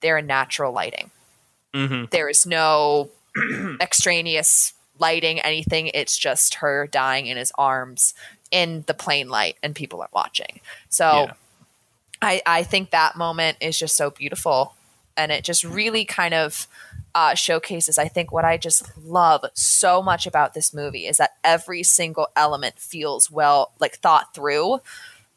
[0.00, 1.10] they're in natural lighting.
[1.72, 2.10] Mhm.
[2.10, 3.10] There is no
[3.80, 5.90] extraneous lighting, anything.
[5.94, 8.12] It's just her dying in his arms
[8.52, 10.60] in the plain light, and people are watching.
[10.88, 11.32] So Yeah.
[12.22, 14.74] I, I think that moment is just so beautiful.
[15.16, 16.68] And it just really kind of
[17.14, 21.32] uh, showcases, I think, what I just love so much about this movie is that
[21.44, 24.78] every single element feels well, like thought through.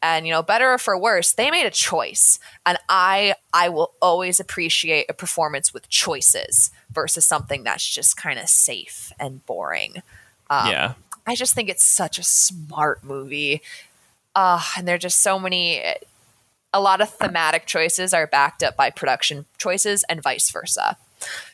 [0.00, 3.92] And you know, better or for worse, they made a choice, and I I will
[4.00, 10.02] always appreciate a performance with choices versus something that's just kind of safe and boring.
[10.50, 10.94] Um, yeah.
[11.26, 13.62] I just think it's such a smart movie.
[14.34, 15.82] Uh, and there are just so many,
[16.72, 20.96] a lot of thematic choices are backed up by production choices and vice versa.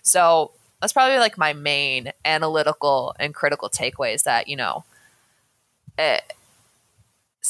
[0.03, 0.51] So
[0.81, 4.85] that's probably like my main analytical and critical takeaways that, you know,
[5.97, 6.23] it,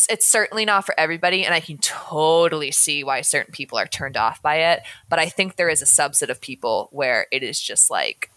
[0.09, 1.45] it's certainly not for everybody.
[1.45, 4.83] And I can totally see why certain people are turned off by it.
[5.09, 8.31] But I think there is a subset of people where it is just like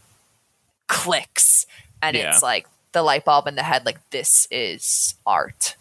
[0.87, 1.65] clicks
[2.01, 2.29] and Yeah.
[2.29, 5.75] it's like the light bulb in the head like this is art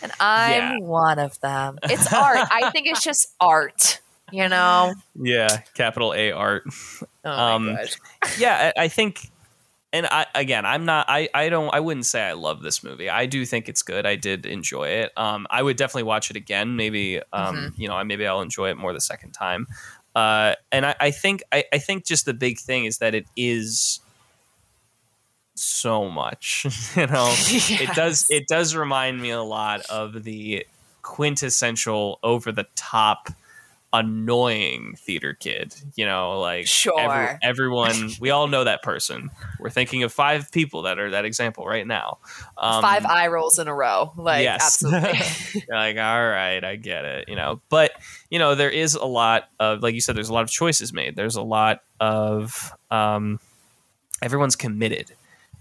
[0.00, 0.72] and i'm Yeah.
[0.78, 4.00] one of them it's art i think it's just art
[4.30, 5.62] you know Yeah.
[5.74, 6.62] Capital A art.
[7.24, 7.76] oh Um,
[8.38, 9.30] yeah, I, I think,
[9.92, 11.04] and I again, I'm not.
[11.08, 11.68] I I don't.
[11.74, 13.10] I wouldn't say I love this movie.
[13.10, 14.06] I do think it's good.
[14.06, 15.12] I did enjoy it.
[15.18, 16.76] Um, I would definitely watch it again.
[16.76, 19.66] Maybe, um, you know, I maybe I'll enjoy it more the second time.
[20.14, 23.26] Uh, and I, I think, I, I think just the big thing is that it
[23.36, 24.00] is
[25.54, 26.66] so much.
[26.96, 28.26] you know, it does.
[28.30, 30.66] It does remind me a lot of the
[31.02, 33.28] quintessential over the top
[33.94, 37.38] annoying theater kid you know like Sure.
[37.42, 39.30] everyone we all know that person
[39.60, 42.16] we're thinking of five people that are that example right now
[42.56, 44.82] um, five eye rolls in a row like yes.
[44.82, 47.92] absolutely like all right i get it you know but
[48.30, 50.94] you know there is a lot of like you said there's a lot of choices
[50.94, 53.38] made there's a lot of um
[54.22, 55.12] everyone's committed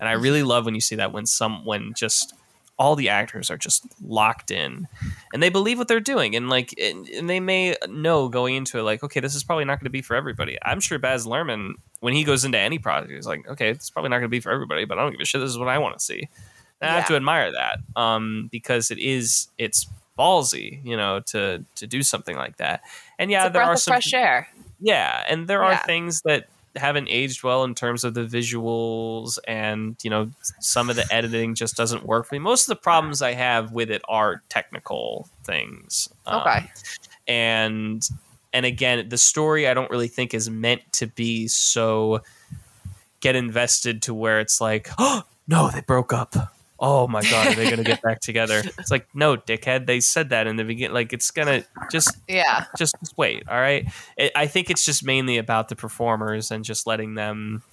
[0.01, 2.33] and i really love when you see that when some when just
[2.81, 4.87] all the actors are just locked in
[5.33, 8.79] and they believe what they're doing and like and, and they may know going into
[8.79, 10.57] it like okay this is probably not going to be for everybody.
[10.65, 14.09] I'm sure baz luhrmann when he goes into any project he's like okay it's probably
[14.09, 15.41] not going to be for everybody but i don't give a shit.
[15.41, 16.27] This is what i want to see.
[16.81, 19.87] And i have to admire that um because it is it's
[20.17, 22.81] ballsy you know to to do something like that.
[23.19, 24.47] And yeah it's a there are some fresh air.
[24.79, 29.97] Yeah and there are things that haven't aged well in terms of the visuals and
[30.03, 30.29] you know
[30.59, 32.39] some of the editing just doesn't work for me.
[32.39, 36.71] Most of the problems i have with it are technical things Um, okay.
[37.27, 38.07] and
[38.53, 42.21] and again the story i don't really think is meant to be so
[43.19, 46.35] get invested to where it's like oh no they broke up
[46.81, 48.61] oh my god are they gonna get back together?
[48.79, 52.65] It's like no dickhead they said that in the beginning like it's gonna just yeah.
[52.77, 53.87] just, just wait all right?
[54.17, 57.63] It, i think it's just mainly about the performers and just letting them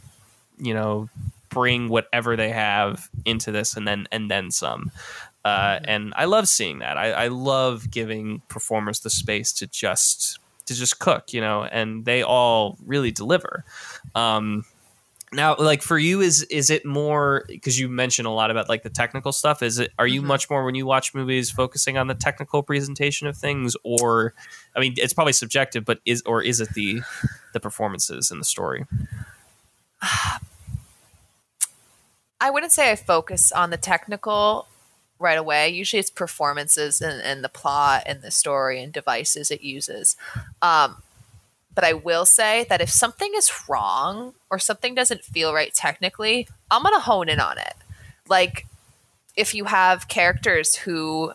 [0.58, 1.08] you know
[1.48, 4.90] bring whatever they have into this and then and then some.
[5.44, 6.98] Uh, and i love seeing that.
[6.98, 12.04] I, I love giving performers the space to just to just cook you know and
[12.04, 13.64] they all really deliver.
[14.14, 14.64] Um
[15.32, 18.82] now like for you is is it more because you mentioned a lot about like
[18.82, 20.26] the technical stuff is it are you Mhm.
[20.26, 24.32] much more when you watch movies focusing on the technical presentation of things or
[24.74, 27.02] i mean it's probably subjective but is or is it the
[27.52, 28.86] the performances in the story
[32.40, 34.68] I wouldn't say I focus on the technical
[35.18, 35.68] right away.
[35.70, 40.16] Usually it's performances and, and the plot and the story and devices it uses.
[40.62, 41.02] Um,
[41.74, 46.48] but I will say that if something is wrong or something doesn't feel right technically,
[46.70, 47.74] I'm going to hone in on it.
[48.28, 48.66] Like
[49.36, 51.32] if you have characters who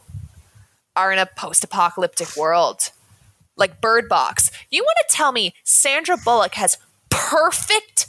[0.96, 2.92] are in a post apocalyptic world,
[3.56, 6.78] like Bird Box, you want to tell me Sandra Bullock has
[7.10, 8.08] perfect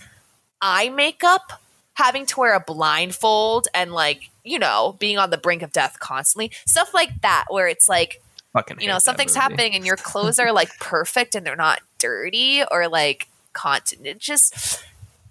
[0.61, 1.61] eye makeup?
[1.95, 5.99] having to wear a blindfold and like you know being on the brink of death
[6.01, 8.21] constantly stuff like that where it's like
[8.55, 12.63] fucking you know something's happening and your clothes are like perfect and they're not dirty
[12.71, 14.83] or like content it just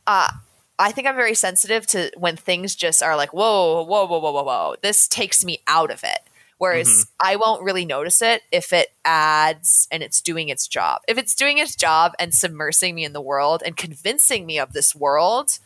[0.06, 0.30] uh
[0.80, 4.32] I think I'm very sensitive to when things just are like, whoa, whoa, whoa, whoa,
[4.32, 4.76] whoa, whoa.
[4.82, 6.20] This takes me out of it.
[6.58, 7.06] Whereas Mhm.
[7.20, 11.02] I won't really notice it if it adds and it's doing its job.
[11.08, 14.74] If it's doing its job and submersing me in the world and convincing me of
[14.74, 15.60] this world,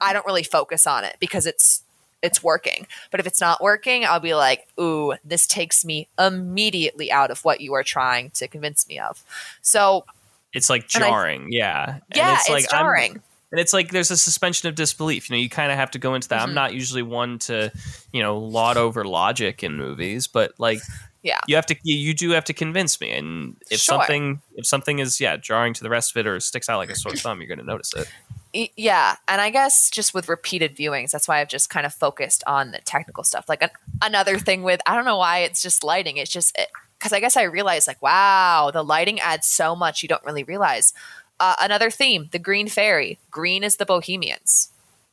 [0.00, 1.82] I don't really focus on it because it's
[2.22, 2.86] it's working.
[3.10, 7.44] But if it's not working, I'll be like, ooh, this takes me immediately out of
[7.44, 9.22] what you are trying to convince me of.
[9.60, 10.04] So
[10.52, 11.94] It's like And I- jarring, yeah.
[11.94, 13.22] And yeah, it's, like I'm- jarring.
[13.50, 15.28] and it's like there's a suspension of disbelief.
[15.30, 16.40] You know, you kind of have to go into that.
[16.40, 16.44] Mhm.
[16.44, 17.72] I'm not usually one to,
[18.12, 20.80] you know, laud over logic in movies, but like,
[21.22, 21.40] Yeah.
[21.46, 23.10] you have to, you, you do have to convince me.
[23.12, 23.98] And if Sure.
[23.98, 26.90] something, if something is yeah jarring to the rest of it or sticks out like
[26.90, 28.08] a sore thumb, you're going to notice it.
[28.52, 32.44] Yeah and i guess just with repeated viewings that's why i've just kind of focused
[32.46, 33.48] on the technical stuff.
[33.48, 33.70] Like an,
[34.02, 36.56] another thing with i don't know why it's just lighting it's just
[36.98, 40.44] because i guess i realized like wow the lighting adds so much you don't really
[40.44, 40.92] realize.
[41.40, 43.18] Uh, another theme the green fairy.
[43.30, 44.70] Green is the bohemians.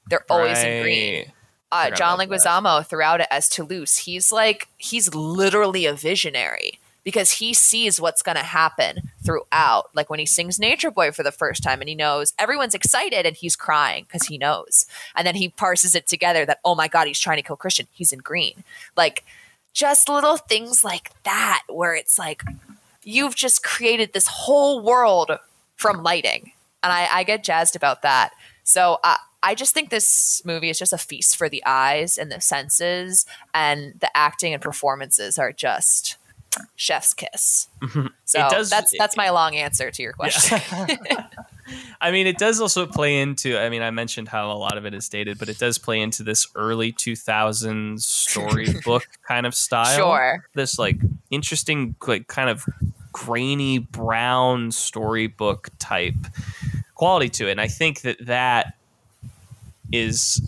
[0.09, 1.31] They're always in green.
[1.71, 2.45] Uh, John about that.
[2.45, 6.79] Leguizamo throughout it as Toulouse, he's like he's literally a visionary
[7.09, 9.89] because he sees what's going to happen throughout.
[9.95, 13.25] Like when he sings Nature Boy for the first time, and he knows everyone's excited
[13.25, 16.87] and he's crying because he knows, and then he parses it together that oh my
[16.87, 17.87] god, he's trying to kill Christian.
[17.91, 18.63] He's in green,
[18.95, 19.25] like
[19.73, 22.43] just little things like that where it's like
[23.03, 25.31] you've just created this whole world
[25.77, 26.51] from lighting,
[26.83, 28.33] and I, I get jazzed about that.
[28.63, 32.31] So uh, I just think this movie is just a feast for the eyes and
[32.31, 36.17] the senses, and the acting and performances are just
[36.75, 37.67] chef's kiss.
[38.25, 40.59] So It does- that's that's my long answer to your question.
[42.01, 43.57] I mean, it does also play into.
[43.59, 45.99] I mean, I mentioned how a lot of it is dated, but it does play
[46.01, 49.95] into this early 2000s storybook kind of style.
[49.95, 50.45] Sure.
[50.55, 50.97] This like
[51.29, 52.65] interesting, like kind of
[53.11, 56.15] grainy brown storybook type
[56.95, 58.73] quality to it, and I think that that
[59.91, 60.41] is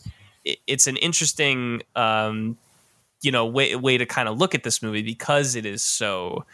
[0.43, 2.57] it's an interesting, um,
[3.21, 6.45] you know, way way to kind of look at this movie because it is so.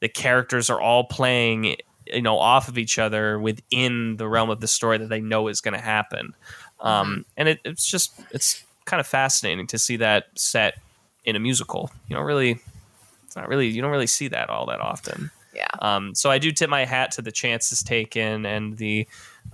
[0.00, 1.76] The characters are all playing
[2.06, 5.48] you know off of each other within the realm of the story that they know
[5.48, 6.34] is going to happen
[6.84, 10.78] um, and it, it's just it's kind of fascinating to see that set
[11.24, 11.90] in a musical.
[12.08, 12.60] You don't really
[13.24, 15.30] it's not really you don't really see that all that often.
[15.54, 15.68] Yeah.
[15.78, 19.06] um, so i do tip my hat to the chances taken and the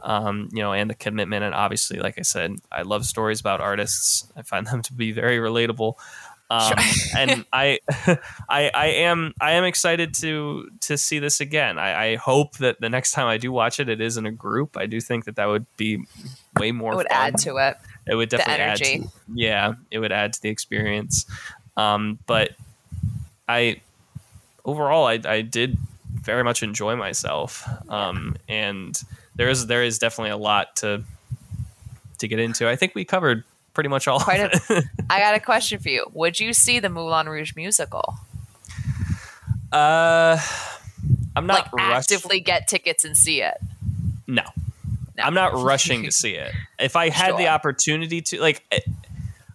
[0.02, 1.44] um, you know and the commitment.
[1.44, 4.26] And obviously like i said i love stories about artists.
[4.36, 5.94] I find them to be very relatable
[6.50, 6.74] um,
[7.16, 7.78] and I,
[8.48, 11.78] I, I am, I am excited to to see this again.
[11.78, 14.32] I, I hope that the next time I do watch it, it is in a
[14.32, 14.76] group.
[14.76, 16.04] I do think that that would be
[16.58, 16.92] way more.
[16.92, 17.16] It would fun.
[17.16, 17.76] add to it.
[18.06, 18.76] It would definitely add.
[18.78, 21.24] To, yeah, it would add to the experience.
[21.76, 22.50] Um, but
[23.48, 23.80] I,
[24.64, 25.78] overall, I, I did
[26.12, 27.66] very much enjoy myself.
[27.88, 29.00] Um, and
[29.36, 31.04] there is there is definitely a lot to
[32.18, 32.68] to get into.
[32.68, 33.44] I think we covered
[33.74, 34.20] pretty much all.
[34.20, 34.84] Quite of a- it.
[35.10, 36.06] I got a question for you.
[36.12, 38.16] Would you see the Moulin Rouge musical?
[39.72, 40.38] Uh,
[41.36, 43.56] I'm not like rush- actively get tickets and see it?
[44.26, 44.42] No.
[45.16, 45.22] No.
[45.22, 46.52] I'm not rushing to see it.
[46.78, 48.80] If I had the opportunity to, like, eh,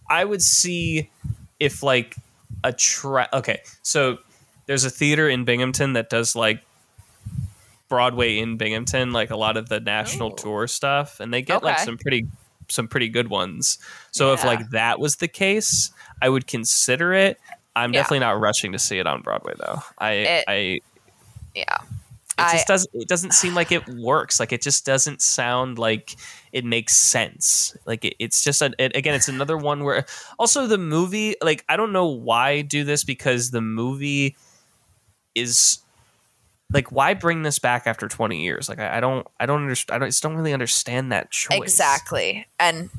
[0.08, 1.10] I would see
[1.58, 2.16] if like
[2.62, 4.18] a tra Okay, so
[4.66, 6.62] there's a theater in Binghamton that does like
[7.88, 10.36] Broadway in Binghamton, like a lot of the national Ooh.
[10.36, 12.26] tour stuff, and they get like some pretty
[12.68, 13.78] some pretty good ones.
[14.10, 15.90] So if like that was the case,
[16.22, 17.38] I would consider it.
[17.74, 18.00] I'm Yeah.
[18.00, 19.82] definitely not rushing to see it on Broadway though.
[19.98, 20.80] I It- I
[21.54, 21.76] Yeah.
[21.82, 25.78] it I- just doesn't it doesn't seem like it works like it just doesn't sound
[25.78, 26.16] like
[26.52, 30.04] it makes sense like it, it's just a, it, again it's another one where
[30.38, 34.36] also the movie like i don't know why do this because the movie
[35.34, 35.78] is
[36.72, 39.96] like why bring this back after 20 years like i, I don't i don't understand
[39.96, 42.46] i don't, just don't really understand that choice Exactly.
[42.58, 42.90] And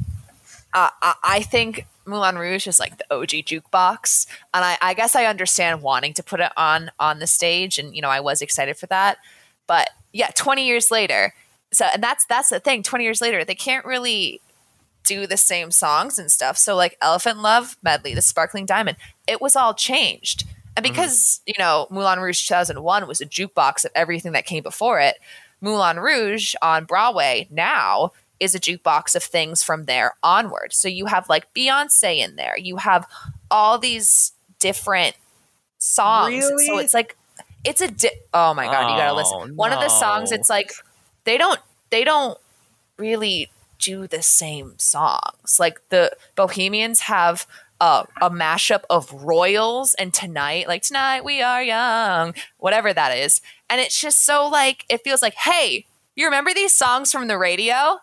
[0.74, 5.16] uh, I, I think Moulin Rouge is like the OG jukebox, and I, I guess
[5.16, 8.42] I understand wanting to put it on on the stage, and you know I was
[8.42, 9.18] excited for that.
[9.66, 11.34] But yeah, twenty years later,
[11.74, 12.84] so and that's that's the thing.
[12.84, 14.42] Twenty years later, they can't really
[15.06, 16.58] do the same songs and stuff.
[16.58, 20.44] So like Elephant Love medley, the Sparkling Diamond, it was all changed.
[20.78, 20.94] And mm-hmm.
[20.94, 25.18] because you know Moulin Rouge 2001 was a jukebox of everything that came before it,
[25.60, 30.72] Moulin Rouge on Broadway now is a jukebox of things from there onward.
[30.72, 32.56] So you have like Beyonce in there.
[32.58, 33.08] You have
[33.50, 35.16] all these different
[35.80, 36.46] songs.
[36.46, 37.18] So it's like
[37.64, 39.56] it's a di- oh my god, you got to Oh, listen.
[39.56, 40.72] One of the songs it's like
[41.24, 41.60] they don't
[41.90, 42.38] they don't
[42.98, 43.50] really
[43.80, 45.58] do the same songs.
[45.60, 47.48] Like the Bohemians have
[47.80, 53.42] a, a mashup of Royals and Tonight, like Tonight We Are Young, whatever that is.
[53.70, 55.86] And it's just so like, it feels like, hey,
[56.16, 58.00] you remember these songs from the radio?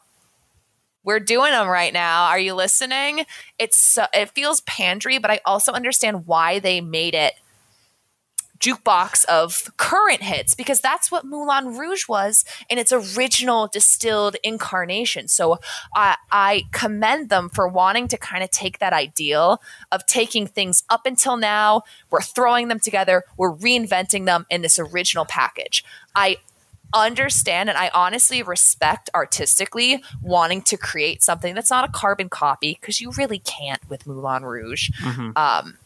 [1.05, 2.25] we're doing them right now.
[2.25, 3.27] Are you listening?
[3.59, 7.35] It's so, it feels pandry, but I also understand why they made it
[8.65, 15.29] jukebox of current hits because that's what Moulin Rouge was in its original distilled incarnation.
[15.29, 15.59] So
[15.95, 19.61] I, I commend them for wanting to kind of take that ideal
[19.93, 24.79] of taking things up until now, we're throwing them together, we're reinventing them in this
[24.79, 25.85] original package.
[26.15, 26.39] I
[26.95, 32.79] understand and I honestly respect artistically wanting to create something that's not a carbon copy
[32.81, 34.91] because you really can't with Moulin Rouge.
[35.37, 35.79] Um,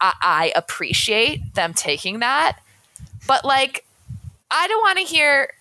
[0.00, 2.58] I, I appreciate them taking that,
[3.26, 3.84] but like,
[4.50, 5.52] I don't want to hear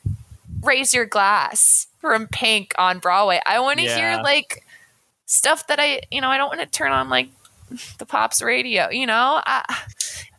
[0.63, 3.41] "Raise Your Glass" from Pink on Broadway.
[3.45, 3.95] I want to Yeah.
[3.95, 4.65] hear like
[5.25, 7.29] stuff that I, you know, I don't want to turn on like
[7.97, 8.89] the pops radio.
[8.89, 9.63] You know, I,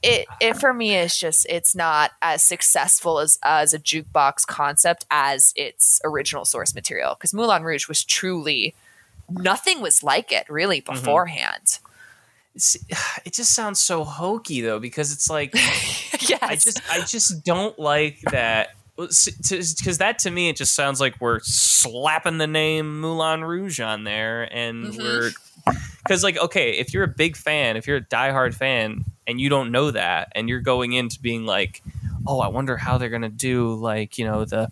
[0.03, 5.05] it it for me is just it's not as successful as as a jukebox concept
[5.11, 8.75] as its original source material because Moulin Rouge was truly
[9.29, 10.95] nothing was like it really mm-hmm.
[10.95, 11.61] beforehand.
[11.63, 11.81] It's,
[13.25, 15.55] it just sounds so hokey though because it's like
[16.21, 16.39] yes.
[16.43, 21.19] I just I just don't like that because that to me it just sounds like
[21.21, 24.99] we're slapping the name Moulin Rouge on there and Mhm.
[24.99, 25.31] we're
[26.03, 29.49] because like okay if you're a big fan if you're a diehard fan and you
[29.49, 31.83] don't know that and you're going into being like
[32.27, 34.69] oh I wonder how they're gonna do like you know the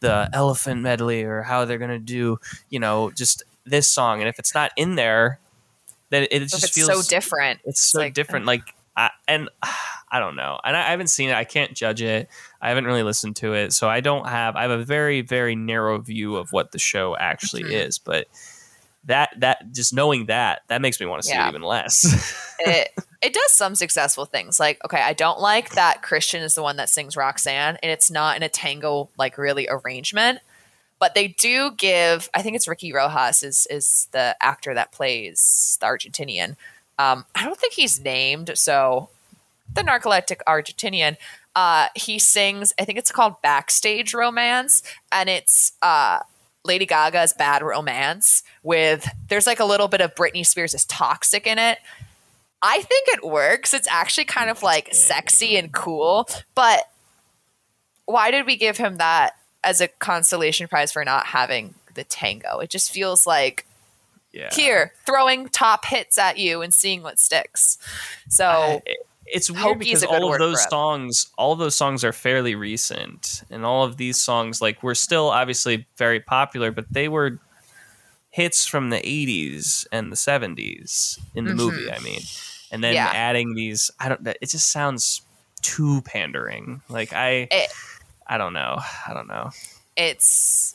[0.00, 2.38] the elephant medley or how they're gonna do
[2.70, 5.38] you know just this song and if it's not in there
[6.10, 7.60] then it, just it's feels so different.
[7.64, 8.62] it's so like- different like
[8.96, 9.48] I, and
[10.10, 12.28] i don't know and I, I haven't seen it i can't judge it
[12.62, 15.56] i haven't really listened to it so i don't have i have a very very
[15.56, 17.86] narrow view of what the show actually Mhm.
[17.86, 18.26] is but
[19.04, 21.46] that that just knowing that that makes me want to see Yeah.
[21.46, 22.04] it even less
[22.60, 22.88] it
[23.22, 24.60] it does some successful things.
[24.60, 28.10] Like, okay, I don't like that Christian is the one that sings Roxanne, and it's
[28.10, 30.40] not in a tango like really arrangement.
[30.98, 32.30] But they do give.
[32.34, 36.56] I think it's Ricky Rojas is is the actor that plays the Argentinian.
[36.98, 39.10] Um, I don't think he's named, so
[39.74, 41.16] the narcoleptic Argentinian.
[41.54, 42.72] Uh, he sings.
[42.78, 46.20] I think it's called Backstage Romance, and it's uh,
[46.64, 48.42] Lady Gaga's Bad Romance.
[48.62, 51.78] With there's like a little bit of Britney Spears' is Toxic in it.
[52.62, 53.74] I think it works.
[53.74, 56.28] It's actually kind of like sexy and cool.
[56.54, 56.88] But
[58.06, 59.34] why did we give him that
[59.66, 62.60] as a consolation prize for not having the tango?
[62.60, 63.66] It just feels like
[64.32, 67.78] yeah here throwing top hits at you and seeing what sticks.
[68.28, 68.82] So I-
[69.28, 73.64] it's weird because all of those songs all of those songs are fairly recent and
[73.64, 77.40] all of these songs like were still obviously very popular but they were
[78.30, 81.56] hits from the 80s and the 70s in the Mhm.
[81.56, 82.20] movie i mean
[82.70, 83.10] and then Yeah.
[83.12, 85.22] adding these i don't it just sounds
[85.60, 87.70] too pandering like i It-
[88.28, 88.78] i don't know.
[89.06, 89.50] I don't know.
[89.96, 90.74] It's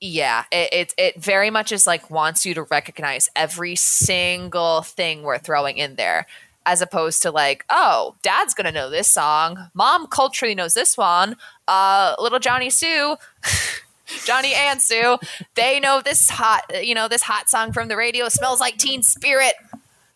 [0.00, 5.22] yeah it, it it very much is like wants you to recognize every single thing
[5.22, 6.26] we're throwing in there
[6.66, 9.70] as opposed to like oh dad's gonna know this song.
[9.72, 11.36] Mom culturally knows this one.
[11.66, 13.16] Uh little johnny sue
[14.26, 15.16] johnny and sue
[15.54, 18.28] they know this hot you know this hot song from the radio.
[18.28, 19.54] Smells like teen spirit.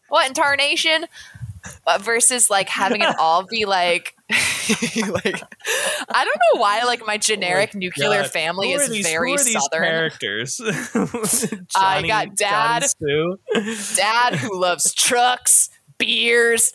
[0.08, 1.06] What in tarnation
[1.86, 5.42] uh, versus like having it all be like like
[6.10, 8.30] I don't know why like my generic nuclear God.
[8.30, 9.82] family is these- very who are these southern.
[9.82, 10.60] characters
[11.74, 12.84] I got dad.
[13.96, 16.72] Dad who loves trucks, beers,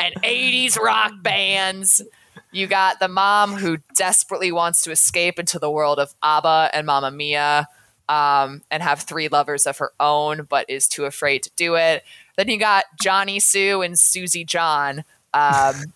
[0.00, 2.02] and 80s rock bands.
[2.50, 6.86] You got the mom who desperately wants to escape into the world of ABBA and
[6.86, 7.68] Mamma Mia
[8.08, 12.04] um, and have three lovers of her own, but is too afraid to do it.
[12.36, 15.04] Then you got Johnny Sue and Susie John,
[15.34, 15.92] um,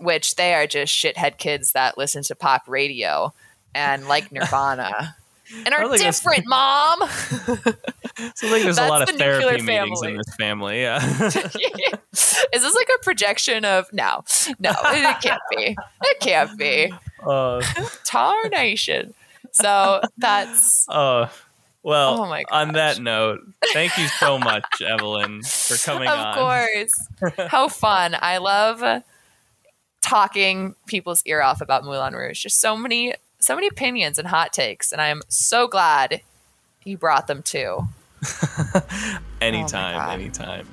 [0.00, 3.32] which they are just shithead kids that listen to pop radio
[3.74, 5.16] and like Nirvana.
[5.66, 7.00] And are think that's- different, mom.
[7.08, 10.10] Sounds like there's a lot of the therapy meetings family.
[10.12, 10.80] in this family.
[10.80, 11.04] Yeah.
[12.12, 14.22] Is this like a projection of no,
[14.58, 15.76] no, it can't be.
[16.02, 16.92] It can't be.
[17.26, 17.60] uh,
[18.04, 19.14] Tarnation.
[19.52, 21.28] So that's uh,
[21.82, 23.40] well, Oh my on that note,
[23.72, 26.26] thank you so much, Evelyn, for coming of on.
[26.28, 27.48] Of course.
[27.48, 28.16] How fun.
[28.20, 29.02] I love
[30.04, 32.42] talking people's ear off about Moulin Rouge.
[32.42, 36.22] Just so many so many opinions and hot takes, and I'm so glad
[36.84, 37.88] you brought them too.
[39.40, 40.66] anytime, Oh anytime.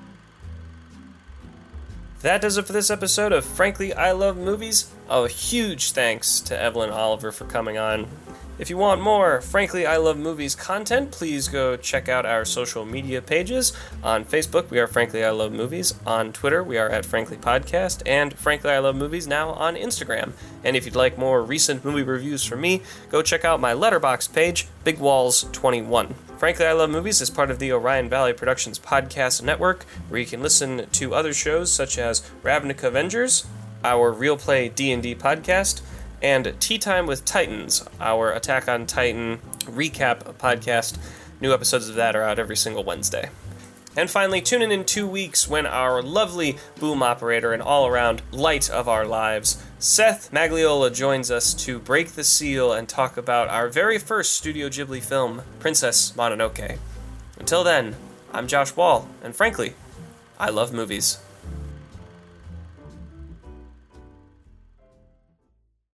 [2.21, 4.91] That does it for this episode of Frankly I Love Movies.
[5.09, 8.07] A huge thanks to Evelyn Oliver for coming on.
[8.61, 12.85] If you want more Frankly I Love Movies content, please go check out our social
[12.85, 13.73] media pages.
[14.03, 15.95] On Facebook, we are Frankly I Love Movies.
[16.05, 18.03] On Twitter, we are at Frankly Podcast.
[18.05, 20.33] And Frankly I Love Movies now on Instagram.
[20.63, 24.31] And if you'd like more recent movie reviews from me, go check out my Letterboxd
[24.31, 26.13] page, Big Walls 21.
[26.37, 30.27] Frankly I Love Movies is part of the Orion Valley Productions podcast network, where you
[30.27, 33.43] can listen to other shows such as Ravnica Avengers,
[33.83, 35.81] our Real Play D&D podcast,
[36.21, 40.97] and Tea Time with Titans, our Attack on Titan recap podcast.
[41.39, 43.29] New episodes of that are out every single Wednesday.
[43.97, 48.21] And finally, tune in in two weeks when our lovely boom operator and all around
[48.31, 53.49] light of our lives, Seth Magliola, joins us to break the seal and talk about
[53.49, 56.77] our very first Studio Ghibli film, Princess Mononoke.
[57.37, 57.95] Until then,
[58.31, 59.73] I'm Josh Wahl, and frankly,
[60.39, 61.17] I love movies.